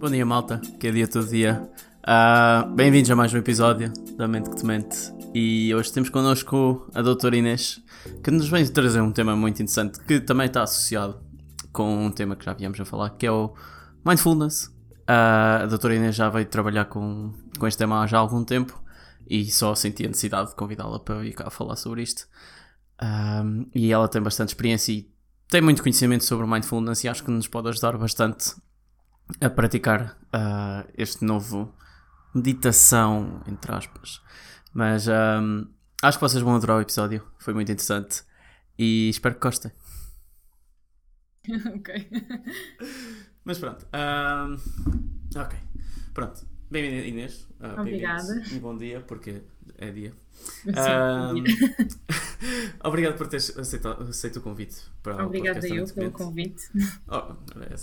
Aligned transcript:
Bom 0.00 0.08
dia, 0.08 0.24
malta, 0.24 0.60
que 0.78 0.86
é 0.86 0.92
dia 0.92 1.08
todo 1.08 1.26
dia. 1.26 1.68
Uh, 2.06 2.72
Bem-vindos 2.72 3.10
a 3.10 3.16
mais 3.16 3.34
um 3.34 3.38
episódio 3.38 3.92
da 4.16 4.28
Mente 4.28 4.48
que 4.48 4.54
Te 4.54 4.64
Mente. 4.64 4.96
E 5.34 5.74
hoje 5.74 5.92
temos 5.92 6.08
connosco 6.08 6.88
a 6.94 7.02
doutora 7.02 7.36
Inês, 7.36 7.82
que 8.22 8.30
nos 8.30 8.48
vem 8.48 8.64
trazer 8.64 9.00
um 9.00 9.10
tema 9.10 9.34
muito 9.34 9.56
interessante, 9.56 9.98
que 10.04 10.20
também 10.20 10.46
está 10.46 10.62
associado 10.62 11.20
com 11.72 12.06
um 12.06 12.12
tema 12.12 12.36
que 12.36 12.44
já 12.44 12.52
viemos 12.52 12.78
a 12.78 12.84
falar, 12.84 13.10
que 13.10 13.26
é 13.26 13.32
o 13.32 13.52
Mindfulness. 14.06 14.66
Uh, 14.66 15.64
a 15.64 15.66
doutora 15.66 15.96
Inês 15.96 16.14
já 16.14 16.28
veio 16.28 16.46
trabalhar 16.46 16.84
com, 16.84 17.34
com 17.58 17.66
este 17.66 17.78
tema 17.78 18.00
há 18.00 18.06
já 18.06 18.18
algum 18.18 18.44
tempo 18.44 18.80
e 19.28 19.50
só 19.50 19.74
senti 19.74 20.04
a 20.04 20.08
necessidade 20.08 20.50
de 20.50 20.54
convidá-la 20.54 21.00
para 21.00 21.18
vir 21.18 21.32
cá 21.32 21.50
falar 21.50 21.74
sobre 21.74 22.02
isto. 22.02 22.28
Um, 23.02 23.04
ah, 23.04 23.44
e 23.74 23.92
ela 23.92 24.06
tem 24.06 24.22
bastante 24.22 24.50
experiência 24.50 24.92
e 24.92 25.10
tem 25.48 25.60
muito 25.60 25.82
conhecimento 25.82 26.22
sobre 26.22 26.46
mindfulness 26.46 27.02
e 27.02 27.08
acho 27.08 27.24
que 27.24 27.32
nos 27.32 27.48
pode 27.48 27.68
ajudar 27.68 27.98
bastante 27.98 28.54
a 29.40 29.50
praticar 29.50 30.18
uh, 30.34 30.88
este 30.96 31.24
novo 31.24 31.74
meditação, 32.34 33.42
entre 33.46 33.72
aspas. 33.72 34.20
Mas 34.72 35.06
um, 35.08 35.66
acho 36.02 36.18
que 36.18 36.24
vocês 36.24 36.42
vão 36.42 36.54
adorar 36.54 36.78
o 36.78 36.80
episódio, 36.80 37.26
foi 37.38 37.54
muito 37.54 37.70
interessante 37.70 38.22
e 38.78 39.08
espero 39.08 39.34
que 39.34 39.40
gostem. 39.40 39.72
ok. 41.76 42.08
Mas 43.44 43.58
pronto. 43.58 43.86
Um, 43.94 44.54
ok. 45.40 45.58
Pronto. 46.12 46.46
Bem-vinda, 46.70 47.06
Inês. 47.06 47.48
Uh, 47.60 47.80
Obrigada. 47.80 48.42
E 48.52 48.58
bom 48.58 48.76
dia, 48.76 49.00
porque 49.00 49.42
é 49.78 49.90
dia. 49.90 50.12
Um, 50.66 51.44
obrigado 52.84 53.16
por 53.16 53.26
teres 53.26 53.56
aceito, 53.56 53.88
aceito 53.88 54.38
o 54.38 54.42
convite. 54.42 54.76
Para 55.02 55.24
Obrigada 55.24 55.66
eu 55.66 55.86
pelo 55.94 56.12
convite. 56.12 56.68
Oh, 57.08 57.34
é 57.58 57.74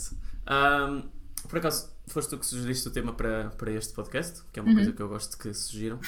um, 0.54 1.10
por 1.48 1.60
acaso, 1.60 1.90
foste 2.08 2.30
tu 2.30 2.38
que 2.38 2.46
sugeriste 2.46 2.88
o 2.88 2.92
tema 2.92 3.14
para, 3.14 3.50
para 3.52 3.72
este 3.72 3.94
podcast, 3.94 4.44
que 4.52 4.60
é 4.60 4.62
uma 4.62 4.70
uhum. 4.70 4.76
coisa 4.76 4.92
que 4.94 5.02
eu 5.02 5.10
gosto 5.10 5.38
que 5.38 5.54
sugiram. 5.54 6.00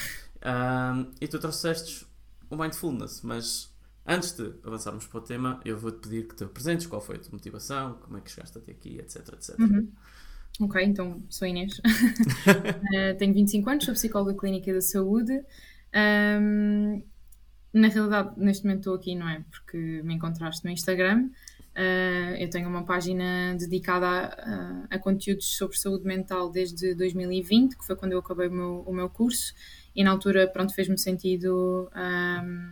Um, 0.44 1.12
e 1.20 1.28
tu 1.28 1.40
trouxeste 1.40 2.06
o 2.50 2.56
mindfulness, 2.56 3.22
mas 3.22 3.74
antes 4.06 4.32
de 4.32 4.54
avançarmos 4.64 5.06
para 5.06 5.18
o 5.18 5.22
tema, 5.22 5.60
eu 5.66 5.78
vou-te 5.78 6.00
pedir 6.08 6.28
que 6.28 6.36
te 6.36 6.44
apresentes 6.44 6.88
qual 6.88 7.02
foi 7.02 7.18
a 7.18 7.20
tua 7.20 7.32
motivação, 7.34 7.96
como 7.96 8.18
é 8.18 8.22
que 8.22 8.32
chegaste 8.32 8.58
até 8.58 8.72
aqui, 8.72 8.98
etc, 9.00 9.34
etc. 9.34 9.60
Uhum. 9.60 9.92
Ok, 10.62 10.84
então 10.84 11.22
sou 11.30 11.48
Inês. 11.48 11.80
uh, 11.80 13.16
tenho 13.20 13.34
25 13.34 13.70
anos, 13.70 13.86
sou 13.86 13.94
psicóloga 13.94 14.34
clínica 14.34 14.74
da 14.74 14.82
saúde. 14.82 15.44
Um, 15.94 17.04
na 17.74 17.90
realidade, 17.90 18.32
neste 18.38 18.64
momento 18.64 18.80
estou 18.80 18.96
aqui, 18.96 19.14
não 19.14 19.30
é? 19.30 19.44
Porque 19.52 20.02
me 20.04 20.16
encontraste 20.16 20.66
no 20.66 20.72
Instagram. 20.72 21.30
Uh, 21.78 22.34
eu 22.40 22.50
tenho 22.50 22.68
uma 22.68 22.84
página 22.84 23.54
dedicada 23.56 24.08
a, 24.08 24.96
a, 24.96 24.98
conteúdos 24.98 25.56
sobre 25.56 25.78
saúde 25.78 26.06
mental 26.06 26.50
desde 26.50 26.96
2020, 26.96 27.78
que 27.78 27.86
foi 27.86 27.96
quando 27.96 28.14
eu 28.14 28.20
acabei 28.20 28.48
o 28.48 28.52
meu, 28.52 28.84
o 28.88 28.92
meu 28.92 29.08
curso, 29.08 29.54
e 29.96 30.04
na 30.04 30.10
altura, 30.10 30.48
pronto, 30.48 30.74
fez-me 30.74 30.98
sentido 30.98 31.88
um, 31.96 32.72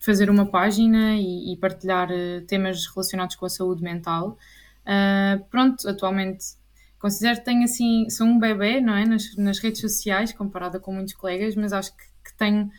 fazer 0.00 0.30
uma 0.30 0.46
página 0.46 1.16
e, 1.16 1.52
e, 1.52 1.56
partilhar 1.58 2.08
uh, 2.10 2.40
temas 2.46 2.86
relacionados 2.86 3.36
com 3.36 3.44
a 3.44 3.50
saúde 3.50 3.82
mental. 3.82 4.38
Uh, 4.86 5.44
pronto, 5.50 5.86
atualmente 5.86 6.58
considero 6.98 7.40
que 7.40 7.44
tenho 7.44 7.64
assim, 7.64 8.08
sou 8.08 8.26
um 8.26 8.38
bebê, 8.38 8.80
não 8.80 8.94
é, 8.94 9.04
nas, 9.04 9.36
nas 9.36 9.58
redes 9.58 9.82
sociais, 9.82 10.32
comparada 10.32 10.80
com 10.80 10.94
muitos 10.94 11.12
colegas, 11.12 11.54
mas 11.56 11.74
acho 11.74 11.94
que, 11.94 12.04
que 12.24 12.34
tenho 12.38 12.70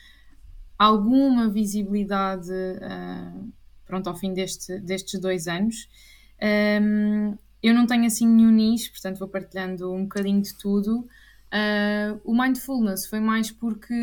alguma 0.75 1.47
visibilidade 1.47 2.51
pronto, 3.91 4.07
ao 4.07 4.15
fim 4.15 4.33
deste, 4.33 4.79
destes 4.79 5.19
dois 5.19 5.49
anos. 5.49 5.89
Um, 6.81 7.37
eu 7.61 7.73
não 7.73 7.85
tenho 7.85 8.05
assim 8.05 8.25
nenhum 8.25 8.49
nicho, 8.49 8.89
portanto 8.89 9.19
vou 9.19 9.27
partilhando 9.27 9.91
um 9.91 10.03
bocadinho 10.03 10.41
de 10.41 10.57
tudo. 10.57 10.99
Uh, 11.51 12.21
o 12.23 12.33
mindfulness 12.33 13.05
foi 13.05 13.19
mais 13.19 13.51
porque 13.51 13.93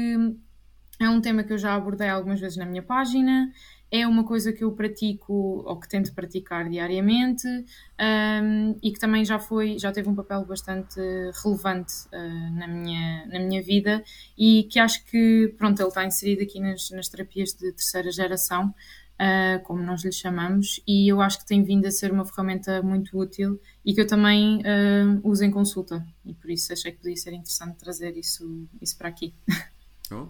é 1.00 1.08
um 1.08 1.22
tema 1.22 1.42
que 1.42 1.54
eu 1.54 1.58
já 1.58 1.74
abordei 1.74 2.10
algumas 2.10 2.38
vezes 2.38 2.58
na 2.58 2.66
minha 2.66 2.82
página, 2.82 3.50
é 3.90 4.06
uma 4.06 4.24
coisa 4.24 4.52
que 4.52 4.62
eu 4.62 4.72
pratico 4.72 5.32
ou 5.66 5.80
que 5.80 5.88
tento 5.88 6.12
praticar 6.12 6.68
diariamente 6.68 7.48
um, 7.48 8.76
e 8.82 8.92
que 8.92 8.98
também 9.00 9.24
já 9.24 9.38
foi, 9.38 9.78
já 9.78 9.90
teve 9.90 10.06
um 10.10 10.14
papel 10.14 10.44
bastante 10.44 11.00
relevante 11.42 11.94
uh, 12.12 12.58
na, 12.58 12.68
minha, 12.68 13.26
na 13.26 13.38
minha 13.38 13.62
vida 13.62 14.04
e 14.36 14.64
que 14.64 14.78
acho 14.78 15.02
que 15.06 15.54
pronto, 15.56 15.80
ele 15.80 15.88
está 15.88 16.04
inserido 16.04 16.42
aqui 16.42 16.60
nas, 16.60 16.90
nas 16.90 17.08
terapias 17.08 17.54
de 17.54 17.72
terceira 17.72 18.10
geração 18.10 18.74
uh, 19.20 19.62
como 19.64 19.82
nós 19.82 20.04
lhe 20.04 20.12
chamamos, 20.12 20.80
e 20.86 21.10
eu 21.10 21.20
acho 21.20 21.38
que 21.38 21.46
tem 21.46 21.62
vindo 21.62 21.86
a 21.86 21.90
ser 21.90 22.12
uma 22.12 22.24
ferramenta 22.24 22.82
muito 22.82 23.18
útil 23.18 23.60
e 23.84 23.94
que 23.94 24.00
eu 24.00 24.06
também 24.06 24.58
uh, 24.58 25.20
uso 25.22 25.44
em 25.44 25.50
consulta, 25.50 26.04
e 26.24 26.34
por 26.34 26.50
isso 26.50 26.72
achei 26.72 26.92
que 26.92 26.98
podia 26.98 27.16
ser 27.16 27.32
interessante 27.32 27.76
trazer 27.76 28.16
isso, 28.16 28.66
isso 28.80 28.96
para 28.96 29.08
aqui. 29.08 29.34
Oh. 30.10 30.26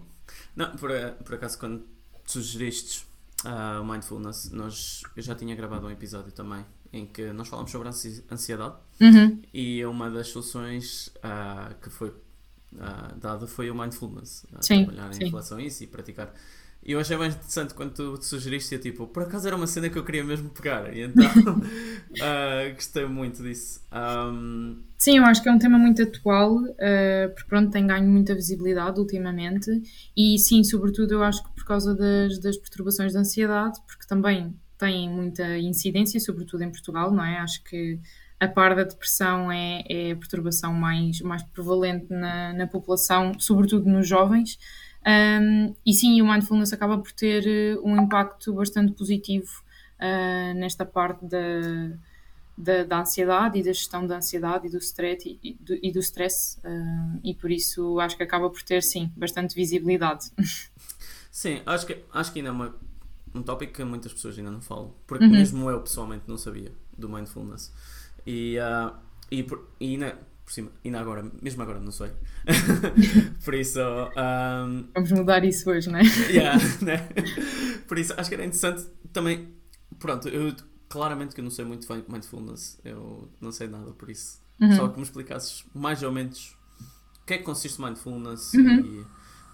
Não, 0.57 0.75
por, 0.75 0.91
por 1.23 1.35
acaso, 1.35 1.57
quando 1.57 1.87
sugeriste 2.25 3.05
uh, 3.45 3.81
o 3.81 3.85
Mindfulness, 3.85 4.51
nós, 4.51 5.03
eu 5.15 5.23
já 5.23 5.33
tinha 5.33 5.55
gravado 5.55 5.87
um 5.87 5.89
episódio 5.89 6.33
também 6.33 6.65
em 6.91 7.05
que 7.05 7.31
nós 7.31 7.47
falamos 7.47 7.71
sobre 7.71 7.87
ansiedade 7.87 8.75
uhum. 8.99 9.41
e 9.53 9.85
uma 9.85 10.09
das 10.09 10.29
soluções 10.29 11.07
uh, 11.17 11.75
que 11.81 11.89
foi 11.89 12.09
uh, 12.09 13.15
dada 13.19 13.47
foi 13.47 13.69
o 13.69 13.75
mindfulness, 13.75 14.45
sim, 14.61 14.85
trabalhar 14.85 15.13
sim. 15.13 15.25
em 15.25 15.29
relação 15.29 15.57
a 15.59 15.61
isso 15.61 15.83
e 15.83 15.87
praticar 15.87 16.33
e 16.81 16.93
eu 16.93 16.99
achei 16.99 17.17
mais 17.17 17.35
interessante 17.35 17.73
quando 17.73 17.93
tu 17.93 18.17
te 18.17 18.25
sugeriste, 18.25 18.73
eu, 18.73 18.81
tipo, 18.81 19.05
por 19.07 19.23
acaso 19.23 19.47
era 19.47 19.55
uma 19.55 19.67
cena 19.67 19.89
que 19.89 19.97
eu 19.97 20.03
queria 20.03 20.23
mesmo 20.23 20.49
pegar, 20.49 20.95
e 20.95 21.01
então 21.01 21.25
uh, 21.25 22.73
gostei 22.75 23.05
muito 23.05 23.43
disso. 23.43 23.81
Um... 23.91 24.81
Sim, 24.97 25.17
eu 25.17 25.25
acho 25.25 25.43
que 25.43 25.49
é 25.49 25.51
um 25.51 25.59
tema 25.59 25.77
muito 25.77 26.01
atual, 26.01 26.55
uh, 26.55 27.29
porque 27.35 27.49
pronto, 27.49 27.71
tem 27.71 27.85
ganho 27.85 28.09
muita 28.09 28.33
visibilidade 28.33 28.99
ultimamente, 28.99 29.69
e 30.15 30.39
sim, 30.39 30.63
sobretudo 30.63 31.15
eu 31.15 31.23
acho 31.23 31.43
que 31.43 31.51
por 31.53 31.65
causa 31.65 31.93
das, 31.93 32.39
das 32.39 32.57
perturbações 32.57 33.11
de 33.11 33.17
ansiedade, 33.17 33.79
porque 33.85 34.07
também 34.07 34.55
tem 34.77 35.09
muita 35.09 35.57
incidência, 35.57 36.19
sobretudo 36.19 36.63
em 36.63 36.71
Portugal, 36.71 37.11
não 37.11 37.23
é? 37.23 37.39
Acho 37.39 37.61
que 37.65 37.99
a 38.39 38.47
par 38.47 38.73
da 38.73 38.83
depressão 38.83 39.51
é, 39.51 39.83
é 39.89 40.11
a 40.11 40.15
perturbação 40.15 40.73
mais, 40.73 41.19
mais 41.19 41.43
prevalente 41.43 42.07
na, 42.09 42.53
na 42.53 42.65
população, 42.65 43.37
sobretudo 43.37 43.89
nos 43.89 44.07
jovens. 44.07 44.57
Um, 45.05 45.73
e 45.85 45.93
sim, 45.93 46.21
o 46.21 46.27
mindfulness 46.27 46.73
acaba 46.73 46.97
por 46.97 47.11
ter 47.11 47.77
uh, 47.77 47.87
um 47.87 47.97
impacto 48.01 48.53
bastante 48.53 48.91
positivo 48.91 49.49
uh, 49.99 50.53
nesta 50.55 50.85
parte 50.85 51.25
da, 51.25 51.37
da, 52.57 52.83
da, 52.83 52.99
ansiedade 52.99 53.59
e 53.59 53.63
da 53.63 53.71
gestão 53.71 54.05
da 54.05 54.17
ansiedade 54.17 54.67
e 54.67 54.69
do 54.69 54.77
stress 54.77 55.39
e, 55.41 55.57
do, 55.59 55.79
e 55.81 55.91
do 55.91 55.99
stress 55.99 56.59
uh, 56.59 57.19
e 57.23 57.33
por 57.33 57.49
isso 57.49 57.99
acho 57.99 58.17
que 58.17 58.23
acaba 58.23 58.49
por 58.49 58.61
ter 58.61 58.83
sim 58.83 59.11
bastante 59.15 59.55
visibilidade. 59.55 60.31
Sim, 61.31 61.61
acho 61.65 61.85
que, 61.85 62.03
acho 62.11 62.33
que 62.33 62.39
ainda 62.39 62.49
é 62.49 62.51
uma, 62.51 62.75
um 63.33 63.43
tópico 63.43 63.71
que 63.71 63.83
muitas 63.83 64.11
pessoas 64.11 64.37
ainda 64.37 64.49
não 64.49 64.61
falam, 64.61 64.93
porque 65.05 65.23
uhum. 65.23 65.31
mesmo 65.31 65.69
eu 65.69 65.79
pessoalmente 65.79 66.23
não 66.27 66.37
sabia 66.37 66.71
do 66.97 67.07
mindfulness 67.07 67.71
e, 68.25 68.57
uh, 68.59 68.93
e, 69.31 69.45
e 69.79 69.93
ainda 69.93 70.17
por 70.49 70.53
cima, 70.53 70.71
ainda 70.83 70.99
agora, 70.99 71.31
mesmo 71.43 71.61
agora 71.61 71.79
não 71.79 71.91
sei. 71.91 72.11
por 73.45 73.53
isso. 73.53 73.79
Um, 73.79 74.87
Vamos 74.95 75.11
mudar 75.11 75.45
isso 75.45 75.69
hoje, 75.69 75.91
não 75.91 75.99
é? 75.99 76.03
yeah, 76.27 76.59
né? 76.81 77.07
Por 77.87 77.99
isso, 77.99 78.15
acho 78.17 78.29
que 78.29 78.33
era 78.33 78.43
interessante 78.43 78.83
também. 79.13 79.53
Pronto, 79.99 80.27
eu 80.27 80.55
claramente 80.89 81.35
que 81.35 81.41
eu 81.41 81.43
não 81.43 81.51
sei 81.51 81.65
muito 81.65 81.87
de 81.87 82.11
mindfulness, 82.11 82.79
eu 82.83 83.29
não 83.39 83.51
sei 83.51 83.67
nada 83.67 83.91
por 83.91 84.09
isso. 84.09 84.41
Uhum. 84.59 84.75
Só 84.75 84.87
que 84.87 84.97
me 84.97 85.03
explicasses 85.03 85.63
mais 85.75 86.01
ou 86.01 86.11
menos 86.11 86.57
o 87.21 87.25
que 87.27 87.35
é 87.35 87.37
que 87.37 87.43
consiste 87.43 87.79
mindfulness 87.79 88.51
uhum. 88.55 89.05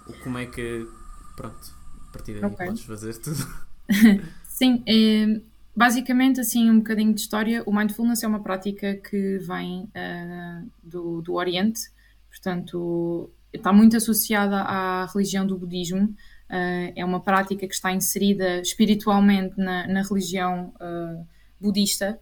e 0.07 0.13
como 0.23 0.37
é 0.37 0.45
que. 0.45 0.87
Pronto, 1.35 1.75
a 2.07 2.11
partir 2.13 2.39
daí 2.39 2.49
okay. 2.49 2.67
podes 2.67 2.83
fazer 2.83 3.17
tudo. 3.17 3.45
Sim, 4.47 4.81
é 4.87 5.41
Basicamente, 5.75 6.39
assim, 6.39 6.69
um 6.69 6.77
bocadinho 6.77 7.13
de 7.13 7.19
história, 7.19 7.61
o 7.65 7.73
mindfulness 7.73 8.23
é 8.23 8.27
uma 8.27 8.41
prática 8.41 8.95
que 8.95 9.37
vem 9.39 9.81
uh, 9.83 10.71
do, 10.81 11.21
do 11.21 11.33
Oriente, 11.33 11.81
portanto, 12.29 13.29
está 13.51 13.73
muito 13.73 13.97
associada 13.97 14.61
à 14.61 15.05
religião 15.07 15.45
do 15.45 15.57
budismo, 15.57 16.05
uh, 16.05 16.93
é 16.95 17.03
uma 17.03 17.19
prática 17.19 17.67
que 17.67 17.73
está 17.73 17.91
inserida 17.91 18.61
espiritualmente 18.61 19.57
na, 19.57 19.85
na 19.85 20.01
religião 20.01 20.73
uh, 20.75 21.27
budista, 21.59 22.17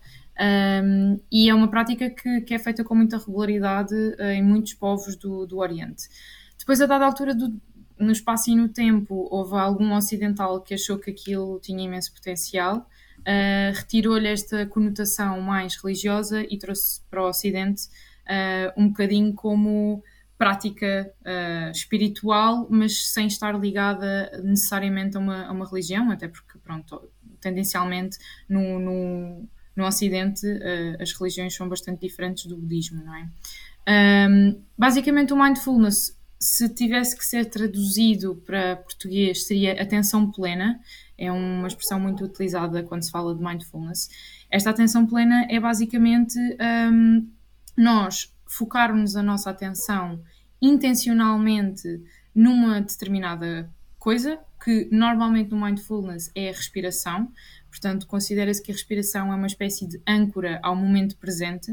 um, 0.84 1.20
e 1.32 1.48
é 1.48 1.54
uma 1.54 1.68
prática 1.68 2.10
que, 2.10 2.42
que, 2.42 2.56
é 2.56 2.58
feita 2.58 2.84
com 2.84 2.96
muita 2.96 3.20
regularidade 3.20 3.94
em 4.34 4.42
muitos 4.42 4.74
povos 4.74 5.16
do, 5.16 5.46
do 5.46 5.60
Oriente. 5.60 6.10
Depois, 6.58 6.82
a 6.82 6.88
dada 6.88 7.06
altura 7.06 7.36
do, 7.36 7.56
no 8.00 8.12
espaço 8.12 8.50
e 8.50 8.56
no 8.56 8.68
tempo, 8.68 9.28
houve 9.30 9.56
algum 9.56 9.94
ocidental 9.94 10.60
que 10.62 10.74
achou 10.74 10.98
que 10.98 11.12
aquilo 11.12 11.60
tinha 11.60 11.86
imenso 11.86 12.12
potencial 12.12 12.90
uh, 13.28 13.76
retirou-lhe 13.76 14.28
esta 14.28 14.66
conotação 14.66 15.42
mais 15.42 15.76
religiosa 15.76 16.46
e 16.50 16.58
trouxe 16.58 17.02
para 17.10 17.24
o 17.24 17.30
Ocidente 17.30 17.84
uh, 18.28 18.82
um 18.82 18.90
bocadinho 18.90 19.34
como 19.34 20.04
prática 20.38 21.12
uh, 21.22 21.72
espiritual, 21.72 22.68
mas 22.70 23.12
sem 23.12 23.28
estar 23.28 23.58
ligada 23.60 24.42
necessariamente 24.44 25.16
a 25.18 25.20
uma, 25.20 25.46
a 25.46 25.52
uma, 25.52 25.68
religião, 25.68 26.12
até 26.12 26.28
porque, 26.28 26.58
pronto, 26.60 27.10
tendencialmente 27.40 28.18
no, 28.50 28.80
no, 28.80 29.50
no 29.76 29.86
Ocidente 29.86 30.46
as 31.00 31.14
religiões 31.14 31.56
são 31.56 31.70
bastante 31.70 32.02
diferentes 32.02 32.46
do 32.46 32.58
budismo, 32.58 33.04
não 33.04 33.16
é? 33.16 33.28
Um, 33.88 34.62
basicamente, 34.78 35.34
o 35.34 35.38
mindfulness, 35.42 36.18
se 36.40 36.70
tivesse 36.70 37.18
que 37.18 37.26
ser 37.26 37.46
traduzido 37.46 38.36
para 38.46 38.78
português, 38.78 39.46
seria 39.46 39.82
atenção 39.82 40.32
plena. 40.32 40.80
É 41.18 41.32
uma 41.32 41.68
expressão 41.68 42.00
muito 42.00 42.24
utilizada 42.24 42.84
quando 42.84 43.04
se 43.04 43.12
fala 43.12 43.36
de 43.36 43.44
mindfulness. 43.44 44.10
Esta 44.50 44.70
atenção 44.70 45.06
plena 45.06 45.46
é 45.50 45.60
basicamente 45.60 46.38
um, 46.92 47.28
nós 47.78 48.34
focarmos 48.46 49.16
a 49.16 49.24
nossa 49.24 49.50
atenção 49.50 50.22
intencionalmente 50.62 52.02
numa 52.34 52.82
determinada 52.82 53.70
coisa, 54.00 54.40
que 54.64 54.88
normalmente 54.92 55.52
no 55.52 55.62
mindfulness 55.62 56.32
é 56.36 56.50
a 56.50 56.52
respiração. 56.52 57.32
Portanto, 57.70 58.08
considera-se 58.08 58.62
que 58.62 58.72
a 58.72 58.74
respiração 58.74 59.32
é 59.32 59.36
uma 59.36 59.48
espécie 59.48 59.88
de 59.88 60.02
âncora 60.08 60.60
ao 60.62 60.76
momento 60.76 61.18
presente, 61.18 61.72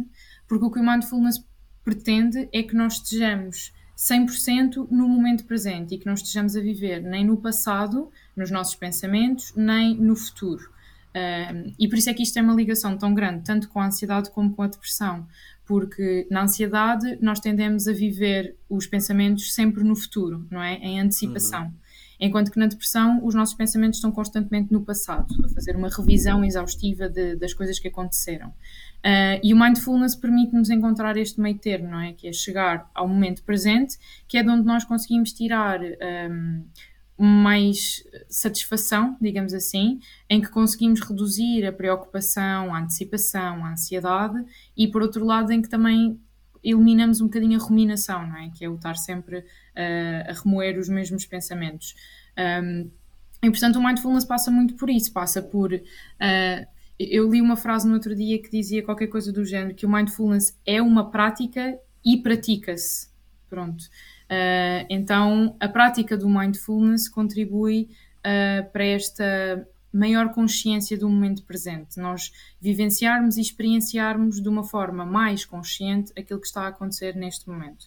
porque 0.48 0.64
o 0.64 0.70
que 0.70 0.81
o 0.81 0.84
mindfulness 0.84 1.44
pretende 1.84 2.48
é 2.52 2.62
que 2.62 2.75
nós 2.75 2.94
estejamos 2.94 3.72
100% 4.00 4.88
no 4.91 5.06
momento 5.06 5.44
presente 5.44 5.94
e 5.94 5.99
que 5.99 6.06
não 6.06 6.14
estejamos 6.14 6.56
a 6.56 6.61
viver 6.61 7.02
nem 7.02 7.23
no 7.23 7.37
passado, 7.37 8.11
nos 8.35 8.50
nossos 8.50 8.75
pensamentos, 8.75 9.52
nem 9.55 9.94
no 9.94 10.17
futuro. 10.17 10.70
Um, 11.14 11.75
e 11.79 11.87
por 11.87 11.99
isso 11.99 12.08
é 12.08 12.14
que 12.14 12.23
isto 12.23 12.38
é 12.38 12.43
uma 12.43 12.55
ligação 12.55 12.97
tão 12.97 13.12
grande, 13.12 13.44
tanto 13.44 13.69
com 13.69 13.79
a 13.79 13.87
ansiedade 13.87 14.31
como 14.31 14.55
com 14.55 14.62
a 14.62 14.69
depressão, 14.69 15.26
porque 15.67 16.26
na 16.31 16.44
ansiedade 16.44 17.19
nós 17.20 17.41
tendemos 17.41 17.87
a 17.87 17.93
viver 17.93 18.56
os 18.70 18.87
pensamentos 18.87 19.52
sempre 19.52 19.85
no 19.85 19.94
futuro, 19.94 20.47
não 20.50 20.62
é? 20.62 20.76
Em 20.76 20.99
antecipação. 20.99 21.64
Uhum. 21.64 21.73
Enquanto 22.20 22.50
que 22.50 22.58
na 22.58 22.67
depressão 22.67 23.25
os 23.25 23.35
nossos 23.35 23.55
pensamentos 23.55 23.99
estão 23.99 24.12
constantemente 24.12 24.73
no 24.73 24.82
passado, 24.82 25.35
a 25.44 25.49
fazer 25.49 25.76
uma 25.76 25.88
revisão 25.88 26.43
exaustiva 26.43 27.08
de, 27.08 27.37
das 27.37 27.52
coisas 27.52 27.79
que 27.79 27.88
aconteceram. 27.88 28.52
Uh, 29.00 29.41
e 29.43 29.55
o 29.55 29.58
mindfulness 29.58 30.14
permite-nos 30.14 30.69
encontrar 30.69 31.17
este 31.17 31.41
meio 31.41 31.58
termo, 31.58 31.88
não 31.88 32.00
é? 32.00 32.12
Que 32.12 32.29
é 32.29 32.32
chegar 32.32 32.91
ao 32.94 33.08
momento 33.08 33.43
presente, 33.43 33.99
que 34.29 34.37
é 34.37 34.43
de 34.43 34.50
onde 34.50 34.67
nós 34.67 34.85
conseguimos 34.85 35.32
tirar 35.32 35.81
um, 36.31 36.64
mais 37.17 38.05
satisfação, 38.29 39.17
digamos 39.20 39.55
assim, 39.55 40.00
em 40.29 40.41
que 40.41 40.49
conseguimos 40.49 41.00
reduzir 41.00 41.67
a 41.67 41.73
preocupação, 41.73 42.75
a 42.75 42.81
antecipação, 42.81 43.64
a 43.64 43.73
ansiedade 43.73 44.44
e, 44.76 44.87
por 44.88 45.00
outro 45.00 45.25
lado, 45.25 45.50
em 45.50 45.62
que 45.62 45.69
também 45.69 46.20
eliminamos 46.62 47.23
um 47.23 47.25
bocadinho 47.25 47.58
a 47.58 47.62
ruminação, 47.62 48.26
não 48.26 48.37
é? 48.37 48.50
Que 48.50 48.67
é 48.67 48.69
o 48.69 48.75
estar 48.75 48.97
sempre 48.97 49.38
uh, 49.38 50.31
a 50.31 50.32
remoer 50.44 50.79
os 50.79 50.91
mesmos 50.91 51.25
pensamentos. 51.25 51.94
Um, 52.62 52.91
e, 53.43 53.50
portanto, 53.50 53.76
o 53.76 53.82
mindfulness 53.82 54.26
passa 54.26 54.50
muito 54.50 54.75
por 54.75 54.91
isso, 54.91 55.11
passa 55.11 55.41
por... 55.41 55.73
Uh, 55.73 56.79
eu 57.08 57.31
li 57.31 57.41
uma 57.41 57.56
frase 57.56 57.88
no 57.88 57.94
outro 57.94 58.14
dia 58.14 58.41
que 58.41 58.50
dizia 58.50 58.82
qualquer 58.82 59.06
coisa 59.06 59.32
do 59.32 59.44
género, 59.44 59.75
que 59.75 59.87
o 59.87 59.91
mindfulness 59.91 60.58
é 60.67 60.82
uma 60.82 61.11
prática 61.11 61.79
e 62.05 62.19
pratica-se. 62.19 63.08
Pronto. 63.49 63.82
Uh, 63.85 64.87
então, 64.88 65.56
a 65.58 65.69
prática 65.69 66.17
do 66.17 66.29
mindfulness 66.29 67.08
contribui 67.08 67.88
uh, 68.19 68.70
para 68.70 68.85
esta 68.85 69.67
maior 69.93 70.32
consciência 70.32 70.97
do 70.97 71.08
momento 71.08 71.43
presente. 71.44 71.99
Nós 71.99 72.32
vivenciarmos 72.61 73.38
e 73.38 73.41
experienciarmos 73.41 74.41
de 74.41 74.49
uma 74.49 74.62
forma 74.62 75.05
mais 75.05 75.44
consciente 75.44 76.12
aquilo 76.17 76.41
que 76.41 76.47
está 76.47 76.62
a 76.62 76.69
acontecer 76.69 77.17
neste 77.17 77.49
momento. 77.49 77.87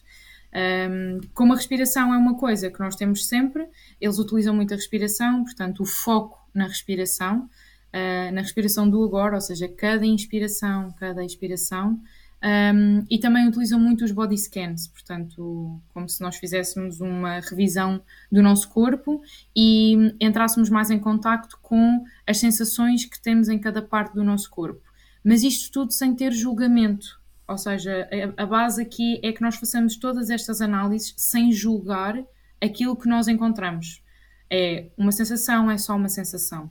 Um, 0.54 1.20
como 1.32 1.52
a 1.52 1.56
respiração 1.56 2.12
é 2.12 2.18
uma 2.18 2.36
coisa 2.36 2.70
que 2.70 2.78
nós 2.78 2.94
temos 2.94 3.26
sempre, 3.26 3.66
eles 4.00 4.18
utilizam 4.18 4.54
muito 4.54 4.74
a 4.74 4.76
respiração, 4.76 5.44
portanto, 5.44 5.82
o 5.82 5.86
foco 5.86 6.38
na 6.52 6.66
respiração 6.66 7.48
uh, 7.94 8.34
na 8.34 8.40
respiração 8.40 8.90
do 8.90 9.02
agora, 9.04 9.36
ou 9.36 9.40
seja, 9.40 9.68
cada 9.68 10.04
inspiração, 10.04 10.92
cada 10.98 11.24
expiração. 11.24 12.00
Um, 12.44 13.06
e 13.08 13.18
também 13.18 13.48
utilizam 13.48 13.80
muito 13.80 14.04
os 14.04 14.12
body 14.12 14.36
scans, 14.36 14.86
portanto, 14.88 15.80
como 15.94 16.06
se 16.06 16.20
nós 16.20 16.36
fizéssemos 16.36 17.00
uma 17.00 17.40
revisão 17.40 18.02
do 18.30 18.42
nosso 18.42 18.68
corpo 18.68 19.22
e 19.56 19.94
entrássemos 20.20 20.68
mais 20.68 20.90
em 20.90 20.98
contacto 20.98 21.58
com 21.62 22.04
as 22.26 22.36
sensações 22.36 23.06
que 23.06 23.18
temos 23.18 23.48
em 23.48 23.58
cada 23.58 23.80
parte 23.80 24.12
do 24.12 24.22
nosso 24.22 24.50
corpo. 24.50 24.82
Mas 25.24 25.42
isto 25.42 25.72
tudo 25.72 25.92
sem 25.92 26.14
ter 26.14 26.32
julgamento, 26.32 27.18
ou 27.48 27.56
seja, 27.56 28.06
a, 28.36 28.42
a 28.42 28.46
base 28.46 28.82
aqui 28.82 29.18
é 29.22 29.32
que 29.32 29.40
nós 29.40 29.56
façamos 29.56 29.96
todas 29.96 30.28
estas 30.28 30.60
análises 30.60 31.14
sem 31.16 31.50
julgar 31.50 32.22
aquilo 32.60 32.94
que 32.94 33.08
nós 33.08 33.26
encontramos. 33.26 34.02
É 34.50 34.90
uma 34.98 35.12
sensação, 35.12 35.70
é 35.70 35.78
só 35.78 35.96
uma 35.96 36.10
sensação 36.10 36.70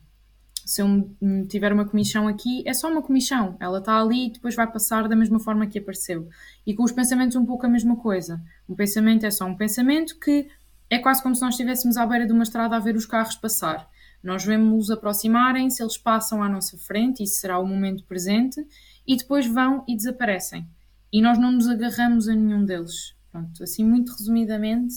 se 0.65 0.81
eu 0.81 1.15
tiver 1.50 1.74
uma 1.74 1.86
comissão 1.86 2.27
aqui, 2.27 2.63
é 2.65 2.74
só 2.74 2.89
uma 2.89 3.01
comissão. 3.01 3.57
Ela 3.60 3.80
está 3.80 4.00
ali 4.00 4.27
e 4.27 4.31
depois 4.31 4.56
vai 4.56 4.71
passar 4.71 5.07
da 5.07 5.15
mesma 5.15 5.39
forma 5.39 5.68
que 5.68 5.80
apareceu. 5.80 6.30
E 6.65 6.74
com 6.74 6.83
os 6.83 6.92
pensamentos, 6.92 7.36
um 7.36 7.45
pouco 7.45 7.65
a 7.65 7.69
mesma 7.69 7.95
coisa. 7.95 8.42
Um 8.68 8.75
pensamento 8.75 9.25
é 9.25 9.31
só 9.31 9.45
um 9.45 9.56
pensamento 9.56 10.18
que 10.19 10.48
é 10.89 11.00
quase 11.00 11.21
como 11.21 11.36
se 11.36 11.42
nós 11.42 11.54
estivéssemos 11.54 11.98
à 11.98 12.06
beira 12.06 12.25
de 12.25 12.31
uma 12.31 12.44
estrada 12.44 12.75
a 12.75 12.80
ver 12.80 12.95
os 12.95 13.06
carros 13.06 13.36
passar. 13.36 13.89
Nós 14.24 14.45
vemos-los 14.45 14.89
aproximarem, 14.89 15.69
se 15.69 15.83
eles 15.83 15.98
passam 15.98 16.42
à 16.42 16.48
nossa 16.48 16.77
frente, 16.77 17.24
isso 17.24 17.39
será 17.39 17.59
o 17.59 17.66
momento 17.66 18.06
presente, 18.06 18.66
e 19.06 19.18
depois 19.18 19.45
vão 19.45 19.83
e 19.88 19.98
desaparecem. 19.98 20.66
E 21.12 21.21
nós 21.21 21.38
não 21.38 21.51
nos 21.51 21.68
agarramos 21.68 22.30
a 22.30 22.33
nenhum 22.33 22.63
deles. 22.63 23.16
Pronto, 23.31 23.63
assim, 23.63 23.83
muito 23.83 24.13
resumidamente, 24.13 24.95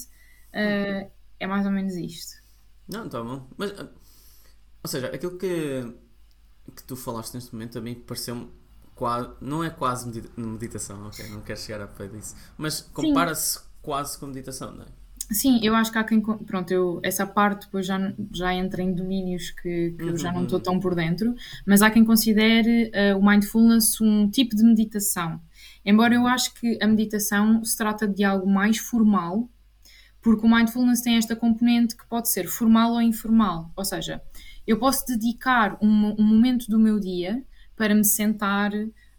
uh, 0.53 1.11
é 1.41 1.47
mais 1.47 1.67
ou 1.67 1.73
menos 1.73 1.95
isto. 1.97 2.37
Não, 2.89 3.09
tá 3.09 3.23
bom. 3.23 3.49
Mas 3.57 3.73
ou 4.87 4.89
seja, 4.89 5.09
aquilo 5.09 5.37
que, 5.37 5.85
que 6.77 6.85
tu 6.85 6.95
falaste 6.95 7.35
neste 7.35 7.53
momento 7.53 7.77
a 7.77 7.81
mim 7.81 7.97
pareceu-me 7.97 8.49
quase. 8.95 9.31
Não 9.41 9.65
é 9.65 9.69
quase 9.69 10.23
meditação, 10.37 11.09
ok? 11.09 11.29
Não 11.29 11.41
quero 11.41 11.59
chegar 11.59 11.83
a 11.83 11.89
pé 11.89 12.07
disso. 12.07 12.37
Mas 12.57 12.83
compara-se 12.83 13.59
quase 13.83 14.17
com 14.17 14.29
meditação, 14.29 14.71
não 14.71 14.85
é? 14.85 14.87
Sim, 15.33 15.59
eu 15.61 15.75
acho 15.75 15.91
que 15.91 15.99
há 15.99 16.05
quem. 16.05 16.21
Pronto, 16.21 16.71
eu, 16.71 17.01
essa 17.03 17.27
parte 17.27 17.67
depois 17.67 17.85
já, 17.85 17.99
já 18.33 18.55
entra 18.55 18.81
em 18.81 18.95
domínios 18.95 19.51
que, 19.51 19.91
que 19.91 20.05
uhum, 20.05 20.11
eu 20.11 20.17
já 20.17 20.31
não 20.31 20.45
estou 20.45 20.59
uhum. 20.59 20.65
tão 20.65 20.79
por 20.79 20.95
dentro, 20.95 21.35
mas 21.67 21.83
há 21.83 21.91
quem 21.91 22.05
considere 22.05 22.93
uh, 22.95 23.19
o 23.19 23.29
mindfulness 23.29 24.01
um 24.01 24.31
tipo 24.31 24.55
de 24.55 24.63
meditação. 24.63 25.41
Embora 25.85 26.15
eu 26.15 26.29
acho 26.29 26.55
que 26.55 26.79
a 26.81 26.87
meditação 26.87 27.65
se 27.65 27.77
trata 27.77 28.07
de 28.07 28.23
algo 28.23 28.49
mais 28.49 28.79
formal, 28.79 29.51
porque 30.23 30.45
o 30.45 30.51
mindfulness 30.51 31.03
tem 31.03 31.17
esta 31.17 31.35
componente 31.35 31.97
que 31.97 32.05
pode 32.07 32.29
ser 32.29 32.47
formal 32.47 32.93
ou 32.93 33.01
informal. 33.01 33.73
Ou 33.77 33.85
seja, 33.85 34.21
eu 34.67 34.79
posso 34.79 35.07
dedicar 35.07 35.79
um, 35.81 36.15
um 36.19 36.25
momento 36.25 36.67
do 36.69 36.79
meu 36.79 36.99
dia 36.99 37.45
para 37.77 37.95
me 37.95 38.05
sentar 38.05 38.73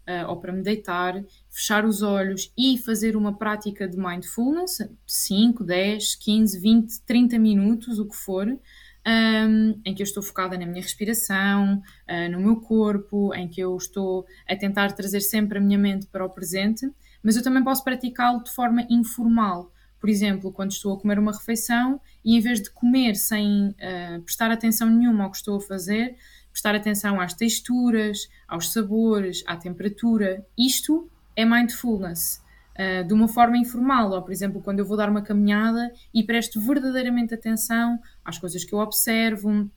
uh, 0.08 0.28
ou 0.28 0.36
para 0.40 0.52
me 0.52 0.62
deitar, 0.62 1.22
fechar 1.48 1.84
os 1.84 2.02
olhos 2.02 2.52
e 2.56 2.78
fazer 2.78 3.16
uma 3.16 3.36
prática 3.36 3.88
de 3.88 3.96
mindfulness, 3.96 4.78
5, 5.06 5.64
10, 5.64 6.14
15, 6.16 6.60
20, 6.60 7.00
30 7.02 7.38
minutos, 7.38 7.98
o 7.98 8.08
que 8.08 8.16
for, 8.16 8.46
um, 8.48 9.80
em 9.84 9.94
que 9.94 10.02
eu 10.02 10.04
estou 10.04 10.22
focada 10.22 10.58
na 10.58 10.66
minha 10.66 10.82
respiração, 10.82 11.80
uh, 12.08 12.30
no 12.30 12.40
meu 12.40 12.56
corpo, 12.56 13.34
em 13.34 13.48
que 13.48 13.60
eu 13.60 13.76
estou 13.76 14.26
a 14.48 14.56
tentar 14.56 14.92
trazer 14.92 15.20
sempre 15.20 15.58
a 15.58 15.60
minha 15.60 15.78
mente 15.78 16.06
para 16.06 16.24
o 16.24 16.30
presente, 16.30 16.90
mas 17.22 17.36
eu 17.36 17.42
também 17.42 17.62
posso 17.64 17.84
praticá-lo 17.84 18.42
de 18.42 18.50
forma 18.50 18.86
informal 18.90 19.72
por 20.00 20.08
exemplo, 20.08 20.52
quando 20.52 20.70
estou 20.70 20.94
a 20.94 21.00
comer 21.00 21.18
uma 21.18 21.32
refeição 21.32 22.00
e 22.24 22.36
em 22.36 22.40
vez 22.40 22.62
de 22.62 22.70
comer 22.70 23.16
sem 23.16 23.68
uh, 23.70 24.22
prestar 24.22 24.50
atenção 24.50 24.88
nenhuma 24.88 25.24
ao 25.24 25.30
que 25.30 25.36
estou 25.36 25.56
a 25.56 25.60
fazer, 25.60 26.16
prestar 26.52 26.74
atenção 26.74 27.20
às 27.20 27.34
texturas, 27.34 28.28
aos 28.46 28.72
sabores, 28.72 29.42
à 29.46 29.56
temperatura, 29.56 30.44
isto 30.56 31.08
é 31.34 31.44
mindfulness. 31.44 32.42
Uh, 32.74 33.04
de 33.06 33.12
uma 33.12 33.26
forma 33.26 33.58
informal, 33.58 34.12
ou 34.12 34.22
por 34.22 34.30
exemplo, 34.30 34.62
quando 34.62 34.78
eu 34.78 34.84
vou 34.86 34.96
dar 34.96 35.10
uma 35.10 35.22
caminhada 35.22 35.92
e 36.14 36.22
presto 36.22 36.60
verdadeiramente 36.60 37.34
atenção 37.34 37.98
às 38.24 38.38
coisas 38.38 38.64
que 38.64 38.72
eu 38.72 38.78
observo, 38.78 39.50
uh, 39.50 39.70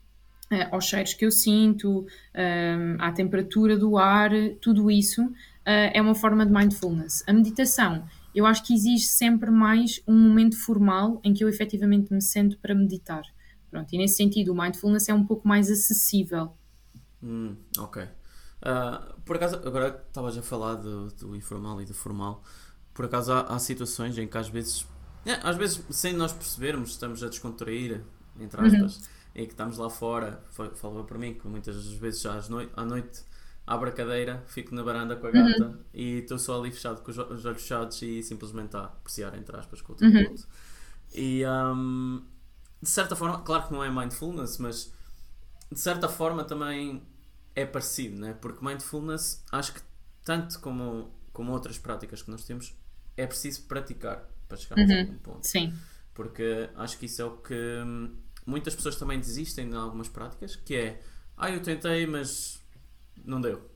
aos 0.69 0.85
cheiros 0.85 1.15
que 1.15 1.25
eu 1.25 1.31
sinto, 1.31 2.05
à 2.99 3.11
temperatura 3.11 3.75
do 3.75 3.97
ar, 3.97 4.29
tudo 4.61 4.91
isso 4.91 5.31
é 5.65 6.01
uma 6.01 6.13
forma 6.15 6.45
de 6.45 6.51
mindfulness. 6.51 7.23
A 7.27 7.33
meditação 7.33 8.03
eu 8.33 8.45
acho 8.45 8.63
que 8.63 8.73
exige 8.73 9.05
sempre 9.05 9.51
mais 9.51 10.01
um 10.07 10.15
momento 10.15 10.57
formal 10.57 11.19
em 11.23 11.33
que 11.33 11.43
eu 11.43 11.49
efetivamente 11.49 12.13
me 12.13 12.21
sento 12.21 12.57
para 12.59 12.73
meditar. 12.73 13.23
Pronto, 13.69 13.93
e 13.93 13.97
nesse 13.97 14.15
sentido 14.15 14.51
o 14.51 14.55
mindfulness 14.55 15.07
é 15.09 15.13
um 15.13 15.25
pouco 15.25 15.47
mais 15.47 15.69
acessível. 15.69 16.53
Hum, 17.23 17.55
ok. 17.77 18.03
Uh, 18.03 19.21
por 19.21 19.37
acaso, 19.37 19.55
agora 19.65 20.03
estavas 20.07 20.37
a 20.37 20.41
falar 20.41 20.75
do, 20.75 21.07
do, 21.07 21.35
informal 21.35 21.81
e 21.81 21.85
do 21.85 21.93
formal. 21.93 22.43
Por 22.93 23.05
acaso 23.05 23.31
há, 23.31 23.41
há 23.41 23.59
situações 23.59 24.17
em 24.17 24.27
que 24.27 24.37
às 24.37 24.49
vezes, 24.49 24.85
é, 25.25 25.33
às 25.41 25.55
vezes 25.55 25.83
sem 25.89 26.13
nós 26.13 26.33
percebermos, 26.33 26.91
estamos 26.91 27.23
a 27.23 27.29
descontrair, 27.29 28.03
entre 28.39 28.61
aspas, 28.61 28.97
uhum. 28.97 29.03
em 29.35 29.45
que 29.45 29.53
estamos 29.53 29.77
lá 29.77 29.89
fora. 29.89 30.43
Falava 30.75 31.03
para 31.03 31.17
mim 31.17 31.33
que 31.33 31.47
muitas 31.47 31.87
vezes 31.93 32.21
já 32.21 32.39
à 32.75 32.85
noite 32.85 33.23
abro 33.65 33.89
a 33.89 33.91
cadeira, 33.91 34.43
fico 34.47 34.73
na 34.73 34.83
varanda 34.83 35.15
com 35.15 35.27
a 35.27 35.31
gata 35.31 35.65
uhum. 35.65 35.79
e 35.93 36.19
estou 36.19 36.37
só 36.37 36.59
ali 36.59 36.71
fechado 36.71 37.01
com 37.01 37.11
os, 37.11 37.17
olhos 37.17 37.61
fechados 37.61 38.01
e 38.01 38.21
simplesmente 38.23 38.75
a 38.75 38.85
apreciar, 38.85 39.37
entre 39.37 39.55
aspas, 39.57 39.81
com 39.81 39.93
o 39.93 39.95
tempo 39.95 40.17
uhum. 40.17 40.35
E 41.13 41.43
um, 41.45 42.23
de 42.81 42.89
certa 42.89 43.15
forma, 43.15 43.41
claro 43.41 43.67
que 43.67 43.73
não 43.73 43.83
é 43.83 43.89
mindfulness, 43.89 44.57
mas 44.57 44.93
de 45.71 45.79
certa 45.79 46.07
forma 46.07 46.43
também 46.43 47.01
é 47.55 47.65
parecido, 47.65 48.19
né? 48.19 48.33
porque 48.33 48.63
mindfulness 48.65 49.43
acho 49.51 49.73
que 49.73 49.81
tanto 50.23 50.59
como, 50.59 51.11
como 51.33 51.51
outras 51.51 51.77
práticas 51.77 52.21
que 52.21 52.31
nós 52.31 52.43
temos 52.45 52.73
é 53.17 53.27
preciso 53.27 53.63
praticar 53.63 54.27
para 54.47 54.57
chegarmos 54.57 54.89
Uhum. 54.89 54.97
a 54.97 55.01
algum 55.01 55.17
ponto. 55.17 55.47
Sim. 55.47 55.73
Porque 56.13 56.69
acho 56.75 56.97
que 56.97 57.05
isso 57.05 57.21
é 57.21 57.25
o 57.25 57.37
que 57.37 57.53
hum, 57.53 58.15
muitas 58.45 58.75
pessoas 58.75 58.95
também 58.95 59.19
desistem 59.19 59.69
de 59.69 59.75
algumas 59.75 60.07
práticas, 60.07 60.55
que 60.55 60.75
é 60.75 61.01
ah, 61.37 61.49
eu 61.49 61.61
tentei, 61.61 62.05
mas 62.05 62.60
não 63.25 63.41
deu. 63.41 63.69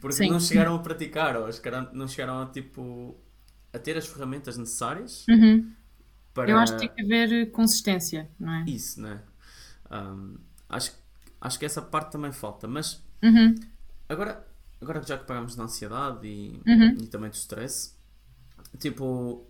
Porque 0.00 0.16
Sim. 0.16 0.30
não 0.30 0.40
chegaram 0.40 0.74
a 0.74 0.78
praticar, 0.80 1.36
ou 1.36 1.48
não 1.92 2.08
chegaram 2.08 2.42
a 2.42 2.46
tipo 2.46 3.16
a 3.72 3.78
ter 3.78 3.96
as 3.96 4.06
ferramentas 4.06 4.56
necessárias 4.56 5.26
Uhum. 5.28 5.72
para 6.34 6.50
Eu 6.50 6.58
acho 6.58 6.72
que 6.74 6.78
tem 6.80 6.88
que 6.94 7.02
haver 7.02 7.50
consistência, 7.52 8.30
não 8.38 8.52
é? 8.54 8.64
isso, 8.66 9.00
né? 9.00 9.22
Hum, 9.90 10.38
acho, 10.68 10.92
acho 11.40 11.58
que 11.58 11.64
essa 11.66 11.82
parte 11.82 12.12
também 12.12 12.32
falta. 12.32 12.66
Mas 12.68 13.02
Uhum. 13.22 13.54
agora, 14.08 14.46
agora 14.80 15.00
que 15.00 15.08
já 15.08 15.18
que 15.18 15.24
pagamos 15.24 15.54
da 15.56 15.64
ansiedade 15.64 16.26
e, 16.26 16.60
Uhum. 16.66 16.96
e 17.00 17.06
também 17.06 17.30
do 17.30 17.34
stress, 17.34 17.94
tipo, 18.78 19.46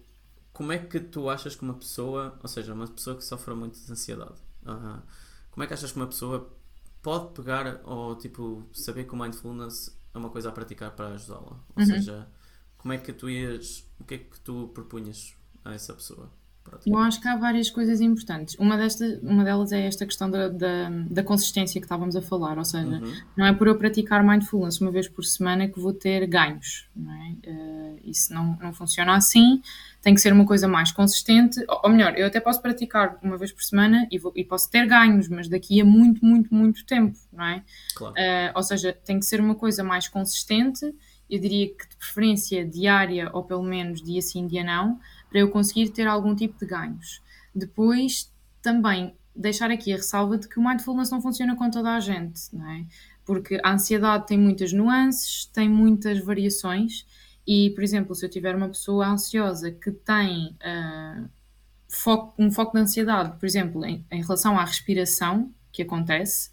como 0.53 0.73
é 0.73 0.79
que 0.79 1.01
tu 1.01 1.29
achas 1.31 1.57
que 1.57 1.63
uma 1.63 1.75
pessoa, 1.75 2.39
ou 2.43 2.49
seja, 2.49 2.75
uma 2.75 2.89
pessoa 2.89 3.17
que 3.17 3.25
sofre 3.25 3.55
muito 3.55 3.81
de 3.81 3.93
ansiedade, 3.93 4.41
ah, 4.67 5.03
como 5.51 5.65
é 5.65 5.67
que 5.67 5.75
achas 5.75 5.93
que 5.93 5.99
uma 5.99 6.07
pessoa 6.07 6.51
pode 7.03 7.33
pegar 7.35 7.81
ou 7.85 8.17
tipo 8.17 8.63
saber 8.73 9.05
que 9.05 9.15
o 9.15 9.19
mindfulness 9.19 9.97
é 10.15 10.19
uma 10.19 10.31
coisa 10.31 10.49
a 10.49 10.53
praticar 10.53 10.91
para 10.93 11.09
ajudá-la? 11.15 11.53
Ou 11.53 11.59
Uhum. 11.79 11.87
seja, 11.87 12.27
como 12.79 12.93
é 12.95 12.99
que 12.99 13.13
tu 13.13 13.29
ias, 13.31 13.85
o 14.01 14.05
que 14.05 14.15
é 14.15 14.19
que 14.19 14.41
tu 14.41 14.71
propunhas 14.75 15.35
a 15.65 15.73
essa 15.75 15.95
pessoa? 15.95 16.31
Eu 16.87 16.99
acho 16.99 17.21
que 17.21 17.27
há 17.27 17.37
várias 17.37 17.69
coisas 17.69 18.01
importantes. 18.01 18.55
Uma, 18.59 18.77
desta, 18.77 19.05
uma 19.23 19.43
delas 19.43 19.73
é 19.73 19.87
esta 19.87 20.07
questão 20.07 20.31
da, 20.31 20.49
da, 20.49 20.89
da 21.11 21.23
consistência 21.25 21.81
que 21.81 21.85
estávamos 21.85 22.15
a 22.15 22.23
falar, 22.23 22.59
ou 22.59 22.65
seja, 22.65 22.87
Uhum. 22.87 23.13
não 23.37 23.47
é 23.47 23.53
por 23.53 23.67
eu 23.67 23.77
praticar 23.77 24.23
mindfulness 24.23 24.81
uma 24.81 24.91
vez 24.93 25.09
por 25.09 25.25
semana 25.25 25.67
que 25.69 25.81
vou 25.81 25.93
ter 25.93 26.27
ganhos, 26.29 26.87
não 26.95 27.13
é? 27.13 27.35
Eh, 27.43 28.01
isso 28.05 28.33
não, 28.33 28.57
não 28.63 28.73
funciona 28.73 29.17
assim, 29.17 29.61
tem 30.03 30.15
que 30.15 30.21
ser 30.21 30.33
uma 30.33 30.47
coisa 30.47 30.67
mais 30.67 30.91
consistente, 30.91 31.61
ou, 31.69 31.81
ou 31.85 31.91
melhor, 31.91 32.15
eu 32.17 32.27
até 32.27 32.41
posso 32.41 32.61
praticar 32.61 33.19
uma 33.23 33.37
vez 33.37 33.53
por 33.53 33.63
semana 33.63 34.07
e, 34.11 34.19
vou, 34.19 34.33
e 34.35 34.45
posso 34.45 34.71
ter 34.71 34.87
ganhos, 34.87 35.29
mas 35.29 35.49
daqui 35.49 35.81
a 35.81 35.85
muito, 35.85 36.25
muito, 36.25 36.55
muito 36.55 36.85
tempo, 36.87 37.19
não 37.33 37.45
é? 37.45 37.63
Claro. 37.95 38.15
Uh, 38.15 38.53
ou 38.55 38.63
seja, 38.63 38.93
tem 39.05 39.19
que 39.19 39.27
ser 39.27 39.41
uma 39.41 39.55
coisa 39.55 39.85
mais 39.85 40.09
consistente, 40.09 40.95
eu 41.29 41.39
diria 41.39 41.69
que 41.69 41.89
de 41.89 41.97
preferência 41.97 42.67
diária 42.67 43.31
ou 43.33 43.45
pelo 43.45 43.63
menos 43.63 44.03
dia 44.03 44.21
sim, 44.21 44.47
dia 44.47 44.65
não, 44.65 44.99
para 45.29 45.41
eu 45.41 45.51
conseguir 45.51 45.91
ter 45.91 46.07
algum 46.07 46.35
tipo 46.35 46.59
de 46.59 46.67
ganhos. 46.67 47.23
Depois, 47.55 48.33
também 48.61 49.15
deixar 49.35 49.71
aqui 49.71 49.93
a 49.93 49.97
ressalva 49.97 50.37
de 50.37 50.49
que 50.49 50.59
o 50.59 50.63
mindfulness 50.63 51.11
não 51.11 51.23
funciona 51.23 51.55
com 51.55 51.71
toda 51.71 51.95
a 51.95 52.01
gente, 52.01 52.41
não 52.53 52.69
é? 52.69 52.85
Porque 53.25 53.61
a 53.63 53.73
ansiedade 53.73 54.27
tem 54.27 54.39
muitas 54.39 54.73
nuances, 54.73 55.47
tem 55.47 55.69
muitas 55.69 56.19
variações, 56.19 57.07
e, 57.53 57.71
por 57.71 57.83
exemplo, 57.83 58.15
se 58.15 58.25
eu 58.25 58.31
tiver 58.31 58.55
uma 58.55 58.69
pessoa 58.69 59.09
ansiosa 59.09 59.73
que 59.73 59.91
tem 59.91 60.57
uh, 60.63 61.29
foco, 61.89 62.33
um 62.39 62.49
foco 62.49 62.75
de 62.77 62.83
ansiedade, 62.83 63.37
por 63.41 63.45
exemplo, 63.45 63.85
em, 63.85 64.07
em 64.09 64.23
relação 64.23 64.57
à 64.57 64.65
respiração 64.65 65.53
que 65.73 65.83
acontece, 65.83 66.49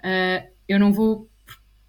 uh, 0.00 0.50
eu 0.66 0.80
não 0.80 0.92
vou 0.92 1.30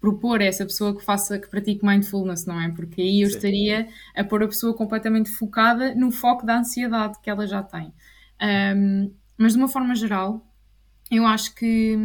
propor 0.00 0.40
a 0.40 0.44
essa 0.44 0.64
pessoa 0.64 0.96
que 0.96 1.04
faça, 1.04 1.40
que 1.40 1.50
pratique 1.50 1.84
mindfulness, 1.84 2.46
não 2.46 2.60
é? 2.60 2.68
Porque 2.70 3.02
aí 3.02 3.22
eu 3.22 3.30
Sim. 3.30 3.34
estaria 3.34 3.88
a 4.14 4.22
pôr 4.22 4.44
a 4.44 4.46
pessoa 4.46 4.72
completamente 4.76 5.28
focada 5.28 5.92
no 5.96 6.12
foco 6.12 6.46
da 6.46 6.60
ansiedade 6.60 7.18
que 7.20 7.28
ela 7.28 7.48
já 7.48 7.64
tem. 7.64 7.92
Um, 8.76 9.12
mas 9.36 9.54
de 9.54 9.58
uma 9.58 9.66
forma 9.66 9.92
geral, 9.96 10.46
eu 11.10 11.26
acho 11.26 11.52
que, 11.56 11.96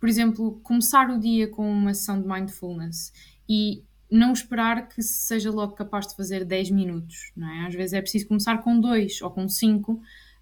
por 0.00 0.08
exemplo, 0.08 0.58
começar 0.64 1.08
o 1.08 1.20
dia 1.20 1.46
com 1.46 1.70
uma 1.70 1.94
sessão 1.94 2.20
de 2.20 2.26
mindfulness 2.26 3.12
e 3.48 3.84
não 4.10 4.32
esperar 4.32 4.88
que 4.88 5.02
seja 5.02 5.50
logo 5.50 5.72
capaz 5.72 6.06
de 6.06 6.16
fazer 6.16 6.44
10 6.44 6.70
minutos, 6.70 7.32
não 7.36 7.48
é? 7.48 7.66
Às 7.66 7.74
vezes 7.74 7.92
é 7.94 8.00
preciso 8.00 8.28
começar 8.28 8.58
com 8.58 8.78
2 8.78 9.22
ou 9.22 9.30
com 9.30 9.48
5 9.48 9.92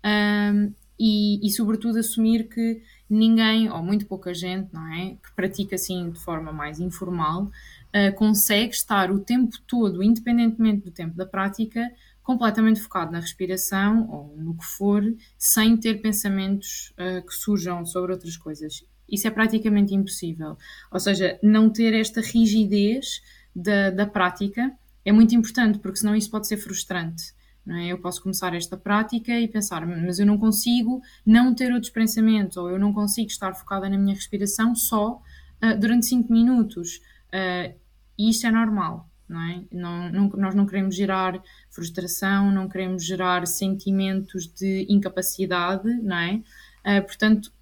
um, 0.04 0.73
e, 0.99 1.45
e, 1.45 1.50
sobretudo, 1.50 1.99
assumir 1.99 2.49
que 2.49 2.83
ninguém, 3.09 3.69
ou 3.71 3.83
muito 3.83 4.07
pouca 4.07 4.33
gente, 4.33 4.73
não 4.73 4.87
é? 4.92 5.16
Que 5.23 5.35
pratica 5.35 5.75
assim 5.75 6.11
de 6.11 6.21
forma 6.21 6.52
mais 6.52 6.78
informal, 6.78 7.45
uh, 7.45 8.14
consegue 8.14 8.73
estar 8.73 9.11
o 9.11 9.19
tempo 9.19 9.57
todo, 9.66 10.02
independentemente 10.02 10.85
do 10.85 10.90
tempo 10.90 11.16
da 11.16 11.26
prática, 11.26 11.90
completamente 12.23 12.81
focado 12.81 13.11
na 13.11 13.19
respiração 13.19 14.09
ou 14.09 14.37
no 14.37 14.57
que 14.57 14.64
for, 14.64 15.02
sem 15.37 15.76
ter 15.76 16.00
pensamentos 16.00 16.92
uh, 16.92 17.26
que 17.26 17.35
surjam 17.35 17.85
sobre 17.85 18.12
outras 18.12 18.37
coisas. 18.37 18.85
Isso 19.09 19.26
é 19.26 19.31
praticamente 19.31 19.95
impossível. 19.95 20.57
Ou 20.90 21.00
seja, 21.00 21.38
não 21.42 21.69
ter 21.69 21.92
esta 21.95 22.21
rigidez 22.21 23.23
da, 23.54 23.90
da 23.90 24.06
prática 24.06 24.73
é 25.04 25.12
muito 25.12 25.35
importante, 25.35 25.78
porque 25.78 25.99
senão 25.99 26.14
isso 26.14 26.30
pode 26.30 26.47
ser 26.47 26.56
frustrante. 26.56 27.35
É? 27.68 27.92
Eu 27.92 27.99
posso 27.99 28.21
começar 28.21 28.54
esta 28.54 28.76
prática 28.76 29.38
e 29.38 29.47
pensar, 29.47 29.87
mas 29.87 30.18
eu 30.18 30.26
não 30.26 30.37
consigo 30.37 31.00
não 31.25 31.54
ter 31.54 31.73
outros 31.73 31.92
pensamentos, 31.92 32.56
ou 32.56 32.71
eu 32.71 32.78
não 32.78 32.92
consigo 32.92 33.28
estar 33.28 33.54
focada 33.54 33.88
na 33.88 33.97
minha 33.97 34.14
respiração 34.14 34.75
só 34.75 35.23
uh, 35.62 35.78
durante 35.78 36.06
5 36.06 36.32
minutos. 36.32 36.97
Uh, 37.28 37.73
e 38.18 38.30
isto 38.30 38.47
é 38.47 38.50
normal, 38.50 39.09
não 39.28 39.40
é? 39.40 39.62
Não, 39.71 40.11
não, 40.11 40.28
nós 40.30 40.54
não 40.54 40.66
queremos 40.66 40.97
gerar 40.97 41.40
frustração, 41.71 42.50
não 42.50 42.68
queremos 42.68 43.04
gerar 43.04 43.47
sentimentos 43.47 44.47
de 44.47 44.87
incapacidade, 44.88 45.88
não 46.02 46.16
é? 46.16 46.42
Uh, 46.85 47.02
portanto, 47.02 47.52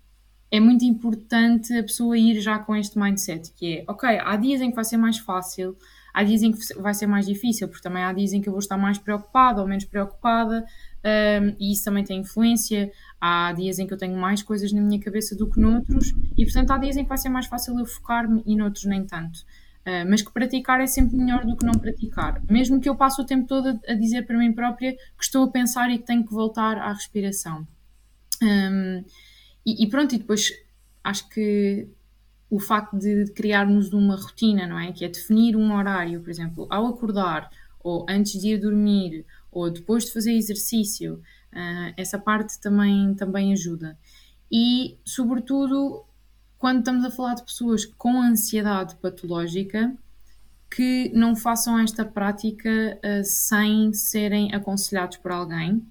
é 0.51 0.59
muito 0.59 0.85
importante 0.85 1.73
a 1.77 1.83
pessoa 1.83 2.19
ir 2.19 2.41
já 2.41 2.59
com 2.59 2.75
este 2.75 2.99
mindset, 2.99 3.53
que 3.53 3.79
é, 3.79 3.85
ok, 3.87 4.19
há 4.19 4.37
dias 4.37 4.61
em 4.61 4.71
que 4.71 4.77
vai 4.77 4.85
ser 4.85 4.97
mais 4.97 5.19
fácil, 5.19 5.77
há 6.13 6.25
dias 6.25 6.43
em 6.43 6.53
que 6.53 6.75
vai 6.75 6.93
ser 6.93 7.07
mais 7.07 7.27
difícil, 7.27 7.69
porque 7.69 7.83
também 7.83 8.03
há 8.03 8.13
dias 8.13 8.33
em 8.33 8.41
que 8.41 8.49
eu 8.49 8.53
vou 8.53 8.59
estar 8.59 8.77
mais 8.77 8.99
preocupada 8.99 9.61
ou 9.61 9.69
menos 9.69 9.85
preocupada, 9.85 10.65
um, 11.05 11.57
e 11.59 11.73
isso 11.73 11.85
também 11.85 12.05
tem 12.05 12.21
influência. 12.21 12.93
Há 13.21 13.53
dias 13.53 13.79
em 13.79 13.87
que 13.87 13.95
eu 13.95 13.99
tenho 13.99 14.17
mais 14.19 14.43
coisas 14.43 14.73
na 14.73 14.81
minha 14.81 15.01
cabeça 15.01 15.37
do 15.37 15.49
que 15.49 15.61
noutros, 15.61 16.13
e 16.37 16.45
portanto 16.45 16.71
há 16.73 16.79
dias 16.79 16.97
em 16.97 17.05
que 17.05 17.09
vai 17.09 17.19
ser 17.19 17.29
mais 17.29 17.47
fácil 17.47 17.79
eu 17.79 17.87
focar-me 17.87 18.43
e 18.45 18.57
noutros 18.57 18.85
nem 18.85 19.05
tanto. 19.05 19.41
Uh, 19.81 20.05
mas 20.09 20.21
que 20.21 20.31
praticar 20.31 20.81
é 20.81 20.87
sempre 20.87 21.17
melhor 21.17 21.45
do 21.47 21.57
que 21.57 21.65
não 21.65 21.73
praticar. 21.73 22.43
Mesmo 22.51 22.81
que 22.81 22.89
eu 22.89 22.97
passe 22.97 23.21
o 23.21 23.25
tempo 23.25 23.47
todo 23.47 23.81
a, 23.89 23.95
dizer 23.95 24.27
para 24.27 24.37
mim 24.37 24.53
própria 24.53 24.93
que 24.93 25.25
estou 25.25 25.45
a 25.45 25.51
pensar 25.51 25.91
e 25.91 25.99
que 25.99 26.05
tenho 26.05 26.25
que 26.27 26.35
voltar 26.35 26.77
à 26.77 26.93
respiração. 26.93 27.67
Um, 28.43 29.03
e, 29.65 29.85
e 29.85 29.89
pronto, 29.89 30.15
e 30.15 30.19
depois 30.19 30.53
acho 31.03 31.29
que 31.29 31.89
o 32.51 32.59
facto 32.59 32.99
de 32.99 33.27
criarmos 33.33 33.93
uma 33.93 34.17
rotina, 34.17 34.67
não 34.67 34.79
é? 34.79 34.93
Que 34.93 35.05
é 35.05 35.09
definir 35.09 35.57
um 35.57 35.73
horário, 35.75 36.21
por 36.21 36.31
exemplo, 36.31 36.67
ao 36.69 36.87
acordar, 36.87 37.51
ou 37.83 38.05
antes 38.09 38.41
de 38.41 38.49
ir 38.49 38.59
dormir, 38.59 39.25
ou 39.53 39.71
depois 39.71 40.05
de 40.05 40.13
fazer 40.13 40.33
exercício, 40.33 41.23
uh, 41.53 41.95
essa 41.97 42.19
parte 42.19 42.61
também, 42.61 43.15
também 43.15 43.53
ajuda. 43.53 43.97
E, 44.51 44.99
sobretudo, 45.05 46.05
quando 46.59 46.81
estamos 46.81 47.05
a 47.05 47.11
falar 47.11 47.35
de 47.35 47.45
pessoas 47.45 47.85
com 47.85 48.21
ansiedade 48.21 48.97
patológica, 48.97 49.95
que 50.69 51.11
não 51.15 51.35
façam 51.35 51.79
esta 51.79 52.05
prática 52.05 52.99
uh, 52.99 53.25
sem 53.25 53.93
serem 53.93 54.53
aconselhados 54.53 55.17
por 55.17 55.31
alguém, 55.31 55.85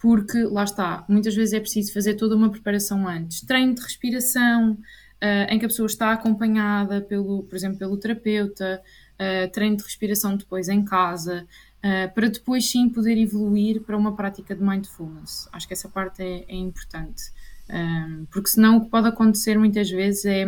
porque 0.00 0.42
lá 0.44 0.64
está, 0.64 1.04
muitas 1.06 1.34
vezes 1.34 1.52
é 1.52 1.60
preciso 1.60 1.92
fazer 1.92 2.14
toda 2.14 2.34
uma 2.34 2.50
preparação 2.50 3.06
antes, 3.06 3.42
treino 3.42 3.74
de 3.74 3.82
respiração, 3.82 4.72
uh, 4.72 5.52
em 5.52 5.58
que 5.58 5.66
a 5.66 5.68
pessoa 5.68 5.86
está 5.86 6.12
acompanhada 6.12 7.02
pelo, 7.02 7.42
por 7.42 7.54
exemplo, 7.54 7.78
pelo 7.78 7.98
terapeuta, 7.98 8.82
uh, 9.14 9.50
treino 9.52 9.76
de 9.76 9.84
respiração 9.84 10.36
depois 10.36 10.70
em 10.70 10.82
casa, 10.82 11.46
uh, 11.84 12.14
para 12.14 12.28
depois 12.28 12.68
sim 12.68 12.88
poder 12.88 13.18
evoluir 13.18 13.82
para 13.82 13.96
uma 13.96 14.16
prática 14.16 14.54
de 14.56 14.62
mindfulness. 14.62 15.46
Acho 15.52 15.68
que 15.68 15.74
essa 15.74 15.88
parte 15.88 16.22
é, 16.22 16.46
é 16.48 16.56
importante, 16.56 17.24
um, 17.68 18.24
porque 18.30 18.48
senão 18.48 18.78
o 18.78 18.84
que 18.84 18.90
pode 18.90 19.06
acontecer 19.06 19.58
muitas 19.58 19.90
vezes 19.90 20.24
é 20.24 20.46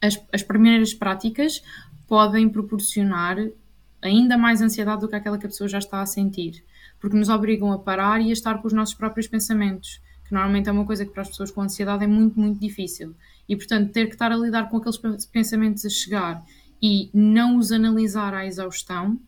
as, 0.00 0.20
as 0.32 0.42
primeiras 0.42 0.94
práticas 0.94 1.62
podem 2.08 2.48
proporcionar 2.48 3.36
ainda 4.00 4.38
mais 4.38 4.62
ansiedade 4.62 5.00
do 5.02 5.08
que 5.08 5.16
aquela 5.16 5.38
que 5.38 5.46
a 5.46 5.48
pessoa 5.48 5.68
já 5.68 5.78
está 5.78 6.00
a 6.00 6.06
sentir, 6.06 6.64
porque 7.00 7.16
nos 7.16 7.28
obrigam 7.28 7.72
a 7.72 7.78
parar 7.78 8.20
e 8.20 8.30
a 8.30 8.32
estar 8.32 8.60
com 8.60 8.66
os 8.66 8.72
nossos 8.72 8.94
próprios 8.94 9.26
pensamentos, 9.26 10.00
que 10.24 10.32
normalmente 10.32 10.68
é 10.68 10.72
uma 10.72 10.84
coisa 10.84 11.04
que 11.04 11.12
para 11.12 11.22
as 11.22 11.28
pessoas 11.28 11.50
com 11.50 11.62
ansiedade 11.62 12.04
é 12.04 12.06
muito, 12.06 12.38
muito 12.38 12.58
difícil. 12.58 13.14
E, 13.48 13.56
portanto, 13.56 13.92
ter 13.92 14.06
que 14.06 14.14
estar 14.14 14.32
a 14.32 14.36
lidar 14.36 14.68
com 14.68 14.78
aqueles 14.78 14.98
pensamentos 15.26 15.84
a 15.84 15.88
chegar 15.88 16.44
e 16.82 17.10
não 17.14 17.58
os 17.58 17.70
analisar 17.70 18.34
à 18.34 18.44
exaustão, 18.44 19.20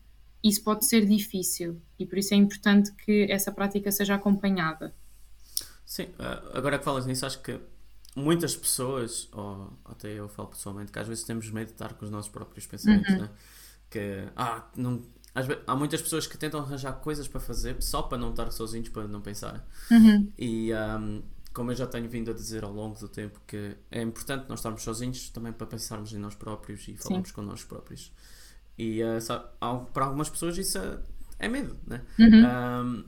isso 0.43 0.63
pode 0.63 0.85
ser 0.85 1.05
difícil. 1.05 1.81
E 1.97 2.05
por 2.05 2.17
isso 2.17 2.33
é 2.33 2.37
importante 2.37 2.91
que 2.93 3.27
essa 3.29 3.51
prática 3.51 3.91
seja 3.91 4.15
acompanhada. 4.15 4.93
Sim, 5.85 6.07
agora 6.53 6.77
que 6.77 6.85
falas 6.85 7.05
nisso, 7.05 7.25
acho 7.25 7.41
que 7.41 7.59
muitas 8.15 8.55
pessoas, 8.55 9.27
ou 9.31 9.73
até 9.85 10.13
eu 10.13 10.27
falo 10.29 10.49
pessoalmente, 10.49 10.91
que 10.91 10.99
às 10.99 11.07
vezes 11.07 11.23
temos 11.23 11.49
medo 11.49 11.67
de 11.67 11.73
estar 11.73 11.93
com 11.93 12.05
os 12.05 12.11
nossos 12.11 12.31
próprios 12.31 12.65
pensamentos, 12.67 13.13
uhum. 13.13 13.21
né? 13.21 13.29
Que, 13.89 14.27
ah, 14.35 14.67
não, 14.75 15.01
vezes, 15.45 15.63
há 15.67 15.75
muitas 15.75 16.01
pessoas 16.01 16.25
que 16.27 16.37
tentam 16.37 16.59
arranjar 16.59 16.93
coisas 16.93 17.27
para 17.27 17.39
fazer 17.39 17.81
só 17.81 18.01
para 18.01 18.17
não 18.17 18.31
estar 18.31 18.51
sozinhos, 18.51 18.89
para 18.89 19.07
não 19.07 19.21
pensar. 19.21 19.65
Uhum. 19.91 20.31
E 20.37 20.71
um, 20.73 21.21
como 21.53 21.71
eu 21.71 21.75
já 21.75 21.87
tenho 21.87 22.09
vindo 22.09 22.31
a 22.31 22.33
dizer 22.33 22.63
ao 22.63 22.71
longo 22.71 22.99
do 22.99 23.07
tempo, 23.07 23.39
que 23.45 23.75
é 23.91 24.01
importante 24.01 24.45
nós 24.47 24.59
estarmos 24.59 24.81
sozinhos 24.81 25.29
também 25.29 25.51
para 25.51 25.67
pensarmos 25.67 26.13
em 26.13 26.17
nós 26.17 26.35
próprios 26.35 26.87
e 26.87 26.97
falarmos 26.97 27.29
Sim. 27.29 27.35
com 27.35 27.41
nós 27.41 27.63
próprios. 27.63 28.11
E 28.77 29.03
uh, 29.03 29.19
sabe, 29.19 29.45
para 29.93 30.05
algumas 30.05 30.29
pessoas 30.29 30.57
isso 30.57 30.77
é, 30.77 30.99
é 31.39 31.47
medo, 31.47 31.77
né? 31.85 32.01
Uhum. 32.17 32.45
Um, 32.45 33.03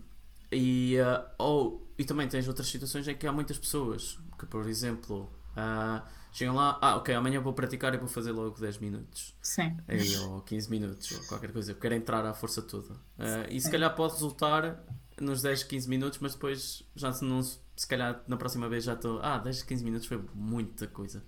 e, 0.51 0.98
uh, 1.00 1.24
ou, 1.38 1.88
e 1.98 2.04
também 2.04 2.28
tens 2.28 2.48
outras 2.48 2.68
situações 2.68 3.08
em 3.08 3.16
que 3.16 3.25
há 3.25 3.32
muitas 3.32 3.58
pessoas 3.58 4.20
que, 4.38 4.46
por 4.46 4.68
exemplo, 4.68 5.32
uh, 5.56 6.06
chegam 6.32 6.56
lá, 6.56 6.78
ah, 6.82 6.96
ok, 6.98 7.14
amanhã 7.14 7.40
vou 7.40 7.54
praticar 7.54 7.94
e 7.94 7.98
vou 7.98 8.08
fazer 8.08 8.32
logo 8.32 8.60
10 8.60 8.80
minutos. 8.80 9.36
Sim. 9.42 9.78
Aí, 9.88 10.18
ou 10.18 10.42
15 10.42 10.70
minutos, 10.70 11.12
ou 11.12 11.28
qualquer 11.28 11.52
coisa. 11.52 11.74
Quero 11.74 11.96
entrar 11.96 12.26
à 12.26 12.34
força 12.34 12.62
toda. 12.62 12.94
Uh, 12.94 13.48
e 13.50 13.60
se 13.60 13.70
calhar 13.70 13.94
pode 13.96 14.14
resultar 14.14 14.84
nos 15.20 15.42
10, 15.42 15.64
15 15.64 15.90
minutos, 15.90 16.20
mas 16.20 16.34
depois 16.34 16.84
já 16.96 17.12
se 17.12 17.24
não 17.24 17.42
se 17.44 17.88
calhar 17.88 18.24
na 18.28 18.38
próxima 18.38 18.70
vez 18.70 18.84
já 18.84 18.94
estou. 18.94 19.20
Ah, 19.22 19.38
10, 19.38 19.64
15 19.64 19.84
minutos 19.84 20.08
foi 20.08 20.22
muita 20.34 20.88
coisa. 20.88 21.24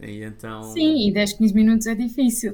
E 0.00 0.22
então. 0.22 0.62
Sim, 0.62 1.08
e 1.08 1.12
10, 1.12 1.32
15 1.34 1.54
minutos 1.54 1.86
é 1.86 1.94
difícil. 1.94 2.52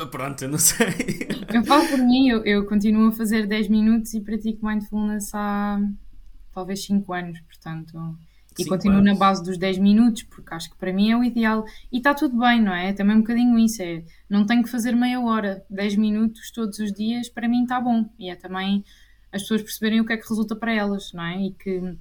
Ah, 0.00 0.06
pronto, 0.06 0.42
eu 0.42 0.48
não 0.48 0.58
sei. 0.58 0.86
Eu 1.52 1.64
falo 1.64 1.88
por 1.88 1.98
mim, 1.98 2.28
eu, 2.28 2.44
eu 2.44 2.66
continuo 2.66 3.08
a 3.08 3.12
fazer 3.12 3.46
10 3.46 3.68
minutos 3.68 4.12
e 4.12 4.20
pratico 4.20 4.66
mindfulness 4.66 5.32
há 5.32 5.80
talvez 6.52 6.84
5 6.84 7.12
anos, 7.14 7.40
portanto. 7.40 8.18
E 8.58 8.64
continuo 8.66 8.98
anos. 8.98 9.12
na 9.12 9.18
base 9.18 9.42
dos 9.42 9.58
10 9.58 9.78
minutos, 9.78 10.22
porque 10.24 10.54
acho 10.54 10.70
que 10.70 10.76
para 10.76 10.92
mim 10.92 11.10
é 11.10 11.16
o 11.16 11.22
ideal. 11.22 11.64
E 11.92 11.98
está 11.98 12.14
tudo 12.14 12.38
bem, 12.38 12.62
não 12.62 12.72
é? 12.72 12.92
Também 12.92 13.16
um 13.16 13.20
bocadinho 13.20 13.58
isso. 13.58 13.82
É, 13.82 14.04
não 14.28 14.46
tenho 14.46 14.62
que 14.62 14.70
fazer 14.70 14.94
meia 14.94 15.20
hora, 15.20 15.64
10 15.68 15.96
minutos 15.96 16.50
todos 16.50 16.78
os 16.78 16.92
dias, 16.92 17.28
para 17.28 17.48
mim 17.48 17.62
está 17.62 17.80
bom. 17.80 18.08
E 18.18 18.30
é 18.30 18.36
também 18.36 18.84
as 19.32 19.42
pessoas 19.42 19.62
perceberem 19.62 20.00
o 20.00 20.06
que 20.06 20.12
é 20.12 20.16
que 20.16 20.28
resulta 20.28 20.56
para 20.56 20.72
elas, 20.72 21.12
não 21.12 21.24
é? 21.24 21.42
E 21.42 21.52
que 21.52 21.96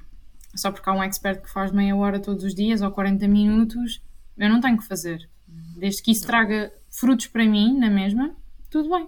só 0.56 0.72
porque 0.72 0.90
há 0.90 0.94
um 0.94 1.04
expert 1.04 1.42
que 1.42 1.50
faz 1.50 1.72
meia 1.72 1.96
hora 1.96 2.20
todos 2.20 2.44
os 2.44 2.56
dias 2.56 2.82
ou 2.82 2.92
40 2.92 3.28
minutos, 3.28 4.02
eu 4.38 4.50
não 4.50 4.62
tenho 4.62 4.78
que 4.78 4.86
fazer. 4.86 5.30
Desde 5.48 6.02
que 6.02 6.12
isso 6.12 6.26
traga 6.26 6.72
frutos 6.90 7.28
para 7.28 7.46
mim, 7.46 7.78
na 7.78 7.90
mesma, 7.90 8.36
tudo 8.70 8.90
bem. 8.90 9.08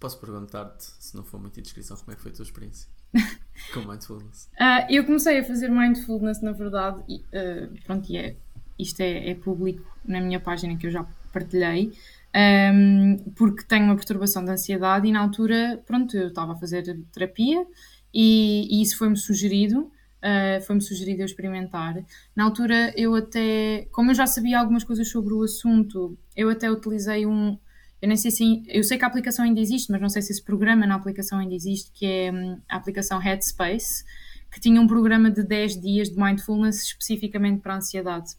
Posso 0.00 0.18
perguntar-te, 0.18 0.84
se 0.98 1.16
não 1.16 1.22
for 1.24 1.40
muita 1.40 1.60
indiscrição, 1.60 1.96
como 1.96 2.12
é 2.12 2.16
que 2.16 2.22
foi 2.22 2.32
a 2.32 2.34
tua 2.34 2.42
experiência 2.42 2.88
com 3.72 3.80
mindfulness? 3.80 4.48
Ah, 4.58 4.86
eu 4.90 5.04
comecei 5.04 5.38
a 5.38 5.44
fazer 5.44 5.68
mindfulness, 5.68 6.40
na 6.42 6.52
verdade, 6.52 7.02
e, 7.08 7.24
ah, 7.34 7.68
pronto, 7.84 8.10
e 8.10 8.16
é, 8.16 8.36
isto 8.78 9.00
é, 9.00 9.30
é 9.30 9.34
público 9.34 9.84
na 10.04 10.20
minha 10.20 10.40
página 10.40 10.76
que 10.76 10.86
eu 10.86 10.90
já 10.90 11.04
partilhei, 11.32 11.92
ahm, 12.34 13.16
porque 13.34 13.64
tenho 13.64 13.84
uma 13.84 13.96
perturbação 13.96 14.44
de 14.44 14.50
ansiedade 14.50 15.06
e 15.06 15.12
na 15.12 15.20
altura, 15.20 15.82
pronto, 15.86 16.16
eu 16.16 16.28
estava 16.28 16.52
a 16.52 16.56
fazer 16.56 16.98
terapia 17.12 17.66
e, 18.12 18.68
e 18.70 18.82
isso 18.82 18.96
foi-me 18.96 19.16
sugerido, 19.16 19.90
ah, 20.22 20.60
foi-me 20.62 20.80
sugerido 20.80 21.22
eu 21.22 21.26
experimentar. 21.26 22.04
Na 22.34 22.44
altura 22.44 22.92
eu 22.96 23.14
até, 23.14 23.86
como 23.92 24.10
eu 24.10 24.14
já 24.14 24.26
sabia 24.26 24.58
algumas 24.58 24.84
coisas 24.84 25.08
sobre 25.08 25.34
o 25.34 25.42
assunto, 25.42 26.16
eu 26.36 26.48
até 26.48 26.70
utilizei 26.70 27.26
um, 27.26 27.58
eu 28.06 28.08
nem 28.08 28.16
sei 28.16 28.30
se, 28.30 28.62
eu 28.68 28.84
sei 28.84 28.96
que 28.96 29.04
a 29.04 29.08
aplicação 29.08 29.44
ainda 29.44 29.58
existe, 29.58 29.90
mas 29.90 30.00
não 30.00 30.08
sei 30.08 30.22
se 30.22 30.30
esse 30.30 30.42
programa 30.42 30.86
na 30.86 30.94
aplicação 30.94 31.40
ainda 31.40 31.52
existe, 31.52 31.90
que 31.90 32.06
é 32.06 32.30
hum, 32.32 32.60
a 32.68 32.76
aplicação 32.76 33.18
Headspace, 33.18 34.04
que 34.48 34.60
tinha 34.60 34.80
um 34.80 34.86
programa 34.86 35.28
de 35.28 35.42
10 35.42 35.80
dias 35.80 36.08
de 36.08 36.16
mindfulness 36.16 36.84
especificamente 36.84 37.60
para 37.60 37.74
a 37.74 37.76
ansiedade. 37.78 38.36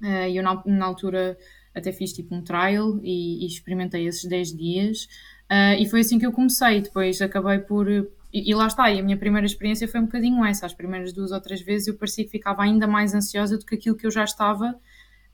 Eh, 0.00 0.30
E 0.30 0.36
eu 0.36 0.44
na, 0.44 0.84
altura 0.86 1.36
até 1.74 1.90
fiz 1.90 2.12
tipo 2.12 2.32
um 2.36 2.40
trial 2.40 3.00
e, 3.02 3.42
e 3.44 3.46
experimentei 3.48 4.06
esses 4.06 4.24
10 4.28 4.56
dias 4.56 5.08
Eh, 5.50 5.82
e 5.82 5.88
foi 5.88 6.00
assim 6.00 6.18
que 6.18 6.26
eu 6.26 6.32
comecei. 6.32 6.80
Depois 6.80 7.20
acabei 7.20 7.58
por. 7.58 7.86
E, 8.32 8.54
lá 8.54 8.66
está, 8.66 8.90
e 8.90 8.98
a 9.00 9.02
minha 9.02 9.16
primeira 9.16 9.46
experiência 9.46 9.86
foi 9.88 10.00
um 10.00 10.06
bocadinho 10.06 10.44
essa. 10.44 10.66
As 10.66 10.72
primeiras 10.74 11.12
duas 11.12 11.32
ou 11.32 11.40
três 11.40 11.60
vezes 11.62 11.88
eu 11.88 11.94
parecia 11.96 12.24
que 12.24 12.30
ficava 12.30 12.62
ainda 12.62 12.86
mais 12.86 13.14
ansiosa 13.14 13.58
do 13.58 13.66
que 13.66 13.74
aquilo 13.74 13.96
que 13.96 14.06
eu 14.06 14.10
já 14.10 14.24
estava. 14.24 14.74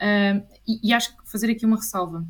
Eh, 0.01 0.43
e, 0.67 0.89
e 0.89 0.93
acho 0.93 1.17
que 1.17 1.31
fazer 1.31 1.51
aqui 1.51 1.65
uma 1.67 1.77
ressalva 1.77 2.27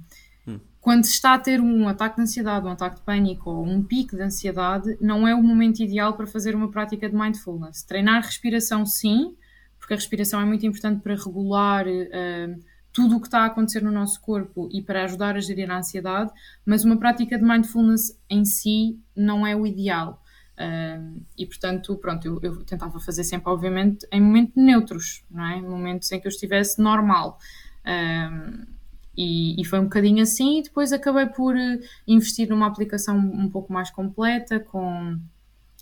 quando 0.81 1.05
se 1.05 1.13
está 1.13 1.35
a 1.35 1.39
ter 1.39 1.61
um 1.61 1.87
ataque 1.89 2.17
de 2.17 2.23
ansiedade, 2.23 2.67
um 2.67 2.71
ataque 2.71 2.97
de 2.97 3.03
pânico 3.03 3.51
ou 3.51 3.67
um 3.67 3.83
pico 3.83 4.17
de 4.17 4.23
ansiedade, 4.23 4.97
não 5.01 5.29
é 5.29 5.35
o 5.35 5.43
momento 5.43 5.81
ideal 5.81 6.15
para 6.15 6.27
fazer 6.27 6.55
uma 6.55 6.71
prática 6.71 7.09
de 7.09 7.15
mindfulness. 7.15 7.83
Treinar 7.83 8.23
respiração, 8.23 8.87
sim, 8.87 9.37
porque 9.79 9.93
a 9.93 9.97
respiração 9.97 10.41
é 10.41 10.45
muito 10.45 10.65
importante 10.65 11.03
para 11.03 11.15
regular 11.15 11.87
uh, 11.87 12.63
tudo 12.93 13.17
o 13.17 13.21
que 13.21 13.27
está 13.27 13.41
a 13.41 13.47
acontecer 13.47 13.83
no 13.83 13.93
nosso 13.93 14.21
corpo 14.23 14.71
e 14.73 14.81
para 14.81 15.05
ajudar 15.05 15.37
a 15.37 15.41
gerir 15.41 15.71
a 15.71 15.79
ansiedade, 15.79 16.33
mas 16.65 16.83
uma 16.83 16.97
prática 16.97 17.39
de 17.39 17.45
mindfulness 17.45 18.19
em 18.29 18.45
si 18.47 18.99
não 19.15 19.47
é 19.47 19.55
o 19.55 19.67
ideal. 19.67 20.23
Uh, 20.57 21.23
e 21.37 21.45
portanto, 21.45 21.95
pronto, 21.97 22.27
eu, 22.27 22.41
eu, 22.43 22.65
tentava 22.65 22.99
fazer 23.01 23.25
sempre, 23.25 23.51
obviamente, 23.51 24.07
em 24.11 24.21
momentos 24.21 24.55
neutros, 24.57 25.25
não 25.31 25.45
é? 25.45 25.61
Momentos 25.61 26.11
em 26.11 26.19
que 26.19 26.27
eu 26.27 26.31
estivesse 26.31 26.81
normal. 26.81 27.39
Uh, 27.85 28.70
e, 29.17 29.61
e, 29.61 29.65
foi 29.65 29.79
um 29.81 29.85
bocadinho 29.85 30.23
assim, 30.23 30.61
e 30.61 30.63
depois 30.63 30.93
acabei 30.93 31.27
por 31.27 31.55
uh, 31.55 31.81
investir 32.07 32.49
numa 32.49 32.67
aplicação 32.67 33.19
um 33.19 33.49
pouco 33.51 33.73
mais 33.73 33.91
completa, 33.91 34.61
com 34.61 35.19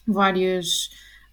várias, 0.07 0.91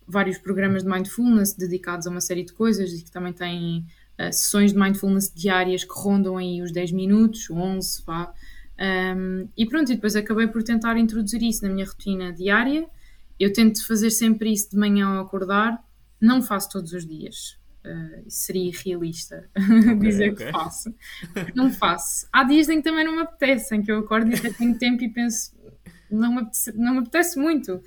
vários 0.07 0.37
programas 0.37 0.83
de 0.83 0.89
mindfulness 0.89 1.53
dedicados 1.53 2.05
a 2.05 2.09
uma 2.09 2.21
série 2.21 2.43
de 2.43 2.53
coisas 2.53 2.91
e 2.91 3.03
que 3.03 3.11
também 3.11 3.33
têm 3.33 3.85
uh, 4.19 4.31
sessões 4.31 4.73
de 4.73 4.79
mindfulness 4.79 5.31
diárias 5.33 5.83
que 5.83 5.93
rondam 5.93 6.37
aí 6.37 6.61
os 6.61 6.71
10 6.71 6.91
minutos, 6.91 7.49
11, 7.49 8.03
vá. 8.05 8.33
Um, 8.77 9.47
e 9.55 9.65
pronto, 9.65 9.91
e 9.91 9.95
depois 9.95 10.15
acabei 10.15 10.47
por 10.47 10.61
tentar 10.61 10.97
introduzir 10.97 11.41
isso 11.41 11.63
na 11.63 11.69
minha 11.69 11.85
rotina 11.85 12.33
diária. 12.33 12.87
Eu 13.39 13.51
tento 13.51 13.85
fazer 13.85 14.11
sempre 14.11 14.51
isso 14.51 14.71
de 14.71 14.77
manhã 14.77 15.07
ao 15.07 15.25
acordar, 15.25 15.83
não 16.19 16.41
faço 16.41 16.69
todos 16.69 16.93
os 16.93 17.05
dias. 17.05 17.57
Uh, 17.85 18.23
seria 18.27 18.69
irrealista 18.69 19.47
okay, 19.55 19.95
dizer 19.99 20.33
okay. 20.33 20.47
que 20.47 20.51
faço. 20.51 20.95
Não 21.53 21.71
faço. 21.71 22.27
Há 22.33 22.43
dias 22.43 22.67
em 22.67 22.77
que 22.77 22.83
também 22.83 23.05
não 23.05 23.15
me 23.15 23.21
apetece, 23.21 23.75
em 23.75 23.83
que 23.83 23.91
eu 23.91 23.99
acordo 23.99 24.33
e 24.33 24.53
tenho 24.53 24.75
tempo 24.75 25.03
e 25.03 25.09
penso, 25.09 25.55
não 26.09 26.33
me 26.33 26.41
apetece, 26.41 26.75
não 26.75 26.93
me 26.93 26.99
apetece 27.01 27.37
muito. 27.37 27.79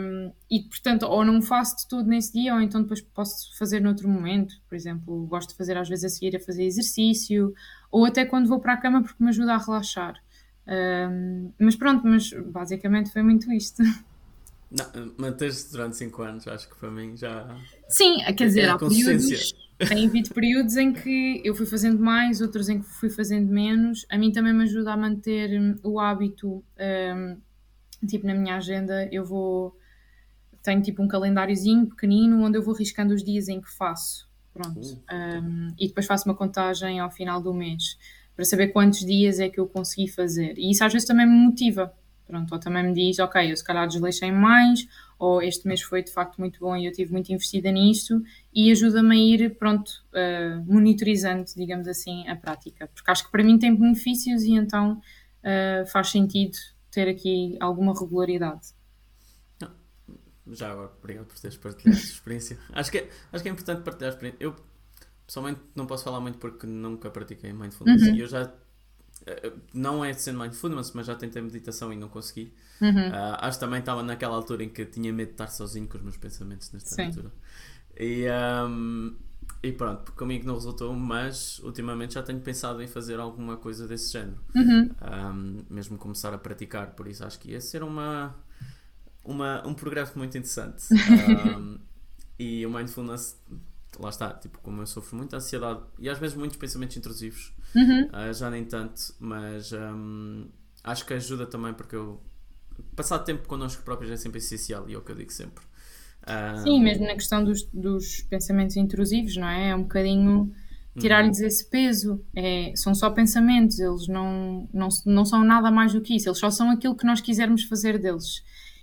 Um, 0.00 0.32
e 0.50 0.60
portanto, 0.60 1.02
ou 1.02 1.24
não 1.24 1.42
faço 1.42 1.76
de 1.78 1.88
todo 1.88 2.08
nesse 2.08 2.32
dia, 2.32 2.54
ou 2.54 2.60
então 2.60 2.82
depois 2.82 3.00
posso 3.00 3.56
fazer 3.58 3.80
noutro 3.80 4.08
momento. 4.08 4.54
Por 4.68 4.74
exemplo, 4.74 5.26
gosto 5.26 5.50
de 5.50 5.56
fazer 5.56 5.76
às 5.76 5.88
vezes 5.88 6.04
a 6.04 6.08
seguir 6.08 6.36
a 6.36 6.40
fazer 6.40 6.64
exercício, 6.64 7.52
ou 7.90 8.04
até 8.04 8.24
quando 8.24 8.48
vou 8.48 8.60
para 8.60 8.74
a 8.74 8.76
cama 8.76 9.02
porque 9.02 9.22
me 9.22 9.30
ajuda 9.30 9.54
a 9.54 9.58
relaxar. 9.58 10.14
Um, 10.66 11.52
mas 11.58 11.76
pronto, 11.76 12.06
mas 12.06 12.30
basicamente 12.32 13.12
foi 13.12 13.22
muito 13.22 13.52
isto. 13.52 13.82
Manter-se 15.16 15.70
durante 15.70 15.96
5 15.96 16.22
anos, 16.22 16.48
acho 16.48 16.68
que 16.68 16.76
para 16.76 16.90
mim 16.90 17.16
já. 17.16 17.56
Sim, 17.88 18.18
quer 18.36 18.46
dizer, 18.46 18.62
é 18.62 18.68
há 18.68 18.78
períodos. 18.78 19.54
Tem 19.78 20.06
havido 20.06 20.30
períodos 20.30 20.76
em 20.76 20.92
que 20.92 21.42
eu 21.44 21.54
fui 21.54 21.66
fazendo 21.66 22.02
mais, 22.02 22.40
outros 22.40 22.68
em 22.68 22.80
que 22.80 22.86
fui 22.86 23.10
fazendo 23.10 23.52
menos. 23.52 24.06
A 24.10 24.16
mim 24.16 24.32
também 24.32 24.52
me 24.52 24.64
ajuda 24.64 24.92
a 24.92 24.96
manter 24.96 25.50
o 25.84 26.00
hábito. 26.00 26.64
Um, 26.78 27.36
tipo, 28.06 28.26
na 28.26 28.34
minha 28.34 28.56
agenda, 28.56 29.08
eu 29.12 29.24
vou. 29.24 29.78
Tenho 30.62 30.82
tipo 30.82 31.02
um 31.02 31.06
calendáriozinho 31.06 31.86
pequenino 31.86 32.42
onde 32.42 32.58
eu 32.58 32.62
vou 32.62 32.74
riscando 32.74 33.14
os 33.14 33.22
dias 33.22 33.48
em 33.48 33.60
que 33.60 33.70
faço. 33.70 34.28
Pronto. 34.52 34.80
Uh, 34.80 35.42
um, 35.42 35.74
e 35.78 35.88
depois 35.88 36.06
faço 36.06 36.26
uma 36.26 36.34
contagem 36.34 36.98
ao 36.98 37.10
final 37.10 37.40
do 37.40 37.52
mês 37.52 37.98
para 38.34 38.44
saber 38.44 38.68
quantos 38.68 39.00
dias 39.00 39.38
é 39.38 39.48
que 39.48 39.60
eu 39.60 39.66
consegui 39.66 40.08
fazer. 40.08 40.58
E 40.58 40.70
isso 40.70 40.82
às 40.82 40.92
vezes 40.92 41.06
também 41.06 41.26
me 41.26 41.32
motiva. 41.32 41.92
Pronto, 42.26 42.52
ou 42.52 42.58
também 42.58 42.82
me 42.82 42.92
diz, 42.92 43.18
ok, 43.20 43.52
eu 43.52 43.56
se 43.56 43.62
calhar 43.62 43.86
desleixei 43.86 44.32
mais, 44.32 44.86
ou 45.18 45.40
este 45.40 45.66
mês 45.68 45.80
foi 45.80 46.02
de 46.02 46.10
facto 46.10 46.38
muito 46.38 46.58
bom 46.58 46.76
e 46.76 46.86
eu 46.86 46.92
tive 46.92 47.12
muito 47.12 47.32
investida 47.32 47.70
nisto, 47.70 48.20
e 48.52 48.70
ajuda-me 48.70 49.14
a 49.14 49.18
ir, 49.18 49.56
pronto, 49.56 49.90
uh, 50.12 50.64
monitorizando, 50.66 51.44
digamos 51.56 51.86
assim, 51.86 52.28
a 52.28 52.34
prática. 52.34 52.88
Porque 52.92 53.10
acho 53.10 53.24
que 53.24 53.30
para 53.30 53.44
mim 53.44 53.58
tem 53.58 53.74
benefícios 53.74 54.42
e 54.42 54.52
então 54.52 55.00
uh, 55.42 55.86
faz 55.86 56.10
sentido 56.10 56.58
ter 56.90 57.08
aqui 57.08 57.56
alguma 57.60 57.92
regularidade. 57.98 58.68
Não, 59.60 59.70
já 60.52 60.72
agora, 60.72 60.92
obrigado 60.98 61.26
por 61.26 61.38
teres 61.38 61.56
partilhado 61.56 62.00
a 62.00 62.02
experiência. 62.02 62.58
acho, 62.72 62.90
que 62.90 62.98
é, 62.98 63.10
acho 63.32 63.42
que 63.42 63.48
é 63.48 63.52
importante 63.52 63.82
partilhar 63.82 64.10
a 64.10 64.14
experiência. 64.14 64.38
Eu, 64.40 64.56
pessoalmente, 65.26 65.60
não 65.74 65.86
posso 65.86 66.04
falar 66.04 66.20
muito 66.20 66.38
porque 66.38 66.66
nunca 66.66 67.08
pratiquei 67.10 67.52
mindfulness 67.52 68.02
Uhum. 68.02 68.14
e 68.14 68.20
eu 68.20 68.26
já 68.26 68.52
não 69.72 70.04
é 70.04 70.12
sendo 70.12 70.38
mindfulness, 70.38 70.92
mas 70.92 71.06
já 71.06 71.14
tentei 71.14 71.42
meditação 71.42 71.92
e 71.92 71.96
não 71.96 72.08
consegui. 72.08 72.52
Uhum. 72.80 73.08
Uh, 73.08 73.36
acho 73.38 73.58
que 73.58 73.64
também 73.64 73.80
estava 73.80 74.02
naquela 74.02 74.36
altura 74.36 74.62
em 74.62 74.68
que 74.68 74.84
tinha 74.84 75.12
medo 75.12 75.28
de 75.28 75.34
estar 75.34 75.48
sozinho 75.48 75.88
com 75.88 75.96
os 75.96 76.02
meus 76.02 76.16
pensamentos 76.16 76.70
nesta 76.72 76.94
Sim. 76.94 77.06
altura. 77.06 77.32
E, 77.98 78.26
um, 78.68 79.16
e 79.62 79.72
pronto, 79.72 80.12
comigo 80.12 80.46
não 80.46 80.54
resultou, 80.54 80.94
mas 80.94 81.58
ultimamente 81.60 82.14
já 82.14 82.22
tenho 82.22 82.40
pensado 82.40 82.82
em 82.82 82.86
fazer 82.86 83.18
alguma 83.18 83.56
coisa 83.56 83.88
desse 83.88 84.12
género. 84.12 84.38
Uhum. 84.54 84.90
Um, 85.00 85.64
mesmo 85.70 85.98
começar 85.98 86.32
a 86.34 86.38
praticar, 86.38 86.88
por 86.88 87.08
isso 87.08 87.24
acho 87.24 87.38
que 87.38 87.52
ia 87.52 87.60
ser 87.60 87.82
uma, 87.82 88.36
uma, 89.24 89.66
um 89.66 89.74
progresso 89.74 90.16
muito 90.18 90.36
interessante. 90.36 90.84
Um, 91.56 91.78
e 92.38 92.66
o 92.66 92.70
mindfulness, 92.70 93.40
lá 94.00 94.08
está, 94.10 94.32
tipo, 94.34 94.58
como 94.60 94.82
eu 94.82 94.86
sofro 94.86 95.16
muita 95.16 95.36
ansiedade 95.36 95.80
e 95.98 96.08
às 96.08 96.18
vezes 96.18 96.36
muitos 96.36 96.56
pensamentos 96.56 96.96
intrusivos, 96.96 97.52
Uhum. 97.74 98.04
uh, 98.06 98.32
já 98.32 98.50
nem 98.50 98.64
tanto, 98.64 99.14
mas 99.18 99.72
um, 99.72 100.48
acho 100.84 101.04
que 101.04 101.14
ajuda 101.14 101.46
também 101.46 101.74
porque 101.74 101.96
eu 101.96 102.20
passar 102.94 103.18
tempo 103.20 103.46
connosco 103.48 103.82
próprios 103.82 104.10
é 104.10 104.16
sempre 104.16 104.38
essencial 104.38 104.88
e 104.88 104.94
é 104.94 104.98
o 104.98 105.02
que 105.02 105.12
eu 105.12 105.16
digo 105.16 105.32
sempre. 105.32 105.64
Um, 106.28 106.62
Sim, 106.62 106.82
mesmo 106.82 107.06
na 107.06 107.14
questão 107.14 107.44
dos, 107.44 107.62
dos 107.72 108.22
pensamentos 108.22 108.76
intrusivos, 108.76 109.36
não 109.36 109.48
é? 109.48 109.70
É 109.70 109.76
um 109.76 109.82
bocadinho 109.82 110.52
tirar-lhes 110.98 111.40
esse 111.40 111.68
peso. 111.70 112.24
É, 112.34 112.72
são 112.74 112.94
só 112.94 113.10
pensamentos, 113.10 113.78
eles 113.78 114.08
não, 114.08 114.68
não, 114.72 114.88
não 115.04 115.24
são 115.24 115.44
nada 115.44 115.70
mais 115.70 115.92
do 115.92 116.00
que 116.00 116.16
isso, 116.16 116.28
eles 116.28 116.38
só 116.38 116.50
são 116.50 116.70
aquilo 116.70 116.96
que 116.96 117.06
nós 117.06 117.20
quisermos 117.20 117.64
fazer 117.64 117.98
deles. 117.98 118.42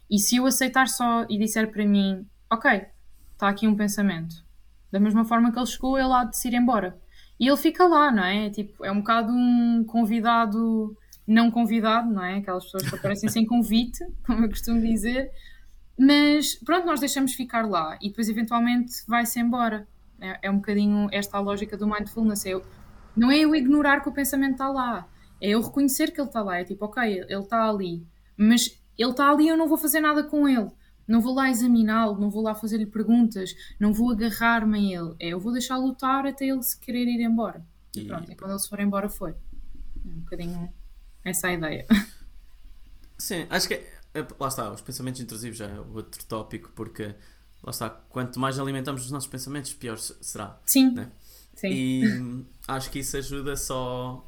E 0.10 0.19
se 0.19 0.38
eu 0.38 0.45
aceitar 0.45 0.88
só 0.88 1.26
e 1.30 1.38
disser 1.38 1.71
para 1.71 1.86
mim, 1.86 2.26
ok, 2.52 2.86
está 3.34 3.49
aqui 3.49 3.67
um 3.67 3.76
pensamento, 3.76 4.36
da 4.93 4.99
mesma 4.99 5.25
forma 5.25 5.51
que 5.51 5.58
ele 5.58 5.65
chegou, 5.65 5.97
ele 5.97 6.13
há 6.13 6.23
de 6.23 6.38
se 6.38 6.47
ir 6.47 6.53
embora. 6.53 6.95
E 7.39 7.47
ele 7.47 7.58
fica 7.58 7.88
lá, 7.88 8.12
não 8.12 8.23
é? 8.23 8.51
Tipo, 8.51 8.86
é 8.86 8.91
um 8.91 8.99
bocado 8.99 9.34
um 9.34 9.84
convidado 9.88 10.95
não 11.25 11.49
convidado, 11.49 12.12
não 12.12 12.23
é? 12.23 12.38
Aquelas 12.38 12.65
pessoas 12.65 12.88
que 12.88 12.95
aparecem 12.95 13.27
sem 13.27 13.43
convite, 13.43 14.06
como 14.23 14.45
eu 14.45 14.49
costumo 14.49 14.79
dizer. 14.79 15.32
Mas 15.97 16.53
pronto, 16.53 16.86
nós 16.86 16.99
deixamos 16.99 17.34
ficar 17.34 17.67
lá 17.67 17.97
e 17.99 18.10
depois 18.10 18.29
eventualmente 18.29 18.93
vai-se 19.08 19.39
embora. 19.39 19.88
É, 20.21 20.41
é, 20.43 20.51
um 20.51 20.58
bocadinho 20.58 21.08
esta 21.12 21.38
a 21.38 21.41
lógica 21.41 21.75
do 21.75 21.88
mindfulness. 21.88 22.45
É 22.45 22.49
eu, 22.49 22.63
não 23.15 23.32
é 23.32 23.39
eu 23.39 23.56
ignorar 23.56 24.01
que 24.01 24.10
o 24.10 24.13
pensamento 24.13 24.53
está 24.53 24.69
lá, 24.69 25.08
é 25.41 25.49
eu 25.49 25.62
reconhecer 25.62 26.12
que 26.12 26.21
ele 26.21 26.27
está 26.27 26.43
lá. 26.43 26.60
É 26.60 26.63
tipo, 26.63 26.86
ok, 26.86 27.03
ele 27.03 27.34
está 27.34 27.67
ali, 27.67 28.06
mas 28.38 28.79
ele 28.95 29.10
está 29.10 29.27
ali 29.32 29.47
eu 29.47 29.58
não 29.58 29.67
vou 29.67 29.77
fazer 29.77 30.01
nada 30.01 30.21
com 30.23 30.47
ele. 30.47 30.69
Não 31.08 31.22
vou 31.22 31.34
lá 31.34 31.50
examiná-lo, 31.50 32.20
não 32.20 32.30
vou 32.30 32.42
lá 32.42 32.56
fazer-lhe 32.56 32.86
perguntas, 32.86 33.56
não 33.80 33.94
vou 33.94 34.12
agarrar-me 34.12 34.78
a 34.78 35.02
ele. 35.02 35.16
É, 35.20 35.30
eu 35.30 35.39
vou 35.39 35.52
deixá-lo 35.52 35.88
lutar 35.88 36.26
até 36.26 36.46
ele 36.46 36.63
se 36.63 36.80
querer 36.80 37.06
ir 37.06 37.22
embora. 37.22 37.66
E, 37.96 38.06
pronto, 38.06 38.32
e 38.32 38.36
quando 38.36 38.52
ele 38.52 38.60
se 38.60 38.70
for 38.70 38.80
embora, 38.80 39.10
foi. 39.10 39.32
É 39.32 40.10
um 40.10 40.20
bocadinho 40.22 40.74
essa 41.24 41.48
a 41.48 41.54
ideia. 41.54 41.86
Sim, 43.18 43.46
acho 43.50 43.68
que 43.68 43.76
é, 43.76 43.94
é, 44.13 44.28
lá 44.39 44.48
está, 44.48 44.72
os 44.72 44.82
pensamentos 44.82 45.22
intrusivos 45.22 45.58
já 45.58 45.68
é 45.68 45.80
outro 45.80 46.24
tópico, 46.26 46.72
porque 46.76 47.16
lá 47.63 47.72
está, 47.72 47.89
quanto 47.89 48.39
mais 48.39 48.60
alimentamos 48.60 49.06
os 49.06 49.12
nossos 49.12 49.30
pensamentos, 49.30 49.74
pior 49.74 49.98
será. 49.98 50.60
Sim. 50.66 50.92
Né? 50.92 51.10
Sim. 51.56 51.68
E 51.70 52.46
acho 52.68 52.89
que 52.89 53.00
isso 53.00 53.16
ajuda 53.18 53.56
só 53.56 54.28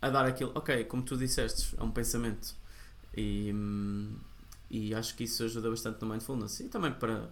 a 0.00 0.10
dar 0.10 0.26
aquilo, 0.26 0.52
ok, 0.54 0.84
como 0.84 1.02
tu 1.02 1.16
disseste, 1.16 1.74
é 1.76 1.82
um 1.82 1.90
pensamento. 1.90 2.54
E, 3.16 3.52
e 4.70 4.94
acho 4.94 5.14
que 5.16 5.24
isso 5.24 5.44
ajuda 5.44 5.70
bastante 5.70 6.00
no 6.02 6.08
mindfulness 6.08 6.60
e 6.60 6.68
também 6.68 6.92
para 6.92 7.28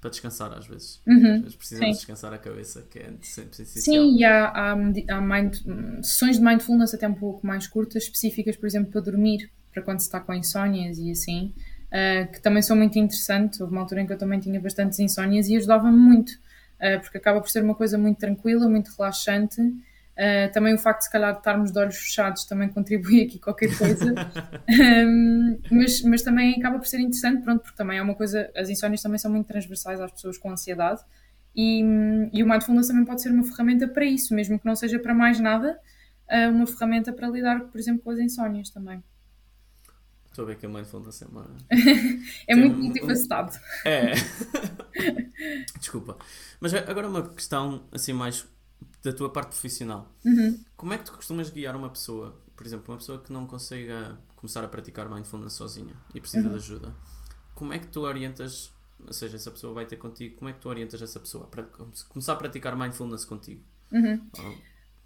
para 0.00 0.10
descansar 0.10 0.52
às 0.52 0.64
vezes. 0.64 1.00
Uhum, 1.06 1.34
às 1.34 1.40
vezes 1.40 1.56
precisamos 1.56 1.96
sim. 1.96 1.98
descansar 1.98 2.32
a 2.32 2.38
cabeça, 2.38 2.86
que 2.88 3.00
é 3.00 3.12
sempre 3.20 3.62
essencial. 3.62 4.04
Sim, 4.04 4.16
e 4.16 4.24
há, 4.24 4.46
há, 4.46 4.72
há 4.72 5.20
mind, 5.20 5.56
sessões 6.04 6.38
de 6.38 6.44
mindfulness 6.44 6.94
até 6.94 7.08
um 7.08 7.14
pouco 7.14 7.44
mais 7.44 7.66
curtas, 7.66 8.04
específicas, 8.04 8.56
por 8.56 8.66
exemplo, 8.66 8.92
para 8.92 9.00
dormir, 9.00 9.50
para 9.72 9.82
quando 9.82 9.98
se 9.98 10.06
está 10.06 10.20
com 10.20 10.32
insónias 10.32 10.98
e 10.98 11.10
assim, 11.10 11.52
uh, 11.88 12.30
que 12.30 12.40
também 12.40 12.62
são 12.62 12.76
muito 12.76 12.96
interessantes. 12.96 13.60
Houve 13.60 13.72
uma 13.72 13.80
altura 13.80 14.02
em 14.02 14.06
que 14.06 14.12
eu 14.12 14.18
também 14.18 14.38
tinha 14.38 14.60
bastantes 14.60 15.00
insónias 15.00 15.48
e 15.48 15.56
ajudava-me 15.56 15.98
muito, 15.98 16.30
uh, 16.30 17.00
porque 17.02 17.18
acaba 17.18 17.40
por 17.40 17.50
ser 17.50 17.64
uma 17.64 17.74
coisa 17.74 17.98
muito 17.98 18.18
tranquila, 18.18 18.68
muito 18.68 18.92
relaxante 18.96 19.60
Uh, 20.18 20.52
também 20.52 20.74
o 20.74 20.78
facto 20.78 20.98
de 20.98 21.04
se 21.04 21.12
calhar 21.12 21.30
de 21.30 21.38
estarmos 21.38 21.70
de 21.70 21.78
olhos 21.78 21.96
fechados 21.96 22.44
também 22.44 22.68
contribui 22.68 23.22
aqui 23.22 23.38
qualquer 23.38 23.76
coisa. 23.78 24.12
um, 25.06 25.60
mas, 25.70 26.02
mas 26.02 26.22
também 26.22 26.56
acaba 26.58 26.76
por 26.78 26.88
ser 26.88 26.98
interessante, 26.98 27.44
pronto, 27.44 27.62
porque 27.62 27.76
também 27.76 27.98
é 27.98 28.02
uma 28.02 28.16
coisa, 28.16 28.50
as 28.56 28.68
insónias 28.68 29.00
também 29.00 29.18
são 29.18 29.30
muito 29.30 29.46
transversais 29.46 30.00
às 30.00 30.10
pessoas 30.10 30.36
com 30.36 30.50
ansiedade 30.50 31.02
e, 31.54 31.82
e 32.32 32.42
o 32.42 32.48
mindfulness 32.48 32.88
também 32.88 33.04
pode 33.04 33.22
ser 33.22 33.30
uma 33.30 33.44
ferramenta 33.44 33.86
para 33.86 34.04
isso, 34.04 34.34
mesmo 34.34 34.58
que 34.58 34.66
não 34.66 34.74
seja 34.74 34.98
para 34.98 35.14
mais 35.14 35.38
nada, 35.38 35.78
uh, 36.28 36.50
uma 36.50 36.66
ferramenta 36.66 37.12
para 37.12 37.28
lidar, 37.28 37.60
por 37.66 37.78
exemplo, 37.78 38.02
com 38.02 38.10
as 38.10 38.18
insónias 38.18 38.70
também. 38.70 39.02
Estou 40.26 40.44
a 40.44 40.48
ver 40.48 40.56
que 40.56 40.66
a 40.66 40.68
mindfulness 40.68 41.22
é 41.22 41.26
uma. 41.26 41.48
é 42.46 42.54
muito 42.54 42.76
multifacetado. 42.76 43.58
É. 43.84 44.12
Desculpa. 45.78 46.16
Mas 46.60 46.74
agora 46.74 47.08
uma 47.08 47.28
questão 47.28 47.82
assim 47.90 48.12
mais 48.12 48.46
da 49.02 49.12
tua 49.12 49.30
parte 49.30 49.50
profissional. 49.50 50.12
Uhum. 50.24 50.58
Como 50.76 50.92
é 50.92 50.98
que 50.98 51.04
tu 51.04 51.12
costumas 51.12 51.50
guiar 51.50 51.76
uma 51.76 51.88
pessoa, 51.88 52.40
por 52.56 52.66
exemplo, 52.66 52.92
uma 52.92 52.98
pessoa 52.98 53.18
que 53.18 53.32
não 53.32 53.46
consiga 53.46 54.18
começar 54.36 54.64
a 54.64 54.68
praticar 54.68 55.08
mindfulness 55.08 55.54
sozinha 55.54 55.94
e 56.14 56.20
precisa 56.20 56.46
uhum. 56.46 56.52
de 56.52 56.56
ajuda? 56.56 56.94
Como 57.54 57.72
é 57.72 57.78
que 57.78 57.86
tu 57.86 58.02
orientas, 58.02 58.72
ou 59.04 59.12
seja, 59.12 59.36
essa 59.36 59.50
pessoa 59.50 59.72
vai 59.72 59.86
ter 59.86 59.96
contigo, 59.96 60.36
como 60.36 60.48
é 60.48 60.52
que 60.52 60.60
tu 60.60 60.68
orientas 60.68 61.00
essa 61.00 61.18
pessoa 61.18 61.46
para 61.46 61.64
começar 62.08 62.32
a 62.32 62.36
praticar 62.36 62.76
mindfulness 62.76 63.24
contigo? 63.24 63.62
Uhum. 63.92 64.20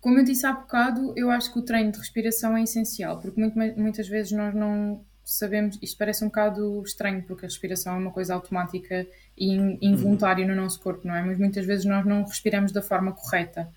Como 0.01 0.19
eu 0.19 0.25
disse 0.25 0.45
há 0.47 0.53
bocado, 0.53 1.15
eu 1.17 1.31
acho 1.31 1.53
que 1.53 1.59
o 1.59 1.63
treino 1.63 1.93
de 1.93 1.99
respiração 1.99 2.57
é 2.57 2.63
essencial, 2.63 3.21
porque 3.21 3.41
muito, 3.41 3.57
muitas 3.79 4.09
vezes 4.09 4.33
nós 4.33 4.55
não 4.55 5.05
sabemos, 5.25 5.79
isto 5.81 5.97
parece 5.97 6.25
um 6.25 6.29
bocado 6.29 6.83
estranho, 6.85 7.23
porque 7.23 7.45
a 7.45 7.49
respiração 7.49 7.95
é 7.95 7.99
uma 7.99 8.11
coisa 8.11 8.35
automática 8.35 9.07
e 9.37 9.55
involuntária 9.81 10.47
no 10.47 10.55
nosso 10.55 10.81
corpo, 10.81 11.07
não 11.07 11.15
é? 11.15 11.23
Mas 11.23 11.39
muitas 11.39 11.65
vezes 11.65 11.85
nós 11.85 12.05
não 12.05 12.25
respiramos 12.25 12.73
da 12.73 12.83
forma 12.83 13.13
correta. 13.13 13.69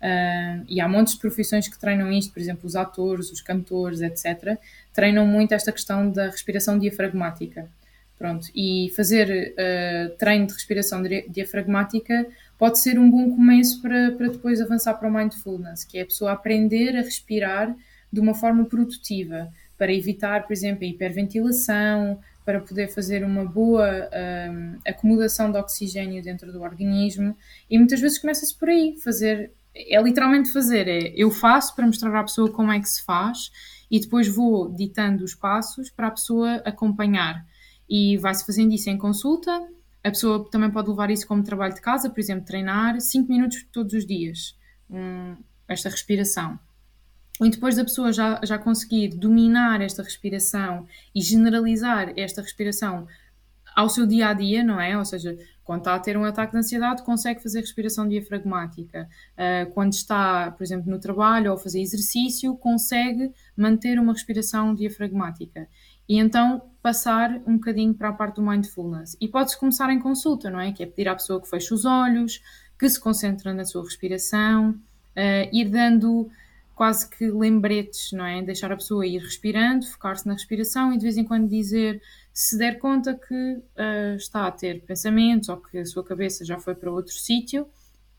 Uh, 0.00 0.64
e 0.68 0.80
há 0.80 0.88
montes 0.88 1.14
de 1.14 1.20
profissões 1.20 1.68
que 1.68 1.78
treinam 1.78 2.10
isto, 2.10 2.32
por 2.32 2.40
exemplo, 2.40 2.66
os 2.66 2.74
atores, 2.74 3.30
os 3.30 3.40
cantores, 3.40 4.00
etc. 4.00 4.58
Treinam 4.92 5.26
muito 5.26 5.54
esta 5.54 5.70
questão 5.70 6.10
da 6.10 6.26
respiração 6.26 6.78
diafragmática. 6.78 7.68
Pronto, 8.18 8.48
e 8.54 8.92
fazer 8.96 9.52
uh, 9.52 10.16
treino 10.16 10.46
de 10.46 10.52
respiração 10.52 11.02
diafragmática 11.02 12.26
pode 12.56 12.78
ser 12.78 12.98
um 12.98 13.10
bom 13.10 13.34
começo 13.34 13.82
para, 13.82 14.12
para 14.12 14.28
depois 14.28 14.60
avançar 14.60 14.94
para 14.94 15.08
o 15.08 15.12
mindfulness, 15.12 15.84
que 15.84 15.98
é 15.98 16.02
a 16.02 16.06
pessoa 16.06 16.32
aprender 16.32 16.96
a 16.96 17.02
respirar 17.02 17.74
de 18.12 18.20
uma 18.20 18.34
forma 18.34 18.64
produtiva 18.64 19.52
para 19.82 19.92
evitar, 19.92 20.46
por 20.46 20.52
exemplo, 20.52 20.84
a 20.84 20.86
hiperventilação, 20.86 22.20
para 22.44 22.60
poder 22.60 22.86
fazer 22.86 23.24
uma 23.24 23.44
boa 23.44 24.08
um, 24.48 24.78
acomodação 24.86 25.50
de 25.50 25.58
oxigênio 25.58 26.22
dentro 26.22 26.52
do 26.52 26.62
organismo. 26.62 27.36
E 27.68 27.76
muitas 27.76 28.00
vezes 28.00 28.16
começa-se 28.16 28.56
por 28.56 28.68
aí, 28.68 28.96
fazer, 29.02 29.50
é 29.74 30.00
literalmente 30.00 30.52
fazer, 30.52 30.86
é 30.86 31.12
eu 31.16 31.32
faço 31.32 31.74
para 31.74 31.84
mostrar 31.84 32.16
à 32.16 32.22
pessoa 32.22 32.48
como 32.52 32.70
é 32.70 32.78
que 32.78 32.88
se 32.88 33.04
faz 33.04 33.50
e 33.90 33.98
depois 33.98 34.28
vou 34.28 34.72
ditando 34.72 35.24
os 35.24 35.34
passos 35.34 35.90
para 35.90 36.06
a 36.06 36.12
pessoa 36.12 36.62
acompanhar. 36.64 37.44
E 37.90 38.16
vai-se 38.18 38.46
fazendo 38.46 38.72
isso 38.72 38.88
em 38.88 38.96
consulta. 38.96 39.50
A 40.04 40.10
pessoa 40.10 40.48
também 40.48 40.70
pode 40.70 40.90
levar 40.90 41.10
isso 41.10 41.26
como 41.26 41.42
trabalho 41.42 41.74
de 41.74 41.80
casa, 41.80 42.08
por 42.08 42.20
exemplo, 42.20 42.44
treinar 42.44 43.00
5 43.00 43.28
minutos 43.28 43.66
todos 43.72 43.94
os 43.94 44.06
dias, 44.06 44.56
um, 44.88 45.34
esta 45.66 45.88
respiração. 45.88 46.56
E 47.40 47.50
depois 47.50 47.76
da 47.76 47.84
pessoa 47.84 48.12
já, 48.12 48.40
já 48.44 48.58
conseguir 48.58 49.08
dominar 49.08 49.80
esta 49.80 50.02
respiração 50.02 50.86
e 51.14 51.20
generalizar 51.20 52.12
esta 52.16 52.42
respiração 52.42 53.06
ao 53.74 53.88
seu 53.88 54.06
dia 54.06 54.28
a 54.28 54.32
dia, 54.32 54.62
não 54.62 54.80
é? 54.80 54.96
Ou 54.96 55.04
seja, 55.04 55.36
quando 55.64 55.80
está 55.80 55.94
a 55.94 55.98
ter 55.98 56.16
um 56.16 56.24
ataque 56.24 56.52
de 56.52 56.58
ansiedade, 56.58 57.02
consegue 57.02 57.42
fazer 57.42 57.60
respiração 57.60 58.08
diafragmática. 58.08 59.08
Uh, 59.32 59.70
quando 59.72 59.92
está, 59.92 60.50
por 60.50 60.62
exemplo, 60.62 60.90
no 60.90 60.98
trabalho 60.98 61.50
ou 61.50 61.56
a 61.56 61.60
fazer 61.60 61.80
exercício, 61.80 62.54
consegue 62.56 63.32
manter 63.56 63.98
uma 63.98 64.12
respiração 64.12 64.74
diafragmática. 64.74 65.68
E 66.08 66.18
então 66.18 66.62
passar 66.82 67.40
um 67.46 67.54
bocadinho 67.54 67.94
para 67.94 68.08
a 68.08 68.12
parte 68.12 68.36
do 68.36 68.42
mindfulness. 68.42 69.16
E 69.20 69.28
pode-se 69.28 69.58
começar 69.58 69.90
em 69.90 70.00
consulta, 70.00 70.50
não 70.50 70.60
é? 70.60 70.72
Que 70.72 70.82
é 70.82 70.86
pedir 70.86 71.08
à 71.08 71.14
pessoa 71.14 71.40
que 71.40 71.48
feche 71.48 71.72
os 71.72 71.84
olhos, 71.84 72.42
que 72.78 72.88
se 72.88 73.00
concentre 73.00 73.52
na 73.54 73.64
sua 73.64 73.84
respiração, 73.84 74.70
uh, 74.70 75.48
ir 75.52 75.68
dando 75.68 76.28
quase 76.74 77.08
que 77.08 77.30
lembretes, 77.30 78.12
não 78.12 78.24
é? 78.24 78.42
Deixar 78.42 78.72
a 78.72 78.76
pessoa 78.76 79.06
ir 79.06 79.18
respirando, 79.18 79.86
focar-se 79.86 80.26
na 80.26 80.34
respiração 80.34 80.92
e 80.92 80.96
de 80.96 81.02
vez 81.02 81.16
em 81.16 81.24
quando 81.24 81.48
dizer 81.48 82.00
se 82.32 82.56
der 82.56 82.78
conta 82.78 83.14
que 83.14 83.34
uh, 83.34 84.16
está 84.16 84.46
a 84.46 84.50
ter 84.50 84.80
pensamentos 84.82 85.48
ou 85.48 85.58
que 85.58 85.78
a 85.78 85.84
sua 85.84 86.02
cabeça 86.02 86.44
já 86.44 86.58
foi 86.58 86.74
para 86.74 86.90
outro 86.90 87.12
sítio, 87.12 87.66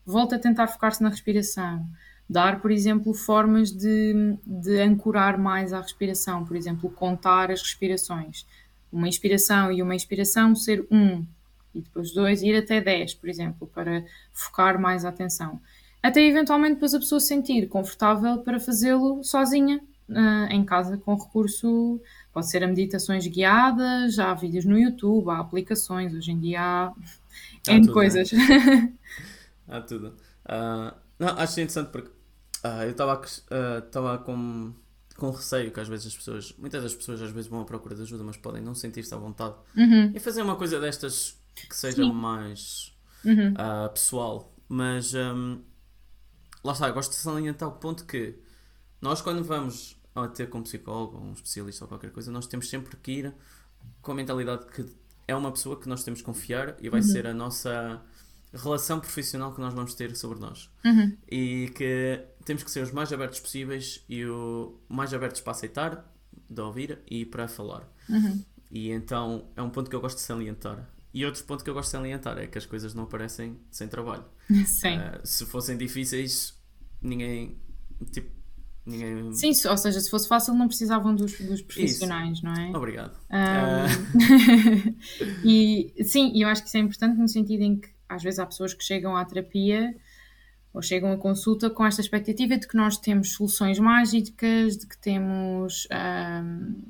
volta 0.06 0.36
a 0.36 0.38
tentar 0.38 0.68
focar-se 0.68 1.02
na 1.02 1.08
respiração. 1.08 1.84
Dar, 2.30 2.60
por 2.60 2.70
exemplo, 2.70 3.12
formas 3.12 3.70
de, 3.70 4.38
de 4.46 4.80
ancorar 4.80 5.36
mais 5.36 5.72
a 5.72 5.80
respiração, 5.80 6.44
por 6.44 6.56
exemplo, 6.56 6.88
contar 6.90 7.50
as 7.50 7.60
respirações. 7.60 8.46
Uma 8.90 9.08
inspiração 9.08 9.72
e 9.72 9.82
uma 9.82 9.96
expiração 9.96 10.54
ser 10.54 10.86
um, 10.90 11.26
e 11.74 11.80
depois 11.80 12.12
dois, 12.12 12.42
ir 12.42 12.56
até 12.56 12.80
dez, 12.80 13.12
por 13.12 13.28
exemplo, 13.28 13.66
para 13.66 14.04
focar 14.32 14.80
mais 14.80 15.04
a 15.04 15.08
atenção 15.08 15.60
até 16.04 16.20
eventualmente 16.20 16.74
depois 16.74 16.92
a 16.92 16.98
pessoa 16.98 17.18
se 17.18 17.28
sentir 17.28 17.66
confortável 17.66 18.36
para 18.40 18.60
fazê-lo 18.60 19.24
sozinha 19.24 19.80
uh, 20.10 20.52
em 20.52 20.62
casa 20.62 20.98
com 20.98 21.14
recurso, 21.14 21.98
pode 22.30 22.50
ser 22.50 22.62
a 22.62 22.66
meditações 22.66 23.26
guiadas, 23.26 24.14
já 24.14 24.30
há 24.30 24.34
vídeos 24.34 24.66
no 24.66 24.78
YouTube, 24.78 25.30
há 25.30 25.38
aplicações, 25.38 26.12
hoje 26.12 26.30
em 26.30 26.38
dia 26.38 26.60
há, 26.60 26.92
há 27.68 27.72
N 27.72 27.86
tudo, 27.86 27.94
coisas. 27.94 28.30
Né? 28.32 28.92
há 29.66 29.80
tudo. 29.80 30.08
Uh, 30.44 30.94
não, 31.18 31.28
acho 31.38 31.52
interessante 31.52 31.88
porque 31.88 32.10
uh, 32.10 32.82
eu 32.82 32.90
estava 32.90 34.18
com, 34.18 34.74
com 35.16 35.30
receio 35.30 35.70
que 35.70 35.80
às 35.80 35.88
vezes 35.88 36.08
as 36.08 36.16
pessoas, 36.18 36.54
muitas 36.58 36.82
das 36.82 36.94
pessoas 36.94 37.22
às 37.22 37.30
vezes 37.30 37.48
vão 37.48 37.62
à 37.62 37.64
procura 37.64 37.94
de 37.94 38.02
ajuda, 38.02 38.22
mas 38.22 38.36
podem 38.36 38.60
não 38.60 38.74
sentir-se 38.74 39.14
à 39.14 39.16
vontade 39.16 39.54
uhum. 39.74 40.12
e 40.14 40.20
fazer 40.20 40.42
uma 40.42 40.56
coisa 40.56 40.78
destas 40.78 41.42
que 41.54 41.74
seja 41.74 42.04
Sim. 42.04 42.12
mais 42.12 42.94
uhum. 43.24 43.54
pessoal. 43.90 44.50
Mas 44.68 45.14
um, 45.14 45.60
lá 46.64 46.72
está, 46.72 46.88
eu 46.88 46.94
gosto 46.94 47.10
de 47.10 47.16
salientar 47.16 47.68
o 47.68 47.72
ponto 47.72 48.04
que 48.04 48.34
nós 49.00 49.20
quando 49.20 49.44
vamos 49.44 49.96
a 50.14 50.28
ter 50.28 50.48
com 50.48 50.58
um 50.58 50.62
psicólogo, 50.62 51.18
ou 51.18 51.24
um 51.24 51.32
especialista 51.32 51.84
ou 51.84 51.88
qualquer 51.88 52.10
coisa, 52.10 52.30
nós 52.30 52.46
temos 52.46 52.68
sempre 52.68 52.96
que 52.96 53.12
ir 53.12 53.34
com 54.00 54.12
a 54.12 54.14
mentalidade 54.14 54.66
que 54.66 54.86
é 55.26 55.34
uma 55.34 55.50
pessoa 55.50 55.78
que 55.78 55.88
nós 55.88 56.04
temos 56.04 56.20
que 56.20 56.26
confiar 56.26 56.76
e 56.80 56.88
vai 56.88 57.00
uhum. 57.00 57.06
ser 57.06 57.26
a 57.26 57.34
nossa 57.34 58.00
relação 58.52 59.00
profissional 59.00 59.52
que 59.52 59.60
nós 59.60 59.74
vamos 59.74 59.94
ter 59.94 60.14
sobre 60.16 60.38
nós. 60.38 60.70
Uhum. 60.84 61.16
E 61.30 61.72
que 61.74 62.24
temos 62.44 62.62
que 62.62 62.70
ser 62.70 62.82
os 62.82 62.92
mais 62.92 63.12
abertos 63.12 63.40
possíveis 63.40 64.04
e 64.08 64.24
o 64.24 64.78
mais 64.88 65.12
abertos 65.12 65.40
para 65.40 65.52
aceitar, 65.52 66.14
de 66.48 66.60
ouvir 66.60 66.98
e 67.10 67.24
para 67.24 67.48
falar. 67.48 67.88
Uhum. 68.08 68.44
e 68.70 68.90
então 68.90 69.48
é 69.56 69.62
um 69.62 69.70
ponto 69.70 69.88
que 69.88 69.96
eu 69.96 70.00
gosto 70.00 70.16
de 70.16 70.22
salientar. 70.22 70.88
E 71.12 71.24
outro 71.24 71.42
ponto 71.44 71.64
que 71.64 71.70
eu 71.70 71.74
gosto 71.74 71.88
de 71.88 71.92
salientar 71.92 72.38
é 72.38 72.46
que 72.46 72.58
as 72.58 72.66
coisas 72.66 72.92
não 72.92 73.04
aparecem 73.04 73.58
sem 73.70 73.88
trabalho. 73.88 74.24
Sim. 74.66 74.98
Uh, 74.98 75.20
se 75.24 75.46
fossem 75.46 75.76
difíceis, 75.76 76.58
ninguém. 77.00 77.58
Tipo, 78.12 78.30
ninguém. 78.86 79.32
Sim, 79.32 79.52
ou 79.68 79.76
seja, 79.76 80.00
se 80.00 80.10
fosse 80.10 80.28
fácil, 80.28 80.54
não 80.54 80.68
precisavam 80.68 81.14
dos, 81.14 81.38
dos 81.40 81.62
profissionais, 81.62 82.38
Isso. 82.38 82.46
não 82.46 82.54
é? 82.54 82.76
Obrigado. 82.76 83.18
Um... 83.30 84.94
e 85.44 85.94
sim, 86.04 86.32
eu 86.40 86.48
acho 86.48 86.62
que 86.62 86.68
isso 86.68 86.76
é 86.76 86.80
importante 86.80 87.18
no 87.18 87.28
sentido 87.28 87.62
em 87.62 87.76
que 87.76 87.88
às 88.08 88.22
vezes 88.22 88.38
há 88.38 88.46
pessoas 88.46 88.74
que 88.74 88.84
chegam 88.84 89.16
à 89.16 89.24
terapia 89.24 89.94
ou 90.72 90.82
chegam 90.82 91.12
à 91.12 91.16
consulta 91.16 91.70
com 91.70 91.86
esta 91.86 92.00
expectativa 92.00 92.58
de 92.58 92.66
que 92.66 92.76
nós 92.76 92.98
temos 92.98 93.32
soluções 93.34 93.78
mágicas, 93.78 94.76
de 94.76 94.86
que 94.86 94.98
temos 94.98 95.86
um, 96.42 96.82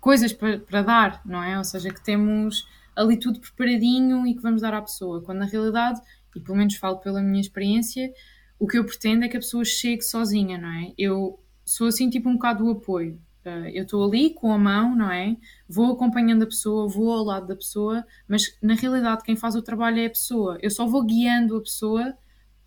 coisas 0.00 0.32
para, 0.32 0.58
para 0.58 0.82
dar, 0.82 1.22
não 1.26 1.42
é? 1.42 1.58
Ou 1.58 1.64
seja, 1.64 1.92
que 1.92 2.02
temos 2.02 2.66
ali 2.96 3.18
tudo 3.18 3.38
preparadinho 3.38 4.26
e 4.26 4.34
que 4.34 4.42
vamos 4.42 4.62
dar 4.62 4.72
à 4.72 4.80
pessoa, 4.80 5.20
quando 5.20 5.38
na 5.38 5.44
realidade, 5.44 6.00
e 6.34 6.40
pelo 6.40 6.56
menos 6.56 6.76
falo 6.76 6.98
pela 6.98 7.22
minha 7.22 7.40
experiência, 7.40 8.12
o 8.58 8.66
que 8.66 8.78
eu 8.78 8.84
pretendo 8.84 9.24
é 9.24 9.28
que 9.28 9.36
a 9.36 9.40
pessoa 9.40 9.64
chegue 9.64 10.02
sozinha, 10.02 10.58
não 10.58 10.68
é? 10.68 10.92
Eu 10.98 11.38
sou 11.64 11.86
assim 11.86 12.10
tipo 12.10 12.28
um 12.28 12.34
bocado 12.34 12.64
do 12.64 12.70
apoio. 12.70 13.20
Uh, 13.44 13.68
eu 13.72 13.84
estou 13.84 14.04
ali 14.04 14.30
com 14.30 14.52
a 14.52 14.58
mão, 14.58 14.96
não 14.96 15.10
é? 15.10 15.36
Vou 15.68 15.92
acompanhando 15.92 16.42
a 16.42 16.46
pessoa, 16.46 16.88
vou 16.88 17.12
ao 17.12 17.24
lado 17.24 17.46
da 17.46 17.56
pessoa, 17.56 18.04
mas 18.26 18.56
na 18.60 18.74
realidade 18.74 19.22
quem 19.22 19.36
faz 19.36 19.54
o 19.54 19.62
trabalho 19.62 20.00
é 20.00 20.06
a 20.06 20.10
pessoa. 20.10 20.58
Eu 20.60 20.70
só 20.70 20.86
vou 20.86 21.04
guiando 21.04 21.56
a 21.56 21.60
pessoa 21.60 22.16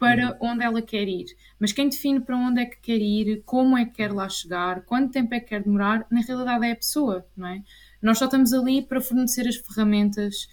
para 0.01 0.31
uhum. 0.31 0.49
onde 0.49 0.63
ela 0.63 0.81
quer 0.81 1.07
ir. 1.07 1.25
Mas 1.59 1.71
quem 1.71 1.87
define 1.87 2.19
para 2.19 2.35
onde 2.35 2.61
é 2.61 2.65
que 2.65 2.81
quer 2.81 2.97
ir, 2.97 3.43
como 3.45 3.77
é 3.77 3.85
que 3.85 3.91
quer 3.91 4.11
lá 4.11 4.27
chegar, 4.27 4.81
quanto 4.81 5.11
tempo 5.11 5.35
é 5.35 5.39
que 5.39 5.49
quer 5.49 5.61
demorar, 5.61 6.07
na 6.09 6.21
realidade 6.21 6.65
é 6.65 6.71
a 6.71 6.75
pessoa, 6.75 7.23
não 7.37 7.47
é? 7.47 7.61
Nós 8.01 8.17
só 8.17 8.25
estamos 8.25 8.51
ali 8.51 8.81
para 8.81 8.99
fornecer 8.99 9.47
as 9.47 9.57
ferramentas 9.57 10.47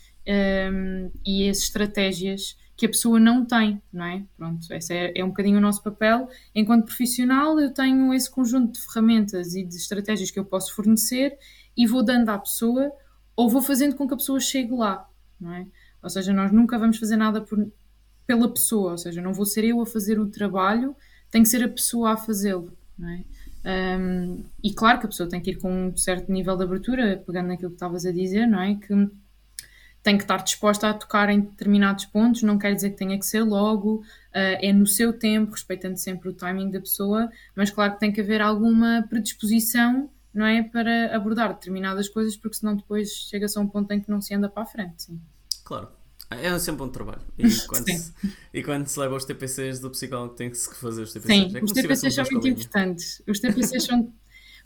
um, 0.71 1.11
e 1.25 1.49
as 1.49 1.61
estratégias 1.61 2.59
que 2.79 2.87
a 2.87 2.89
pessoa 2.89 3.19
não 3.19 3.45
tem, 3.45 3.83
não 3.93 4.05
é? 4.05 4.23
Pronto, 4.37 4.73
esse 4.73 4.95
é, 4.95 5.13
é 5.17 5.25
um 5.25 5.29
bocadinho 5.31 5.59
o 5.59 5.61
nosso 5.61 5.83
papel. 5.83 6.29
Enquanto 6.55 6.87
profissional, 6.87 7.59
eu 7.59 7.75
tenho 7.75 8.15
esse 8.15 8.31
conjunto 8.31 8.75
de 8.75 8.87
ferramentas 8.87 9.57
e 9.57 9.65
de 9.65 9.75
estratégias 9.75 10.31
que 10.31 10.39
eu 10.39 10.45
posso 10.45 10.73
fornecer 10.73 11.37
e 11.77 11.89
vou 11.89 12.05
dando 12.05 12.29
à 12.29 12.39
pessoa 12.39 12.93
ou 13.35 13.51
vou 13.51 13.61
fazendo 13.61 13.97
com 13.97 14.07
que 14.07 14.15
a 14.15 14.17
pessoa 14.17 14.39
chegue 14.39 14.73
lá, 14.73 15.11
não 15.41 15.53
é? 15.55 15.67
Ou 16.01 16.09
seja, 16.09 16.33
nós 16.33 16.53
nunca 16.53 16.79
vamos 16.79 16.99
fazer 16.99 17.17
nada 17.17 17.41
por, 17.41 17.69
pela 18.25 18.49
pessoa, 18.49 18.93
ou 18.93 18.99
seja, 18.99 19.21
não 19.21 19.33
vou 19.33 19.45
ser 19.45 19.65
eu 19.65 19.81
a 19.81 19.87
fazer 19.87 20.21
o 20.21 20.29
trabalho, 20.29 20.95
tem 21.33 21.43
que 21.43 21.49
ser 21.49 21.65
a 21.65 21.69
pessoa 21.69 22.13
a 22.13 22.17
fazê-lo, 22.17 22.73
não 22.97 23.09
é? 23.09 23.25
Um, 23.99 24.45
e 24.63 24.73
claro 24.73 25.01
que 25.01 25.07
a 25.07 25.09
pessoa 25.09 25.29
tem 25.29 25.41
que 25.41 25.51
ir 25.51 25.57
com 25.57 25.89
um 25.89 25.97
certo 25.97 26.31
nível 26.31 26.57
de 26.57 26.63
abertura, 26.63 27.23
pegando 27.27 27.49
naquilo 27.49 27.71
que 27.71 27.77
estavas 27.77 28.07
a 28.07 28.13
dizer, 28.13 28.47
não 28.47 28.63
é? 28.63 28.77
Que 28.77 28.95
tem 30.03 30.17
que 30.17 30.25
estar 30.25 30.39
disposta 30.39 30.89
a 30.89 30.95
tocar 30.95 31.29
em 31.29 31.41
determinados 31.41 32.05
pontos, 32.07 32.43
não 32.43 32.59
quer 32.59 32.75
dizer 32.75 32.91
que 32.91 32.97
tenha 32.97 33.19
que 33.19 33.27
ser 33.27 33.43
logo, 33.43 33.97
uh, 33.97 34.03
é 34.33 34.73
no 34.73 34.87
seu 34.87 35.13
tempo, 35.13 35.53
respeitando 35.53 35.99
sempre 35.99 36.29
o 36.29 36.33
timing 36.33 36.71
da 36.71 36.81
pessoa, 36.81 37.31
mas 37.55 37.71
claro 37.71 37.95
que 37.95 38.01
tem 38.01 38.13
que 38.13 38.21
haver 38.21 38.41
alguma 38.41 39.05
predisposição, 39.09 40.09
não 40.33 40.47
é? 40.47 40.63
Para 40.63 41.15
abordar 41.15 41.53
determinadas 41.53 42.09
coisas, 42.09 42.37
porque 42.37 42.57
senão 42.57 42.77
depois 42.77 43.11
chega-se 43.11 43.59
a 43.59 43.61
um 43.61 43.67
ponto 43.67 43.91
em 43.93 44.01
que 44.01 44.11
não 44.11 44.21
se 44.21 44.35
anda 44.35 44.49
para 44.49 44.63
a 44.63 44.67
frente. 44.67 45.03
Sim. 45.03 45.21
Claro. 45.65 45.89
É 46.31 46.59
sempre 46.59 46.83
um 46.83 46.89
trabalho. 46.89 47.23
E 47.39 47.43
quando, 47.67 47.91
se, 47.91 48.13
e 48.53 48.63
quando 48.63 48.87
se 48.87 49.01
leva 49.01 49.17
os 49.17 49.25
TPCs 49.25 49.81
do 49.81 49.91
psicólogo, 49.91 50.35
tem 50.35 50.51
que 50.51 50.57
se 50.59 50.75
fazer 50.75 51.03
os 51.03 51.13
TPCs. 51.13 51.53
Sim, 51.53 51.59
é 51.59 51.65
os 51.65 51.73
TPCs 51.73 52.15
são 52.15 52.25
muito 52.31 52.49
importantes. 52.49 53.23
Os 53.27 53.41
TPCs 53.41 53.85
são 53.85 54.13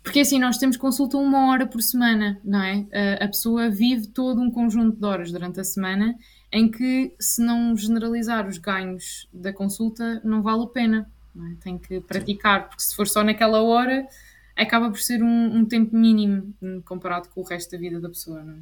porque 0.03 0.21
assim, 0.21 0.39
nós 0.39 0.59
temos 0.59 0.77
consulta 0.77 1.17
uma 1.17 1.51
hora 1.51 1.67
por 1.67 1.81
semana, 1.81 2.41
não 2.45 2.63
é? 2.63 2.87
A 3.21 3.29
pessoa 3.29 3.71
vive 3.71 4.09
todo 4.09 4.41
um 4.41 4.51
conjunto 4.51 4.99
de 4.99 5.07
horas 5.07 5.31
durante 5.31 5.61
a 5.61 5.65
semana 5.65 6.17
em 6.53 6.71
que, 6.71 7.15
se 7.19 7.43
não 7.43 7.75
generalizar 7.75 8.47
os 8.47 8.59
ganhos 8.59 9.27
da 9.33 9.53
consulta, 9.53 10.21
não 10.23 10.43
vale 10.43 10.65
a 10.65 10.67
pena. 10.67 11.11
É? 11.35 11.55
Tem 11.63 11.79
que 11.79 12.01
praticar, 12.01 12.69
porque 12.69 12.83
se 12.83 12.95
for 12.95 13.09
só 13.09 13.25
naquela 13.25 13.63
hora, 13.63 14.07
acaba 14.55 14.91
por 14.91 15.01
ser 15.01 15.23
um, 15.23 15.57
um, 15.57 15.65
tempo 15.65 15.97
mínimo 15.97 16.55
comparado 16.85 17.31
com 17.31 17.41
o 17.41 17.45
resto 17.45 17.71
da 17.73 17.79
vida 17.79 17.99
da 17.99 18.09
pessoa, 18.09 18.43
não 18.43 18.55
é? 18.55 18.59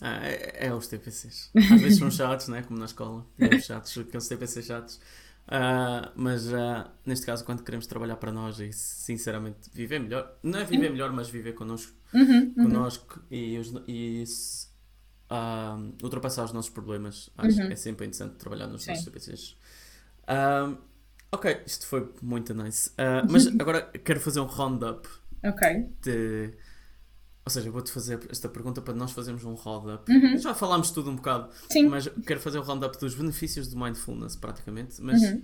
Ah, 0.00 0.20
é, 0.22 0.66
é, 0.66 0.74
os 0.74 0.86
TPCs. 0.86 1.50
Às 1.56 1.80
vezes 1.80 1.98
são 1.98 2.10
chatos, 2.10 2.48
né? 2.48 2.62
como 2.62 2.78
na 2.78 2.84
escola. 2.84 3.26
Temos 3.36 3.64
chatos, 3.64 3.98
aqueles 3.98 4.28
TPCs 4.28 4.66
chatos. 4.66 5.00
Uh, 5.48 6.12
mas 6.14 6.46
uh, 6.52 6.84
neste 7.06 7.24
caso, 7.24 7.42
quando 7.42 7.62
queremos 7.62 7.86
trabalhar 7.86 8.16
para 8.16 8.30
nós 8.30 8.60
e 8.60 8.70
sinceramente 8.70 9.70
viver 9.72 9.98
melhor, 9.98 10.38
não 10.42 10.58
é 10.58 10.64
viver 10.64 10.90
melhor, 10.90 11.10
mas 11.10 11.30
viver 11.30 11.54
connosco, 11.54 11.94
uhum, 12.12 12.52
uhum. 12.54 12.64
connosco 12.64 13.22
e, 13.30 13.58
e 13.88 14.24
uh, 15.30 15.94
ultrapassar 16.02 16.44
os 16.44 16.52
nossos 16.52 16.70
problemas, 16.70 17.30
acho 17.38 17.60
uhum. 17.60 17.66
que 17.66 17.72
é 17.72 17.76
sempre 17.76 18.06
interessante 18.06 18.34
trabalhar 18.34 18.66
nos 18.66 18.86
nossos 18.86 19.04
CPCs. 19.04 19.56
ok, 21.32 21.62
isto 21.64 21.86
foi 21.86 22.12
muito 22.20 22.52
nice. 22.52 22.90
mas 23.30 23.46
agora 23.46 23.82
quero 24.04 24.20
fazer 24.20 24.40
um 24.40 24.46
roundup 24.46 25.08
okay. 25.42 25.88
de 26.02 26.52
ou 27.48 27.50
seja, 27.50 27.70
vou-te 27.70 27.90
fazer 27.90 28.20
esta 28.30 28.46
pergunta 28.46 28.82
para 28.82 28.92
nós 28.92 29.10
fazermos 29.12 29.42
um 29.42 29.54
roundup. 29.54 30.12
Uhum. 30.12 30.36
Já 30.36 30.52
falámos 30.54 30.90
tudo 30.90 31.10
um 31.10 31.16
bocado, 31.16 31.48
Sim. 31.72 31.88
mas 31.88 32.06
quero 32.26 32.40
fazer 32.40 32.58
um 32.58 32.62
roundup 32.62 32.98
dos 32.98 33.14
benefícios 33.14 33.68
do 33.68 33.78
mindfulness, 33.78 34.36
praticamente. 34.36 35.00
Mas 35.00 35.22
uhum. 35.22 35.42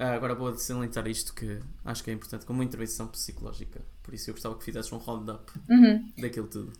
Ah, 0.00 0.14
agora 0.14 0.34
vou 0.34 0.52
salientar 0.56 1.06
isto 1.06 1.32
que 1.32 1.60
acho 1.84 2.02
que 2.02 2.10
é 2.10 2.14
importante, 2.14 2.44
como 2.44 2.58
uma 2.58 2.64
intervenção 2.64 3.06
psicológica. 3.06 3.80
Por 4.02 4.14
isso 4.14 4.30
eu 4.30 4.34
gostava 4.34 4.56
que 4.58 4.64
fizesses 4.64 4.92
um 4.92 4.96
roundup 4.96 5.52
uhum. 5.68 6.12
daquilo 6.18 6.48
tudo. 6.48 6.72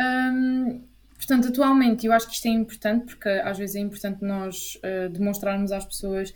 Um, 0.00 0.84
portanto, 1.16 1.48
atualmente 1.48 2.06
eu 2.06 2.12
acho 2.12 2.28
que 2.28 2.34
isto 2.34 2.46
é 2.46 2.50
importante 2.50 3.06
porque 3.06 3.28
às 3.28 3.58
vezes 3.58 3.74
é 3.74 3.80
importante 3.80 4.24
nós 4.24 4.78
uh, 4.84 5.08
demonstrarmos 5.10 5.72
às 5.72 5.84
pessoas. 5.84 6.32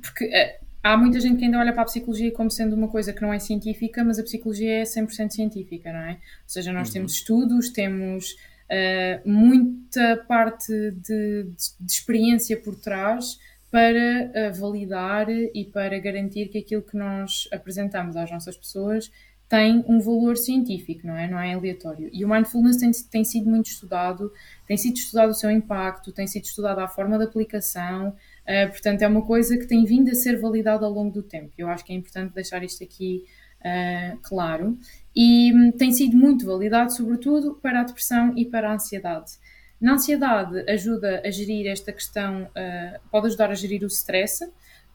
Porque. 0.00 0.24
Uh, 0.26 0.69
há 0.82 0.96
muita 0.96 1.20
gente 1.20 1.38
que 1.38 1.44
ainda 1.44 1.58
olha 1.58 1.72
para 1.72 1.82
a 1.82 1.86
psicologia 1.86 2.32
como 2.32 2.50
sendo 2.50 2.74
uma 2.74 2.88
coisa 2.88 3.12
que 3.12 3.22
não 3.22 3.32
é 3.32 3.38
científica, 3.38 4.02
mas 4.04 4.18
a 4.18 4.22
psicologia 4.22 4.80
é 4.80 4.82
100% 4.82 5.30
científica, 5.30 5.92
não 5.92 6.00
é? 6.00 6.12
Ou 6.12 6.18
seja, 6.48 6.72
nós 6.72 6.88
uhum. 6.88 6.94
temos 6.94 7.12
estudos, 7.12 7.70
temos 7.70 8.32
uh, 8.32 9.28
muita 9.28 10.16
parte 10.28 10.72
de, 10.72 10.90
de, 10.92 11.44
de, 11.80 11.92
experiência 11.92 12.56
por 12.56 12.76
trás 12.76 13.38
para 13.70 14.50
uh, 14.50 14.60
validar 14.60 15.28
e 15.30 15.64
para 15.72 15.98
garantir 15.98 16.48
que 16.48 16.58
aquilo 16.58 16.82
que 16.82 16.96
nós 16.96 17.48
apresentamos 17.52 18.16
às 18.16 18.30
nossas 18.30 18.56
pessoas 18.56 19.10
tem 19.50 19.84
um 19.88 19.98
valor 19.98 20.36
científico, 20.36 21.08
não 21.08 21.16
é? 21.16 21.28
Não 21.28 21.36
é 21.36 21.54
aleatório. 21.54 22.08
E 22.12 22.24
o 22.24 22.28
mindfulness 22.28 22.76
tem, 22.76 22.92
tem 23.10 23.24
sido 23.24 23.50
muito 23.50 23.66
estudado, 23.66 24.32
tem 24.64 24.76
sido 24.76 24.94
estudado 24.96 25.30
o 25.30 25.34
seu 25.34 25.50
impacto, 25.50 26.12
tem 26.12 26.24
sido 26.28 26.44
estudada 26.44 26.84
a 26.84 26.88
forma 26.88 27.18
de 27.18 27.24
aplicação, 27.24 28.14
Uh, 28.42 28.70
portanto, 28.70 29.02
é 29.02 29.08
uma 29.08 29.22
coisa 29.22 29.56
que 29.56 29.66
tem 29.66 29.84
vindo 29.84 30.10
a 30.10 30.14
ser 30.14 30.40
validada 30.40 30.84
ao 30.84 30.92
longo 30.92 31.12
do 31.12 31.22
tempo. 31.22 31.52
Eu 31.56 31.68
acho 31.68 31.84
que 31.84 31.92
é 31.92 31.96
importante 31.96 32.34
deixar 32.34 32.62
isto 32.64 32.82
aqui 32.82 33.24
uh, 33.60 34.18
claro. 34.22 34.78
E 35.14 35.52
um, 35.54 35.72
tem 35.72 35.92
sido 35.92 36.16
muito 36.16 36.46
validado, 36.46 36.92
sobretudo, 36.92 37.54
para 37.54 37.80
a 37.80 37.84
depressão 37.84 38.32
e 38.36 38.44
para 38.44 38.70
a 38.70 38.74
ansiedade. 38.74 39.32
Na 39.80 39.94
ansiedade, 39.94 40.64
ajuda 40.70 41.22
a 41.24 41.30
gerir 41.30 41.66
esta 41.66 41.92
questão, 41.92 42.42
uh, 42.44 43.00
pode 43.10 43.28
ajudar 43.28 43.50
a 43.50 43.54
gerir 43.54 43.82
o 43.82 43.86
stress, 43.86 44.46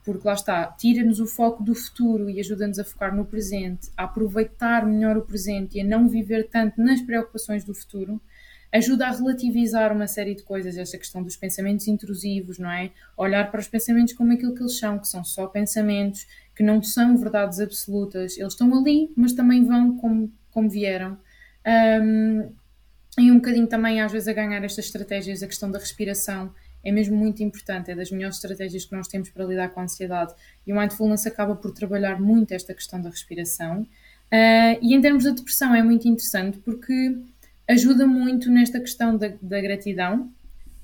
porque 0.03 0.27
lá 0.27 0.35
está, 0.35 0.67
tira-nos 0.67 1.19
o 1.19 1.25
foco 1.25 1.63
do 1.63 1.73
futuro 1.73 2.29
e 2.29 2.39
ajuda-nos 2.39 2.77
a 2.77 2.83
focar 2.83 3.15
no 3.15 3.25
presente, 3.25 3.89
a 3.97 4.03
aproveitar 4.03 4.85
melhor 4.85 5.17
o 5.17 5.23
presente 5.23 5.77
e 5.77 5.81
a 5.81 5.83
não 5.83 6.07
viver 6.07 6.47
tanto 6.47 6.79
nas 6.79 7.01
preocupações 7.01 7.63
do 7.63 7.73
futuro 7.73 8.21
ajuda 8.75 9.07
a 9.07 9.11
relativizar 9.11 9.93
uma 9.93 10.07
série 10.07 10.35
de 10.35 10.43
coisas, 10.43 10.77
esta 10.77 10.97
questão 10.97 11.23
dos 11.23 11.37
pensamentos 11.37 11.87
intrusivos, 11.87 12.59
não 12.59 12.69
é? 12.69 12.91
Olhar 13.15 13.49
para 13.49 13.59
os 13.59 13.67
pensamentos 13.67 14.13
como 14.13 14.33
aquilo 14.33 14.53
que 14.53 14.61
eles 14.61 14.77
são, 14.77 14.99
que 14.99 15.07
são 15.07 15.23
só 15.23 15.47
pensamentos, 15.47 16.27
que 16.55 16.63
não 16.63 16.81
são 16.83 17.15
verdades 17.17 17.59
absolutas. 17.59 18.37
Eles 18.37 18.53
estão 18.53 18.77
ali, 18.77 19.11
mas 19.15 19.33
também 19.33 19.63
vão 19.63 19.97
como, 19.97 20.31
como 20.51 20.69
vieram. 20.69 21.17
Um, 21.65 22.49
e 23.17 23.31
um 23.31 23.35
bocadinho 23.35 23.67
também, 23.67 24.01
às 24.01 24.11
vezes, 24.11 24.27
a 24.27 24.33
ganhar 24.33 24.61
estas 24.63 24.85
estratégias, 24.85 25.41
a 25.41 25.47
questão 25.47 25.71
da 25.71 25.79
respiração 25.79 26.53
é 26.83 26.91
mesmo 26.91 27.15
muito 27.17 27.41
importante, 27.41 27.89
é 27.89 27.95
das 27.95 28.11
melhores 28.11 28.35
estratégias 28.35 28.85
que 28.85 28.95
nós 28.95 29.07
temos 29.07 29.29
para 29.29 29.43
lidar 29.45 29.69
com 29.69 29.79
a 29.79 29.83
ansiedade. 29.83 30.33
E 30.67 30.71
o 30.71 30.77
mindfulness 30.77 31.25
acaba 31.25 31.55
por 31.55 31.71
trabalhar 31.71 32.21
muito 32.21 32.53
esta 32.53 32.73
questão 32.73 33.01
da 33.01 33.09
respiração. 33.09 33.81
Uh, 33.81 34.77
e 34.81 34.93
em 34.93 35.01
termos 35.01 35.23
da 35.23 35.31
depressão 35.31 35.73
é 35.73 35.81
muito 35.81 36.07
interessante 36.07 36.57
porque 36.59 37.17
ajuda 37.67 38.05
muito 38.05 38.49
nesta 38.49 38.79
questão 38.79 39.17
da, 39.17 39.31
da 39.41 39.61
gratidão, 39.61 40.31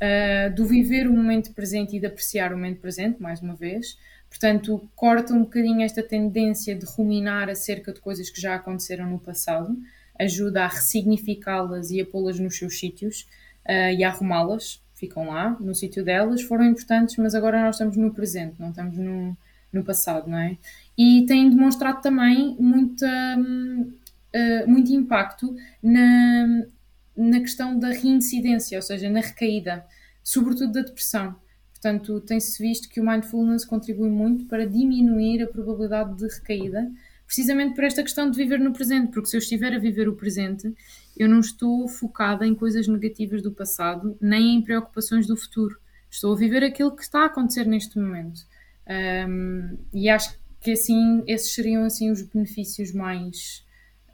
uh, 0.02 0.56
do 0.56 0.66
viver 0.66 1.08
o 1.08 1.14
momento 1.14 1.54
presente 1.54 1.96
e 1.96 2.00
de 2.00 2.06
apreciar 2.06 2.52
o 2.52 2.58
momento 2.58 2.80
presente, 2.80 3.22
mais 3.22 3.42
uma 3.42 3.56
vez. 3.56 3.98
Portanto, 4.30 4.90
corta 4.96 5.34
um 5.34 5.42
bocadinho 5.42 5.82
esta 5.82 6.02
tendência 6.02 6.74
de 6.74 6.86
ruminar 6.86 7.50
acerca 7.50 7.92
de 7.92 8.00
coisas 8.00 8.30
que 8.30 8.40
já 8.40 8.56
aconteceram 8.56 9.10
no 9.10 9.20
passado, 9.20 9.78
ajuda 10.18 10.64
a 10.64 10.68
ressignificá-las 10.68 11.92
e 11.92 12.00
a 12.00 12.06
pô-las 12.06 12.40
nos 12.40 12.58
seus 12.58 12.80
sítios 12.80 13.28
uh, 13.68 13.94
e 13.94 14.04
a 14.04 14.10
arrumá-las, 14.10 14.82
ficam 14.96 15.28
lá, 15.28 15.58
no 15.60 15.74
sítio 15.74 16.04
delas, 16.04 16.44
foram 16.44 16.64
importantes, 16.64 17.18
mas 17.18 17.34
agora 17.34 17.62
nós 17.62 17.76
estamos 17.76 17.98
no 17.98 18.14
presente, 18.14 18.56
não 18.60 18.70
estamos 18.70 18.98
no, 18.98 19.36
no 19.74 19.84
passado, 19.84 20.30
não 20.30 20.38
é? 20.38 20.58
E 20.98 21.26
tem 21.26 21.50
demonstrado 21.50 22.02
também 22.02 22.56
muita, 22.60 23.08
uh, 24.36 24.70
muito 24.70 24.92
impacto 24.92 25.56
na, 25.82 26.66
na 27.16 27.40
questão 27.40 27.78
da 27.78 27.90
reincidência, 27.90 28.78
ou 28.78 28.82
seja, 28.82 29.10
na 29.10 29.22
recaída, 29.22 29.86
sobretudo 30.24 30.74
da 30.74 30.82
depressão. 30.82 31.36
Portanto, 31.72 32.22
tem-se 32.22 32.62
visto 32.62 32.88
que 32.90 33.02
o 33.02 33.06
mindfulness 33.06 33.66
contribui 33.66 34.10
muito 34.10 34.46
para 34.46 34.68
diminuir 34.68 35.42
a 35.42 35.48
probabilidade 35.48 36.16
de 36.16 36.28
recaída, 36.28 36.92
precisamente 37.26 37.74
por 37.74 37.84
esta 37.84 38.04
questão 38.04 38.30
de 38.30 38.38
viver 38.38 38.60
no 38.60 38.72
presente, 38.72 39.12
porque 39.12 39.30
se 39.30 39.36
eu 39.36 39.40
estiver 39.40 39.74
a 39.74 39.80
viver 39.80 40.08
o 40.08 40.16
presente, 40.16 40.72
eu 41.18 41.28
não 41.28 41.40
estou 41.40 41.88
focada 41.88 42.46
em 42.46 42.54
coisas 42.54 42.88
negativas 42.88 43.42
do 43.42 43.52
passado, 43.52 44.18
nem 44.22 44.56
em 44.56 44.62
preocupações 44.62 45.26
do 45.26 45.36
futuro. 45.36 45.80
Estou 46.10 46.34
a 46.34 46.38
viver 46.38 46.64
aquilo 46.64 46.96
que 46.96 47.04
está 47.04 47.22
a 47.22 47.26
acontecer 47.26 47.66
neste 47.66 47.98
momento. 47.98 48.42
Um, 49.28 49.78
e 49.94 50.10
acho 50.10 50.38
que 50.60 50.72
assim, 50.72 51.24
esses 51.26 51.54
seriam 51.54 51.84
assim 51.84 52.12
os 52.12 52.22
benefícios 52.22 52.92
mais 52.92 53.66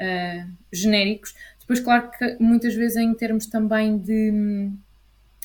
uh, 0.02 0.50
genéricos. 0.72 1.36
Depois, 1.60 1.80
claro 1.80 2.10
que 2.12 2.38
muitas 2.40 2.74
vezes 2.74 2.98
em 2.98 3.14
termos 3.14 3.46
também 3.46 3.98
de 3.98 4.32
hum, 4.32 4.78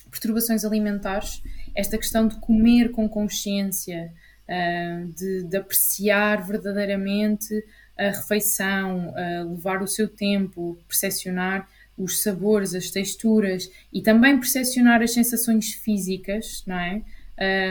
perturbações 0.09 0.63
alimentares, 0.63 1.43
esta 1.75 1.97
questão 1.97 2.27
de 2.27 2.35
comer 2.37 2.91
com 2.91 3.09
consciência, 3.09 4.11
uh, 4.47 5.07
de, 5.13 5.43
de, 5.43 5.57
apreciar 5.57 6.45
verdadeiramente 6.45 7.63
a 7.97 8.05
refeição, 8.05 9.09
uh, 9.09 9.49
levar 9.49 9.81
o 9.81 9.87
seu 9.87 10.07
tempo, 10.07 10.77
percepcionar 10.87 11.67
os 11.97 12.23
sabores, 12.23 12.73
as 12.73 12.89
texturas 12.89 13.69
e 13.91 14.01
também 14.01 14.39
percepcionar 14.39 15.01
as 15.01 15.13
sensações 15.13 15.73
físicas, 15.73 16.63
não 16.65 16.77
é? 16.77 17.01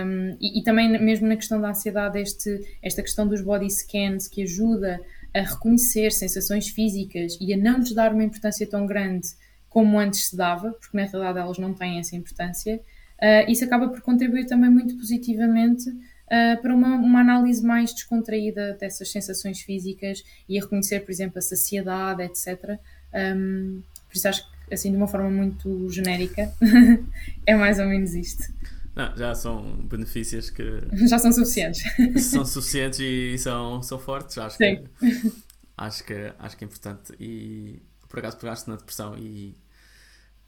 Um, 0.05 0.37
e, 0.40 0.59
e, 0.59 0.62
também 0.64 1.01
mesmo 1.01 1.29
na 1.29 1.37
questão 1.37 1.61
da 1.61 1.71
ansiedade, 1.71 2.21
este, 2.21 2.61
esta 2.83 3.01
questão 3.01 3.27
dos 3.27 3.40
body 3.40 3.71
scans 3.71 4.27
que 4.27 4.42
ajuda 4.42 5.01
a 5.35 5.40
reconhecer 5.40 6.12
sensações 6.12 6.68
físicas 6.68 7.38
e 7.40 7.53
a 7.55 7.57
não 7.57 7.79
lhes 7.79 7.92
dar 7.92 8.12
uma 8.12 8.25
importância 8.25 8.66
tão 8.66 8.87
grande 8.87 9.29
como 9.68 9.99
antes 9.99 10.29
se 10.29 10.37
dava, 10.37 10.73
porque 10.73 10.97
na 10.97 11.05
realidade 11.05 11.38
elas 11.38 11.59
não 11.59 11.73
têm 11.73 11.99
essa 11.99 12.14
importância, 12.14 12.77
uh, 12.77 13.51
isso 13.51 13.64
acaba 13.64 13.88
por 13.88 14.03
contribuir 14.03 14.47
também 14.47 14.68
muito 14.68 14.95
positivamente 14.97 15.88
uh, 15.88 16.61
para 16.61 16.75
uma, 16.75 16.97
uma, 16.97 17.21
análise 17.21 17.64
mais 17.64 17.95
descontraída 17.95 18.77
dessas 18.79 19.11
sensações 19.11 19.61
físicas 19.61 20.23
e 20.47 20.59
a 20.59 20.62
reconhecer, 20.62 21.01
por 21.01 21.11
exemplo, 21.11 21.38
a 21.38 21.42
saciedade, 21.42 22.23
etc. 22.23 22.79
Um, 23.14 23.83
por 24.09 24.16
isso 24.16 24.29
acho 24.29 24.47
que, 24.66 24.75
assim, 24.75 24.90
de 24.90 24.97
uma 24.97 25.09
forma 25.09 25.31
muito 25.31 25.88
genérica, 25.90 26.53
é 27.47 27.55
mais 27.55 27.79
ou 27.79 27.87
menos 27.87 28.14
isto. 28.14 28.53
Não, 28.94 29.16
já 29.16 29.35
são 29.35 29.87
benefícios 29.87 30.50
que. 30.50 30.62
Já 31.09 31.18
são 31.18 31.33
suficientes. 31.33 31.83
São 32.31 32.44
suficientes 32.44 33.00
e 33.00 33.38
são, 33.38 33.83
são 33.83 33.98
fortes, 33.98 34.37
acho 34.37 34.59
Sim. 34.59 34.85
que. 35.00 35.33
Acho 35.76 36.05
que, 36.05 36.33
acho 36.38 36.57
que 36.57 36.64
é 36.64 36.66
importante. 36.66 37.14
E 37.18 37.83
por 38.09 38.18
acaso 38.18 38.37
pegaste 38.37 38.68
na 38.68 38.76
depressão 38.76 39.16
e 39.18 39.57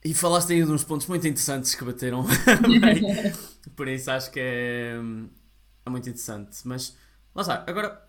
e 0.04 0.12
falaste 0.12 0.52
aí 0.52 0.62
de 0.62 0.70
uns 0.70 0.85
pontos 0.85 1.07
muito 1.07 1.26
interessantes 1.26 1.74
que 1.74 1.83
bateram 1.83 2.26
Por 3.74 3.88
isso 3.88 4.11
acho 4.11 4.30
que 4.30 4.38
é, 4.38 4.96
é, 5.87 5.90
muito 5.90 6.07
interessante. 6.07 6.59
Mas 6.64 6.94
lá 7.35 7.40
está, 7.40 7.64
agora 7.66 8.07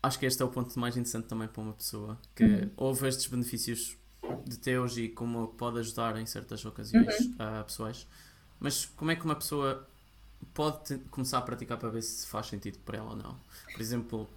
acho 0.00 0.18
que 0.20 0.26
este 0.26 0.40
é 0.40 0.44
o 0.44 0.48
ponto 0.48 0.78
mais 0.78 0.96
interessante 0.96 1.26
também 1.26 1.48
para 1.48 1.60
uma 1.60 1.72
pessoa 1.72 2.16
que 2.32 2.44
uhum. 2.44 2.70
ouve 2.76 3.08
estes 3.08 3.26
benefícios 3.26 3.96
de 4.46 4.56
teus 4.56 4.96
e 4.96 5.08
como 5.08 5.48
pode 5.48 5.80
ajudar 5.80 6.16
em 6.16 6.26
certas 6.26 6.64
ocasiões 6.64 7.18
uhum. 7.18 7.34
a 7.40 7.64
pessoas. 7.64 8.06
Mas 8.58 8.86
como 8.86 9.10
é 9.10 9.16
que 9.16 9.24
uma 9.24 9.34
pessoa 9.34 9.86
pode 10.52 10.98
começar 11.10 11.38
a 11.38 11.42
praticar 11.42 11.78
para 11.78 11.88
ver 11.88 12.02
se 12.02 12.26
faz 12.26 12.46
sentido 12.46 12.78
para 12.80 12.98
ela 12.98 13.10
ou 13.10 13.16
não? 13.16 13.36
Por 13.72 13.80
exemplo, 13.80 14.28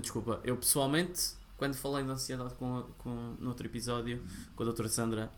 desculpa, 0.00 0.40
eu 0.44 0.56
pessoalmente, 0.56 1.34
quando 1.56 1.74
falei 1.74 2.04
de 2.04 2.10
ansiedade 2.10 2.54
com, 2.54 2.82
com, 2.98 3.36
no 3.38 3.48
outro 3.48 3.66
episódio 3.66 4.22
com 4.54 4.62
a 4.62 4.66
doutora 4.66 4.88
Sandra, 4.88 5.30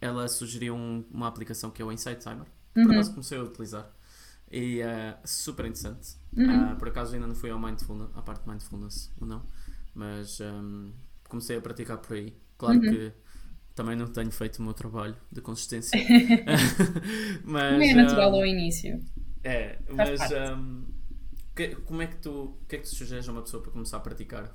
ela 0.00 0.26
sugeriu 0.28 0.74
um, 0.74 1.04
uma 1.10 1.28
aplicação 1.28 1.70
que 1.70 1.82
é 1.82 1.84
o 1.84 1.92
Insight 1.92 2.20
Timer. 2.20 2.46
Por 2.72 2.84
uhum. 2.84 2.92
acaso 2.92 3.10
comecei 3.10 3.38
a 3.38 3.42
utilizar. 3.42 3.90
E 4.50 4.80
é 4.80 5.16
uh, 5.22 5.28
super 5.28 5.66
interessante. 5.66 6.16
Uhum. 6.36 6.72
Uh, 6.72 6.76
por 6.76 6.88
acaso 6.88 7.14
ainda 7.14 7.26
não 7.26 7.34
fui 7.34 7.50
ao 7.50 7.58
mindfulness, 7.58 8.10
à 8.14 8.22
parte 8.22 8.42
de 8.42 8.48
mindfulness 8.48 9.12
ou 9.20 9.26
não. 9.26 9.42
Mas 9.94 10.40
um, 10.40 10.92
comecei 11.28 11.56
a 11.56 11.60
praticar 11.60 11.98
por 11.98 12.16
aí. 12.16 12.34
Claro 12.56 12.76
uhum. 12.76 12.80
que 12.80 13.12
também 13.80 13.96
não 13.96 14.06
tenho 14.06 14.30
feito 14.30 14.58
o 14.58 14.62
meu 14.62 14.74
trabalho 14.74 15.16
de 15.32 15.40
consistência. 15.40 15.98
mas, 17.42 17.72
não 17.72 17.82
é 17.82 17.94
natural 17.94 18.30
um, 18.32 18.34
ao 18.34 18.46
início. 18.46 19.00
É, 19.42 19.78
Faz 19.96 20.20
mas 20.20 20.32
um, 20.32 20.84
que, 21.56 21.68
como 21.76 22.02
é 22.02 22.06
que 22.06 22.16
tu 22.16 22.30
o 22.30 22.66
que 22.68 22.76
é 22.76 22.78
que 22.78 22.84
tu 22.84 22.94
sugeres 22.94 23.26
a 23.26 23.32
uma 23.32 23.40
pessoa 23.40 23.62
para 23.62 23.72
começar 23.72 23.96
a 23.96 24.00
praticar? 24.00 24.54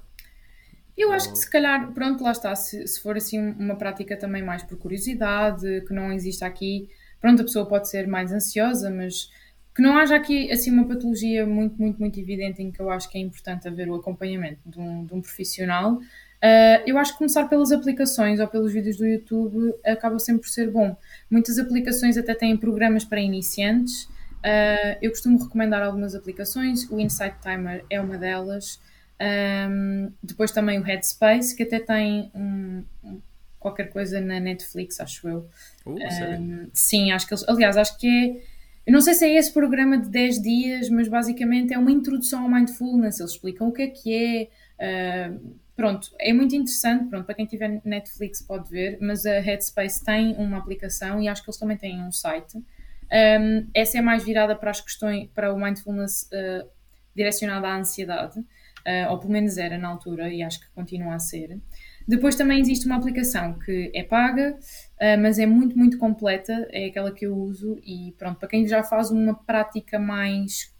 Eu 0.95 1.11
acho 1.11 1.31
que 1.31 1.37
se 1.39 1.49
calhar, 1.49 1.91
pronto, 1.91 2.23
lá 2.23 2.31
está, 2.31 2.55
se, 2.55 2.87
se 2.87 3.01
for 3.01 3.17
assim 3.17 3.39
uma 3.39 3.75
prática 3.75 4.15
também 4.15 4.43
mais 4.43 4.61
por 4.61 4.77
curiosidade, 4.77 5.81
que 5.87 5.93
não 5.93 6.13
existe 6.13 6.45
aqui, 6.45 6.87
pronto, 7.19 7.41
a 7.41 7.45
pessoa 7.45 7.65
pode 7.65 7.89
ser 7.89 8.07
mais 8.07 8.31
ansiosa, 8.31 8.91
mas 8.91 9.29
que 9.75 9.81
não 9.81 9.97
haja 9.97 10.15
aqui 10.15 10.51
assim 10.51 10.71
uma 10.71 10.87
patologia 10.87 11.47
muito, 11.47 11.81
muito, 11.81 11.99
muito 11.99 12.19
evidente 12.19 12.61
em 12.61 12.71
que 12.71 12.79
eu 12.79 12.91
acho 12.91 13.09
que 13.09 13.17
é 13.17 13.21
importante 13.21 13.67
haver 13.67 13.89
o 13.89 13.95
acompanhamento 13.95 14.61
de 14.69 14.79
um, 14.79 15.03
de 15.03 15.13
um 15.15 15.19
profissional. 15.19 15.99
Uh, 16.45 16.83
eu 16.85 16.99
acho 16.99 17.13
que 17.13 17.17
começar 17.17 17.45
pelas 17.45 17.71
aplicações 17.71 18.39
ou 18.39 18.47
pelos 18.47 18.71
vídeos 18.71 18.97
do 18.97 19.05
YouTube 19.05 19.73
acaba 19.83 20.19
sempre 20.19 20.43
por 20.43 20.49
ser 20.49 20.69
bom. 20.69 20.95
Muitas 21.27 21.57
aplicações 21.57 22.17
até 22.17 22.35
têm 22.35 22.55
programas 22.55 23.03
para 23.03 23.19
iniciantes. 23.19 24.03
Uh, 24.03 24.95
eu 25.01 25.09
costumo 25.09 25.41
recomendar 25.41 25.81
algumas 25.81 26.13
aplicações, 26.13 26.87
o 26.91 26.99
Insight 26.99 27.37
Timer 27.41 27.83
é 27.89 27.99
uma 27.99 28.15
delas. 28.15 28.79
Um, 29.19 30.11
depois 30.21 30.51
também 30.51 30.77
o 30.77 30.83
Headspace, 30.83 31.55
que 31.55 31.63
até 31.63 31.79
tem 31.79 32.29
um, 32.35 32.83
um, 33.03 33.21
qualquer 33.57 33.89
coisa 33.89 34.21
na 34.21 34.39
Netflix, 34.39 34.99
acho 34.99 35.27
eu. 35.27 35.49
Uh, 35.83 35.97
um, 36.39 36.69
sim, 36.73 37.11
acho 37.11 37.25
que 37.25 37.33
eles. 37.33 37.43
Aliás, 37.49 37.75
acho 37.75 37.97
que 37.97 38.07
é. 38.07 38.55
Eu 38.85 38.93
não 38.93 39.01
sei 39.01 39.15
se 39.15 39.25
é 39.25 39.35
esse 39.35 39.51
programa 39.51 39.97
de 39.97 40.09
10 40.09 40.41
dias, 40.43 40.89
mas 40.89 41.07
basicamente 41.07 41.73
é 41.73 41.77
uma 41.79 41.89
introdução 41.89 42.43
ao 42.43 42.49
mindfulness. 42.49 43.19
Eles 43.19 43.31
explicam 43.31 43.67
o 43.67 43.71
que 43.71 43.81
é 43.81 43.87
que 43.87 44.49
é. 44.79 45.29
Uh, 45.31 45.64
pronto, 45.75 46.13
é 46.19 46.33
muito 46.33 46.55
interessante. 46.55 47.09
Pronto, 47.09 47.25
para 47.25 47.35
quem 47.35 47.45
tiver 47.45 47.81
Netflix 47.83 48.41
pode 48.41 48.69
ver, 48.69 48.97
mas 49.01 49.25
a 49.25 49.39
Headspace 49.39 50.03
tem 50.03 50.35
uma 50.37 50.57
aplicação 50.57 51.21
e 51.21 51.27
acho 51.27 51.43
que 51.43 51.49
eles 51.49 51.59
também 51.59 51.77
têm 51.77 52.01
um 52.01 52.11
site. 52.11 52.57
Um, 52.57 53.67
essa 53.73 53.97
é 53.99 54.01
mais 54.01 54.23
virada 54.23 54.55
para 54.55 54.71
as 54.71 54.81
questões, 54.81 55.29
para 55.33 55.53
o 55.53 55.59
mindfulness 55.59 56.23
uh, 56.33 56.67
direcionado 57.15 57.65
à 57.65 57.77
ansiedade 57.77 58.43
uh, 58.85 59.11
ou 59.11 59.19
pelo 59.19 59.33
menos 59.33 59.57
era 59.57 59.77
na 59.77 59.87
altura 59.87 60.29
e 60.29 60.43
acho 60.43 60.59
que 60.59 60.67
continua 60.69 61.15
a 61.15 61.19
ser. 61.19 61.59
Depois 62.07 62.35
também 62.35 62.59
existe 62.59 62.85
uma 62.85 62.97
aplicação 62.97 63.57
que 63.57 63.91
é 63.93 64.03
paga, 64.03 64.57
uh, 64.57 65.21
mas 65.21 65.39
é 65.39 65.45
muito, 65.45 65.77
muito 65.77 65.97
completa, 65.97 66.67
é 66.71 66.85
aquela 66.85 67.11
que 67.11 67.25
eu 67.25 67.35
uso 67.35 67.79
e 67.83 68.13
pronto, 68.17 68.39
para 68.39 68.47
quem 68.47 68.67
já 68.67 68.83
faz 68.83 69.09
uma 69.09 69.33
prática 69.33 69.97
mais 69.97 70.73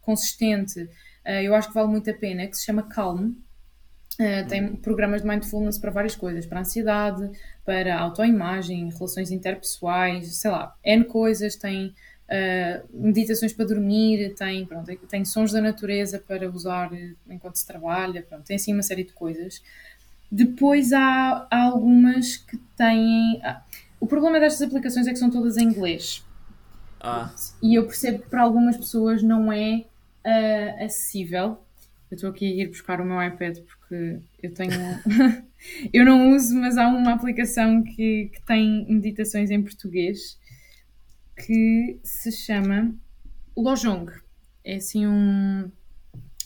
consistente, 0.00 0.80
uh, 0.82 1.42
eu 1.42 1.54
acho 1.54 1.68
que 1.68 1.74
vale 1.74 1.88
muito 1.88 2.10
a 2.10 2.14
pena, 2.14 2.46
que 2.46 2.56
se 2.56 2.64
chama 2.64 2.82
Calm. 2.82 3.32
Uh, 4.20 4.46
tem 4.46 4.76
programas 4.76 5.22
de 5.22 5.28
mindfulness 5.28 5.78
para 5.78 5.90
várias 5.90 6.14
coisas, 6.14 6.44
para 6.44 6.60
ansiedade, 6.60 7.30
para 7.64 7.98
autoimagem, 7.98 8.90
relações 8.90 9.30
interpessoais, 9.30 10.36
sei 10.36 10.50
lá, 10.50 10.76
N 10.84 11.04
coisas, 11.04 11.56
tem 11.56 11.86
uh, 11.86 12.86
meditações 12.92 13.54
para 13.54 13.64
dormir, 13.64 14.34
tem, 14.34 14.66
pronto, 14.66 14.94
tem 15.08 15.24
sons 15.24 15.52
da 15.52 15.60
natureza 15.62 16.18
para 16.18 16.50
usar 16.50 16.90
enquanto 17.30 17.56
se 17.56 17.66
trabalha, 17.66 18.22
pronto, 18.22 18.44
tem 18.44 18.56
assim 18.56 18.74
uma 18.74 18.82
série 18.82 19.04
de 19.04 19.14
coisas. 19.14 19.62
Depois 20.30 20.92
há, 20.92 21.48
há 21.50 21.62
algumas 21.62 22.36
que 22.36 22.58
têm. 22.76 23.40
Ah, 23.42 23.62
o 23.98 24.06
problema 24.06 24.38
destas 24.38 24.68
aplicações 24.68 25.06
é 25.06 25.12
que 25.12 25.18
são 25.18 25.30
todas 25.30 25.56
em 25.56 25.64
inglês. 25.64 26.24
Ah. 27.00 27.34
E 27.62 27.74
eu 27.74 27.86
percebo 27.86 28.18
que 28.20 28.28
para 28.28 28.42
algumas 28.42 28.76
pessoas 28.76 29.22
não 29.22 29.50
é 29.50 29.84
uh, 30.26 30.84
acessível. 30.84 31.58
Eu 32.10 32.16
estou 32.16 32.30
aqui 32.30 32.44
a 32.44 32.64
ir 32.64 32.68
buscar 32.68 33.00
o 33.00 33.04
meu 33.04 33.20
iPad 33.22 33.58
porque 33.58 33.79
eu 33.94 34.54
tenho. 34.54 34.72
eu 35.92 36.04
não 36.04 36.34
uso, 36.34 36.54
mas 36.56 36.76
há 36.76 36.88
uma 36.88 37.12
aplicação 37.12 37.82
que, 37.82 38.30
que 38.32 38.42
tem 38.46 38.86
meditações 38.88 39.50
em 39.50 39.62
português 39.62 40.38
que 41.36 41.98
se 42.02 42.32
chama 42.32 42.94
Lojong. 43.56 44.10
É 44.64 44.76
assim 44.76 45.06
um. 45.06 45.70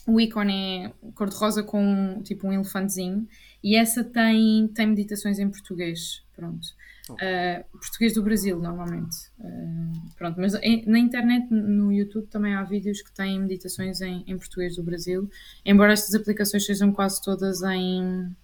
O 0.07 0.19
ícone 0.19 0.85
é 0.85 0.91
cor-de-rosa 1.15 1.63
com 1.63 2.21
tipo 2.23 2.47
um 2.47 2.53
elefantezinho 2.53 3.27
e 3.63 3.75
essa 3.75 4.03
tem, 4.03 4.67
tem 4.67 4.87
meditações 4.87 5.39
em 5.39 5.49
português. 5.49 6.23
Pronto. 6.35 6.67
Uh, 7.11 7.63
português 7.77 8.15
do 8.15 8.23
Brasil, 8.23 8.59
normalmente. 8.59 9.15
Uh, 9.39 10.15
pronto, 10.17 10.39
mas 10.39 10.55
em, 10.55 10.83
na 10.87 10.97
internet, 10.97 11.51
no 11.51 11.91
YouTube, 11.91 12.27
também 12.27 12.55
há 12.55 12.63
vídeos 12.63 13.01
que 13.01 13.11
têm 13.11 13.39
meditações 13.39 14.01
em, 14.01 14.23
em 14.25 14.37
português 14.37 14.75
do 14.75 14.83
Brasil, 14.83 15.29
embora 15.63 15.93
estas 15.93 16.15
aplicações 16.15 16.65
sejam 16.65 16.91
quase 16.91 17.21
todas 17.21 17.61
em, 17.61 18.35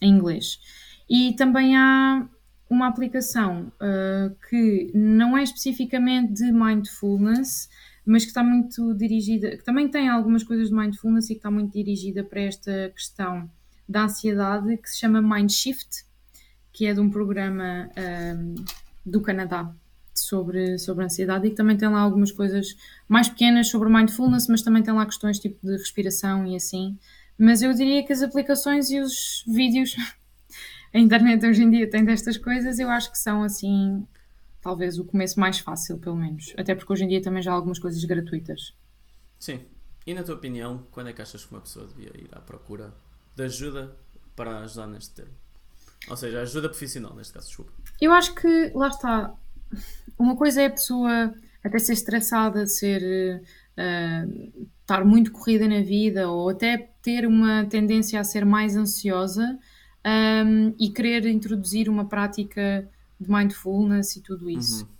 em 0.00 0.10
inglês. 0.10 0.58
E 1.08 1.34
também 1.34 1.76
há 1.76 2.26
uma 2.70 2.88
aplicação 2.88 3.70
uh, 3.74 4.34
que 4.48 4.90
não 4.94 5.36
é 5.36 5.42
especificamente 5.42 6.32
de 6.32 6.50
mindfulness, 6.50 7.68
mas 8.04 8.22
que 8.22 8.28
está 8.28 8.42
muito 8.42 8.94
dirigida, 8.94 9.56
que 9.56 9.64
também 9.64 9.88
tem 9.88 10.08
algumas 10.08 10.42
coisas 10.42 10.68
de 10.70 10.74
mindfulness 10.74 11.26
e 11.26 11.34
que 11.34 11.38
está 11.38 11.50
muito 11.50 11.72
dirigida 11.72 12.24
para 12.24 12.40
esta 12.40 12.90
questão 12.94 13.50
da 13.88 14.04
ansiedade, 14.04 14.76
que 14.78 14.88
se 14.88 14.98
chama 14.98 15.20
Mindshift, 15.20 16.05
que 16.76 16.84
é 16.84 16.92
de 16.92 17.00
um 17.00 17.08
programa 17.08 17.88
um, 18.36 18.54
do 19.04 19.22
Canadá 19.22 19.74
sobre, 20.12 20.78
sobre 20.78 21.06
ansiedade 21.06 21.46
e 21.46 21.50
que 21.50 21.56
também 21.56 21.74
tem 21.74 21.88
lá 21.88 22.00
algumas 22.00 22.30
coisas 22.30 22.76
mais 23.08 23.30
pequenas 23.30 23.70
sobre 23.70 23.88
mindfulness, 23.88 24.46
mas 24.46 24.60
também 24.60 24.82
tem 24.82 24.92
lá 24.92 25.06
questões 25.06 25.38
tipo 25.38 25.58
de 25.66 25.72
respiração 25.72 26.46
e 26.46 26.54
assim. 26.54 26.98
Mas 27.38 27.62
eu 27.62 27.72
diria 27.72 28.04
que 28.04 28.12
as 28.12 28.20
aplicações 28.20 28.90
e 28.90 29.00
os 29.00 29.42
vídeos, 29.48 29.96
a 30.92 30.98
internet 30.98 31.46
hoje 31.46 31.62
em 31.62 31.70
dia 31.70 31.88
tem 31.88 32.04
destas 32.04 32.36
coisas, 32.36 32.78
eu 32.78 32.90
acho 32.90 33.10
que 33.10 33.18
são 33.18 33.42
assim, 33.42 34.06
talvez 34.60 34.98
o 34.98 35.04
começo 35.06 35.40
mais 35.40 35.58
fácil, 35.58 35.96
pelo 35.96 36.16
menos. 36.16 36.52
Até 36.58 36.74
porque 36.74 36.92
hoje 36.92 37.04
em 37.04 37.08
dia 37.08 37.22
também 37.22 37.42
já 37.42 37.52
há 37.52 37.54
algumas 37.54 37.78
coisas 37.78 38.04
gratuitas. 38.04 38.74
Sim. 39.38 39.60
E 40.06 40.12
na 40.12 40.22
tua 40.22 40.34
opinião, 40.34 40.86
quando 40.90 41.08
é 41.08 41.14
que 41.14 41.22
achas 41.22 41.42
que 41.42 41.52
uma 41.52 41.62
pessoa 41.62 41.86
devia 41.86 42.12
ir 42.14 42.28
à 42.32 42.40
procura 42.40 42.92
de 43.34 43.44
ajuda 43.44 43.96
para 44.36 44.58
ajudar 44.58 44.88
neste 44.88 45.14
termo? 45.14 45.45
Ou 46.08 46.16
seja, 46.16 46.40
ajuda 46.40 46.68
profissional, 46.68 47.14
neste 47.14 47.32
caso, 47.32 47.46
desculpa. 47.46 47.72
Eu 48.00 48.12
acho 48.12 48.34
que, 48.34 48.70
lá 48.74 48.88
está, 48.88 49.34
uma 50.18 50.36
coisa 50.36 50.62
é 50.62 50.66
a 50.66 50.70
pessoa 50.70 51.34
até 51.62 51.78
ser 51.78 51.94
estressada, 51.94 52.66
ser 52.66 53.42
uh, 53.76 54.66
estar 54.80 55.04
muito 55.04 55.32
corrida 55.32 55.66
na 55.66 55.80
vida 55.80 56.30
ou 56.30 56.48
até 56.48 56.90
ter 57.02 57.26
uma 57.26 57.64
tendência 57.64 58.20
a 58.20 58.24
ser 58.24 58.44
mais 58.44 58.76
ansiosa 58.76 59.58
um, 60.46 60.74
e 60.78 60.90
querer 60.90 61.26
introduzir 61.26 61.88
uma 61.88 62.06
prática 62.06 62.88
de 63.20 63.28
mindfulness 63.28 64.16
e 64.16 64.22
tudo 64.22 64.48
isso. 64.48 64.84
Uhum. 64.84 64.90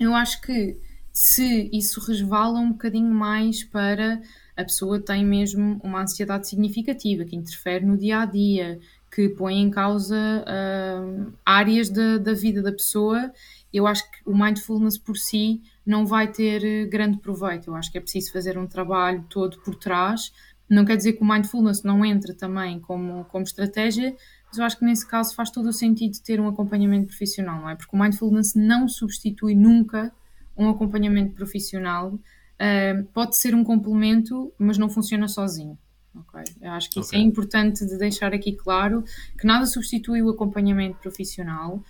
Eu 0.00 0.14
acho 0.14 0.40
que 0.40 0.76
se 1.12 1.70
isso 1.72 2.00
resvala 2.00 2.58
um 2.58 2.72
bocadinho 2.72 3.14
mais 3.14 3.62
para 3.62 4.20
a 4.56 4.64
pessoa 4.64 5.00
tem 5.00 5.24
mesmo 5.24 5.80
uma 5.82 6.02
ansiedade 6.02 6.48
significativa 6.48 7.24
que 7.24 7.36
interfere 7.36 7.86
no 7.86 7.96
dia 7.96 8.20
a 8.20 8.26
dia, 8.26 8.80
que 9.14 9.28
põe 9.28 9.58
em 9.58 9.70
causa 9.70 10.16
uh, 10.16 11.32
áreas 11.44 11.90
da, 11.90 12.16
da 12.16 12.32
vida 12.32 12.62
da 12.62 12.72
pessoa, 12.72 13.30
eu 13.70 13.86
acho 13.86 14.10
que 14.10 14.18
o 14.24 14.34
mindfulness 14.34 14.96
por 14.96 15.18
si 15.18 15.62
não 15.84 16.06
vai 16.06 16.28
ter 16.28 16.64
eh, 16.64 16.86
grande 16.86 17.18
proveito. 17.18 17.68
Eu 17.68 17.74
acho 17.74 17.90
que 17.90 17.98
é 17.98 18.00
preciso 18.00 18.32
fazer 18.32 18.56
um 18.56 18.66
trabalho 18.66 19.24
todo 19.28 19.58
por 19.60 19.74
trás. 19.74 20.32
Não 20.68 20.84
quer 20.84 20.96
dizer 20.96 21.14
que 21.14 21.22
o 21.22 21.26
mindfulness 21.26 21.82
não 21.82 22.04
entre 22.04 22.32
também 22.32 22.80
como, 22.80 23.24
como 23.26 23.44
estratégia, 23.44 24.14
mas 24.46 24.58
eu 24.58 24.64
acho 24.64 24.78
que 24.78 24.84
nesse 24.84 25.06
caso 25.06 25.34
faz 25.34 25.50
todo 25.50 25.68
o 25.68 25.72
sentido 25.72 26.18
ter 26.22 26.40
um 26.40 26.48
acompanhamento 26.48 27.08
profissional, 27.08 27.60
não 27.60 27.70
é? 27.70 27.74
Porque 27.74 27.94
o 27.94 27.98
mindfulness 27.98 28.54
não 28.54 28.88
substitui 28.88 29.54
nunca 29.54 30.12
um 30.56 30.68
acompanhamento 30.68 31.34
profissional. 31.34 32.14
Uh, 32.14 33.04
pode 33.12 33.36
ser 33.36 33.54
um 33.54 33.64
complemento, 33.64 34.52
mas 34.58 34.78
não 34.78 34.88
funciona 34.88 35.28
sozinho. 35.28 35.78
Okay. 36.14 36.44
Eu 36.60 36.72
acho 36.72 36.90
que 36.90 37.00
isso 37.00 37.10
okay. 37.10 37.20
é 37.20 37.22
importante 37.22 37.86
de 37.86 37.96
deixar 37.96 38.34
aqui 38.34 38.52
claro 38.52 39.02
que 39.38 39.46
nada 39.46 39.64
substitui 39.64 40.22
o 40.22 40.30
acompanhamento 40.30 40.98
profissional 40.98 41.82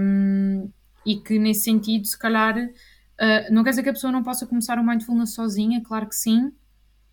um, 0.00 0.70
e 1.04 1.16
que 1.16 1.38
nesse 1.38 1.62
sentido, 1.62 2.06
se 2.06 2.16
calhar, 2.16 2.56
uh, 2.56 3.52
não 3.52 3.64
quer 3.64 3.70
dizer 3.70 3.82
que 3.82 3.88
a 3.88 3.92
pessoa 3.92 4.12
não 4.12 4.22
possa 4.22 4.46
começar 4.46 4.78
o 4.78 4.84
mindfulness 4.84 5.34
sozinha, 5.34 5.82
claro 5.82 6.08
que 6.08 6.14
sim, 6.14 6.52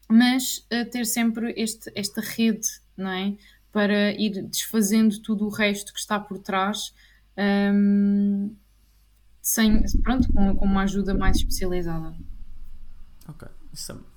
mas 0.07 0.67
uh, 0.71 0.89
ter 0.89 1.05
sempre 1.05 1.53
este, 1.57 1.91
esta 1.95 2.21
rede, 2.21 2.67
não 2.95 3.09
é? 3.09 3.35
Para 3.71 4.11
ir 4.11 4.43
desfazendo 4.43 5.19
tudo 5.21 5.45
o 5.45 5.49
resto 5.49 5.91
que 5.91 5.99
está 5.99 6.19
por 6.19 6.37
trás, 6.37 6.93
um, 7.73 8.55
sem, 9.41 9.83
pronto, 10.01 10.31
com, 10.31 10.55
com 10.55 10.65
uma 10.65 10.83
ajuda 10.83 11.13
mais 11.13 11.37
especializada. 11.37 12.15
Ok, 13.27 13.47
isso 13.73 13.91
é 13.91 14.14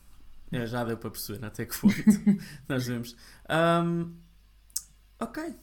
é, 0.50 0.66
já 0.66 0.84
deu 0.84 0.96
para 0.96 1.10
perceber 1.10 1.44
até 1.44 1.64
que 1.64 1.78
ponto 1.78 1.94
nós 2.68 2.86
vemos. 2.86 3.16
Um, 3.50 4.14
ok. 5.20 5.54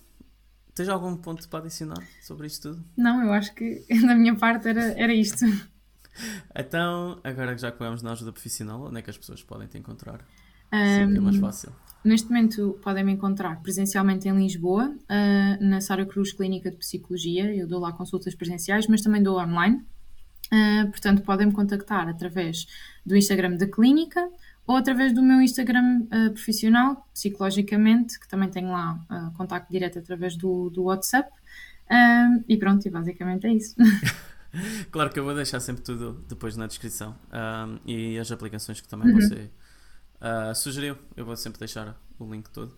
Tens 0.74 0.90
algum 0.90 1.16
ponto 1.16 1.48
para 1.48 1.60
adicionar 1.60 2.04
sobre 2.22 2.48
isto 2.48 2.74
tudo? 2.74 2.86
Não, 2.98 3.24
eu 3.24 3.32
acho 3.32 3.54
que 3.56 3.86
da 4.06 4.14
minha 4.16 4.36
parte 4.36 4.68
era, 4.68 4.92
era 5.00 5.14
isto. 5.14 5.46
Então, 6.56 7.20
agora 7.26 7.54
que 7.54 7.60
já 7.60 7.74
pegamos 7.74 8.02
na 8.02 8.14
ajuda 8.14 8.32
profissional, 8.32 8.86
onde 8.86 9.00
é 9.00 9.02
que 9.02 9.10
as 9.10 9.18
pessoas 9.18 9.44
podem 9.44 9.68
te 9.68 9.78
encontrar? 9.78 10.26
Um, 10.72 10.78
é 10.78 11.20
mais 11.20 11.36
fácil. 11.36 11.74
Neste 12.06 12.30
momento 12.30 12.80
podem 12.82 13.04
me 13.04 13.12
encontrar 13.12 13.62
presencialmente 13.62 14.28
em 14.28 14.38
Lisboa, 14.38 14.96
uh, 14.96 15.64
na 15.64 15.82
Sara 15.82 16.06
Cruz 16.06 16.32
Clínica 16.32 16.72
de 16.72 16.78
Psicologia. 16.78 17.54
Eu 17.54 17.68
dou 17.68 17.82
lá 17.82 17.92
consultas 17.92 18.34
presenciais, 18.34 18.88
mas 18.88 19.02
também 19.02 19.22
dou 19.22 19.40
online. 19.40 19.84
Uh, 20.54 20.90
portanto, 20.92 21.24
podem 21.24 21.48
me 21.48 21.54
contactar 21.54 22.08
através 22.08 22.68
do 23.06 23.16
Instagram 23.16 23.58
da 23.58 23.68
clínica 23.68 24.30
ou 24.68 24.76
através 24.76 25.14
do 25.14 25.22
meu 25.22 25.42
Instagram 25.42 26.02
uh, 26.04 26.32
profissional, 26.32 27.08
psicologicamente, 27.14 28.20
que 28.20 28.28
também 28.28 28.50
tenho 28.50 28.72
lá 28.72 29.00
uh, 29.10 29.32
contacto 29.38 29.72
direto 29.72 30.00
através 30.00 30.36
do, 30.36 30.70
do 30.70 30.84
WhatsApp. 30.84 31.30
Uh, 31.86 32.44
e 32.48 32.58
pronto, 32.58 32.88
e 32.88 32.90
basicamente 32.90 33.46
é 33.46 33.54
isso. 33.54 33.76
claro 34.90 35.12
que 35.12 35.20
eu 35.20 35.24
vou 35.24 35.36
deixar 35.36 35.60
sempre 35.60 35.84
tudo 35.84 36.24
depois 36.28 36.58
na 36.58 36.66
descrição 36.66 37.16
e 37.86 38.18
as 38.18 38.32
aplicações 38.32 38.82
que 38.82 38.88
também 38.88 39.14
uhum. 39.14 39.22
você 39.22 39.52
uh, 40.22 40.56
sugeriu, 40.56 40.98
eu 41.16 41.26
vou 41.26 41.36
sempre 41.36 41.60
deixar 41.60 41.96
o 42.18 42.32
link 42.32 42.50
todo. 42.50 42.76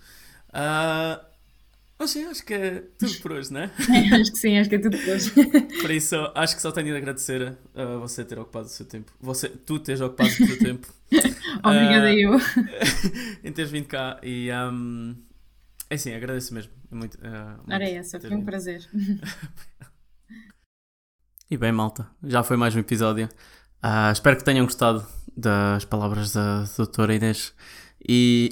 Mas 1.99 2.11
sim, 2.11 2.25
acho 2.25 2.45
que 2.45 2.53
é 2.53 2.83
tudo 2.97 3.17
por 3.21 3.31
hoje, 3.31 3.51
não 3.51 3.61
é? 3.61 3.71
acho 4.21 4.31
que 4.31 4.37
sim, 4.37 4.57
acho 4.57 4.69
que 4.69 4.75
é 4.75 4.79
tudo 4.79 4.97
por 4.97 5.09
hoje. 5.09 5.31
por 5.81 5.89
isso, 5.89 6.15
acho 6.35 6.55
que 6.55 6.61
só 6.61 6.71
tenho 6.71 6.87
de 6.87 6.95
agradecer 6.95 7.57
a 7.75 7.85
você 7.97 8.23
ter 8.23 8.37
ocupado 8.37 8.67
o 8.67 8.69
seu 8.69 8.85
tempo. 8.85 9.11
Você, 9.19 9.49
tu 9.49 9.79
teres 9.79 9.99
ocupado 9.99 10.29
o 10.29 10.33
seu 10.33 10.59
tempo. 10.59 10.87
Obrigada, 11.63 12.05
uh, 12.05 12.09
eu. 12.09 12.39
em 13.43 13.51
teres 13.51 13.71
vindo 13.71 13.87
cá 13.87 14.19
e. 14.21 14.49
Um, 14.51 15.15
é 15.89 15.95
assim, 15.95 16.13
agradeço 16.13 16.53
mesmo. 16.53 16.71
Muito, 16.91 17.15
uh, 17.15 17.57
muito 17.57 17.71
Era 17.71 17.89
essa, 17.89 18.19
foi 18.19 18.35
um 18.35 18.45
prazer. 18.45 18.87
e 21.49 21.57
bem, 21.57 21.71
malta, 21.71 22.07
já 22.23 22.43
foi 22.43 22.57
mais 22.57 22.75
um 22.75 22.79
episódio. 22.79 23.27
Uh, 23.83 24.11
espero 24.11 24.37
que 24.37 24.43
tenham 24.43 24.65
gostado 24.65 25.05
das 25.35 25.83
palavras 25.83 26.33
da 26.33 26.63
doutora 26.77 27.15
Inês. 27.15 27.53
E 28.07 28.51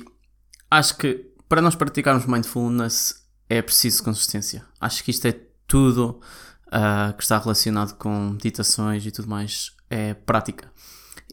acho 0.72 0.98
que 0.98 1.32
para 1.48 1.62
nós 1.62 1.76
praticarmos 1.76 2.26
mindfulness 2.26 3.25
é 3.50 3.62
preciso 3.62 4.04
consistência. 4.04 4.66
Acho 4.80 5.04
que 5.04 5.12
isto 5.12 5.28
é 5.28 5.40
tudo 5.68 6.20
uh, 6.68 7.14
que 7.16 7.24
está 7.24 7.38
relacionado 7.38 7.96
com 7.98 8.32
meditações 8.32 9.06
e 9.06 9.12
tudo 9.12 9.30
mais, 9.30 9.72
é 9.90 10.14
prática. 10.14 10.72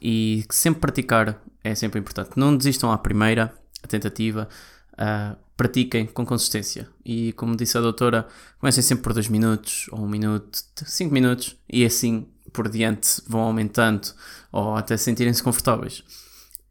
E 0.00 0.44
sempre 0.50 0.80
praticar 0.80 1.40
é 1.62 1.74
sempre 1.74 2.00
importante. 2.00 2.32
Não 2.36 2.56
desistam 2.56 2.90
à 2.90 2.98
primeira 2.98 3.54
tentativa, 3.88 4.48
uh, 4.94 5.36
pratiquem 5.56 6.06
com 6.06 6.26
consistência. 6.26 6.88
E 7.04 7.32
como 7.34 7.56
disse 7.56 7.78
a 7.78 7.80
doutora, 7.80 8.26
comecem 8.58 8.82
sempre 8.82 9.04
por 9.04 9.14
2 9.14 9.28
minutos, 9.28 9.86
ou 9.92 10.00
1 10.00 10.04
um 10.04 10.08
minuto, 10.08 10.64
5 10.76 11.12
minutos, 11.12 11.56
e 11.68 11.84
assim 11.84 12.28
por 12.52 12.68
diante 12.68 13.22
vão 13.26 13.42
aumentando, 13.42 14.08
ou 14.50 14.76
até 14.76 14.96
sentirem-se 14.96 15.42
confortáveis. 15.42 16.02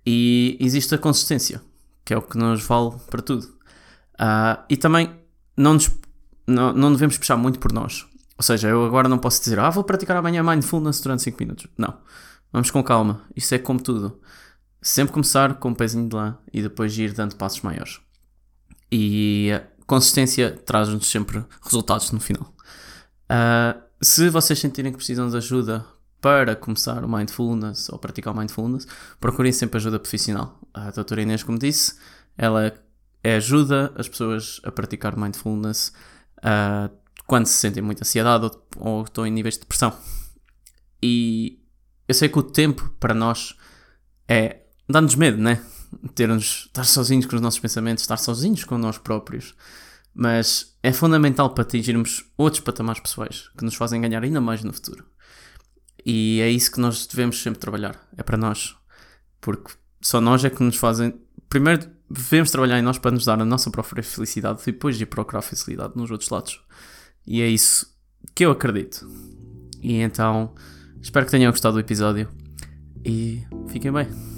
E 0.06 0.58
existe 0.60 0.94
a 0.94 0.98
consistência, 0.98 1.62
que 2.04 2.14
é 2.14 2.18
o 2.18 2.22
que 2.22 2.38
nos 2.38 2.64
vale 2.64 2.98
para 3.10 3.22
tudo. 3.22 3.46
Uh, 4.16 4.62
e 4.70 4.78
também 4.78 5.21
não, 5.62 5.76
nos, 5.76 5.92
não, 6.48 6.74
não 6.74 6.92
devemos 6.92 7.18
puxar 7.18 7.38
muito 7.38 7.60
por 7.60 7.72
nós. 7.72 8.06
Ou 8.38 8.44
seja, 8.44 8.68
eu 8.70 8.84
agora 8.84 9.08
não 9.08 9.20
posso 9.20 9.42
dizer, 9.42 9.60
ah, 9.60 9.70
vou 9.70 9.84
praticar 9.84 10.18
amanhã 10.18 10.42
mindfulness 10.42 11.00
durante 11.00 11.22
5 11.22 11.38
minutos. 11.40 11.68
Não. 11.78 11.94
Vamos 12.52 12.72
com 12.72 12.84
calma. 12.84 13.22
Isso 13.36 13.54
é 13.54 13.60
como 13.60 13.80
tudo. 13.80 14.20
Sempre 14.82 15.14
começar 15.14 15.54
com 15.56 15.70
um 15.70 15.76
pezinho 15.76 16.10
de 16.10 16.16
lá 16.16 16.40
e 16.52 16.62
depois 16.62 16.98
ir 16.98 17.14
dando 17.14 17.36
passos 17.36 17.62
maiores. 17.62 18.00
E 18.92 19.52
a 19.54 19.64
consistência 19.86 20.52
traz-nos 20.66 21.08
sempre 21.08 21.46
resultados 21.64 22.12
no 22.12 22.20
final. 22.20 22.52
Uh, 23.30 23.80
se 24.02 24.28
vocês 24.30 24.58
sentirem 24.58 24.92
que 24.92 24.98
precisam 24.98 25.30
de 25.30 25.38
ajuda 25.38 25.86
para 26.20 26.56
começar 26.56 27.06
o 27.06 27.08
mindfulness 27.08 27.90
ou 27.90 28.00
praticar 28.00 28.34
o 28.34 28.38
mindfulness, 28.38 28.88
procurem 29.20 29.52
sempre 29.52 29.78
ajuda 29.78 30.00
profissional. 30.00 30.60
A 30.74 30.90
doutora 30.90 31.22
Inês, 31.22 31.44
como 31.44 31.60
disse, 31.60 31.96
ela 32.36 32.74
ajuda 33.24 33.94
as 33.96 34.08
pessoas 34.08 34.60
a 34.64 34.72
praticar 34.72 35.18
mindfulness 35.18 35.94
uh, 36.40 36.92
quando 37.28 37.46
se 37.46 37.54
sentem 37.54 37.84
muita 37.84 38.04
ansiedade 38.04 38.46
ou, 38.46 38.68
ou 38.78 39.04
estão 39.04 39.26
em 39.26 39.32
níveis 39.32 39.56
de 39.56 39.62
depressão. 39.62 39.96
E 41.02 41.60
eu 42.08 42.14
sei 42.14 42.30
que 42.30 42.40
o 42.40 42.44
tempo 42.44 42.94
para 43.00 43.14
nós 43.14 43.56
é 44.28 44.62
dá-nos 44.90 45.16
medo, 45.16 45.42
né? 45.42 45.64
Ter-nos, 46.16 46.66
estar 46.68 46.84
sozinhos 46.84 47.26
com 47.26 47.36
os 47.36 47.42
nossos 47.42 47.60
pensamentos, 47.60 48.04
estar 48.04 48.18
sozinhos 48.18 48.64
com 48.64 48.78
nós 48.78 48.98
próprios. 48.98 49.56
Mas 50.14 50.76
é 50.84 50.92
fundamental 50.92 51.54
para 51.54 51.64
atingirmos 51.64 52.26
outros 52.38 52.62
patamares 52.62 53.02
pessoais 53.02 53.50
que 53.58 53.64
nos 53.64 53.76
fazem 53.76 54.02
ganhar 54.02 54.24
ainda 54.24 54.42
mais 54.42 54.64
no 54.64 54.74
futuro. 54.74 55.06
E 56.06 56.40
é 56.42 56.50
isso 56.50 56.72
que 56.72 56.80
nós 56.80 57.06
devemos 57.08 57.42
sempre 57.42 57.60
trabalhar. 57.60 57.96
É 58.18 58.24
para 58.24 58.38
nós. 58.38 58.76
Porque 59.40 59.74
só 60.02 60.20
nós 60.20 60.44
é 60.44 60.50
que 60.50 60.64
nos 60.64 60.76
fazem. 60.76 61.20
Primeiro, 61.48 61.90
devemos 62.12 62.52
trabalhar 62.52 62.80
em 62.80 62.82
nós 62.82 62.98
para 62.98 63.12
nos 63.12 63.26
dar 63.26 63.40
a 63.42 63.46
nossa 63.46 63.70
própria 63.70 64.04
felicidade 64.04 64.62
e 64.62 64.72
depois 64.72 65.00
ir 65.00 65.06
procurar 65.06 65.42
felicidade 65.42 65.94
nos 65.96 66.12
outros 66.12 66.30
lados. 66.30 66.62
E 67.26 67.42
é 67.42 67.48
isso 67.48 67.88
que 68.36 68.46
eu 68.46 68.52
acredito. 68.52 69.08
E 69.82 69.96
então, 69.96 70.54
espero 71.02 71.26
que 71.26 71.32
tenham 71.32 71.52
gostado 71.52 71.76
do 71.76 71.80
episódio 71.80 72.30
e 73.04 73.44
fiquem 73.68 73.92
bem. 73.92 74.31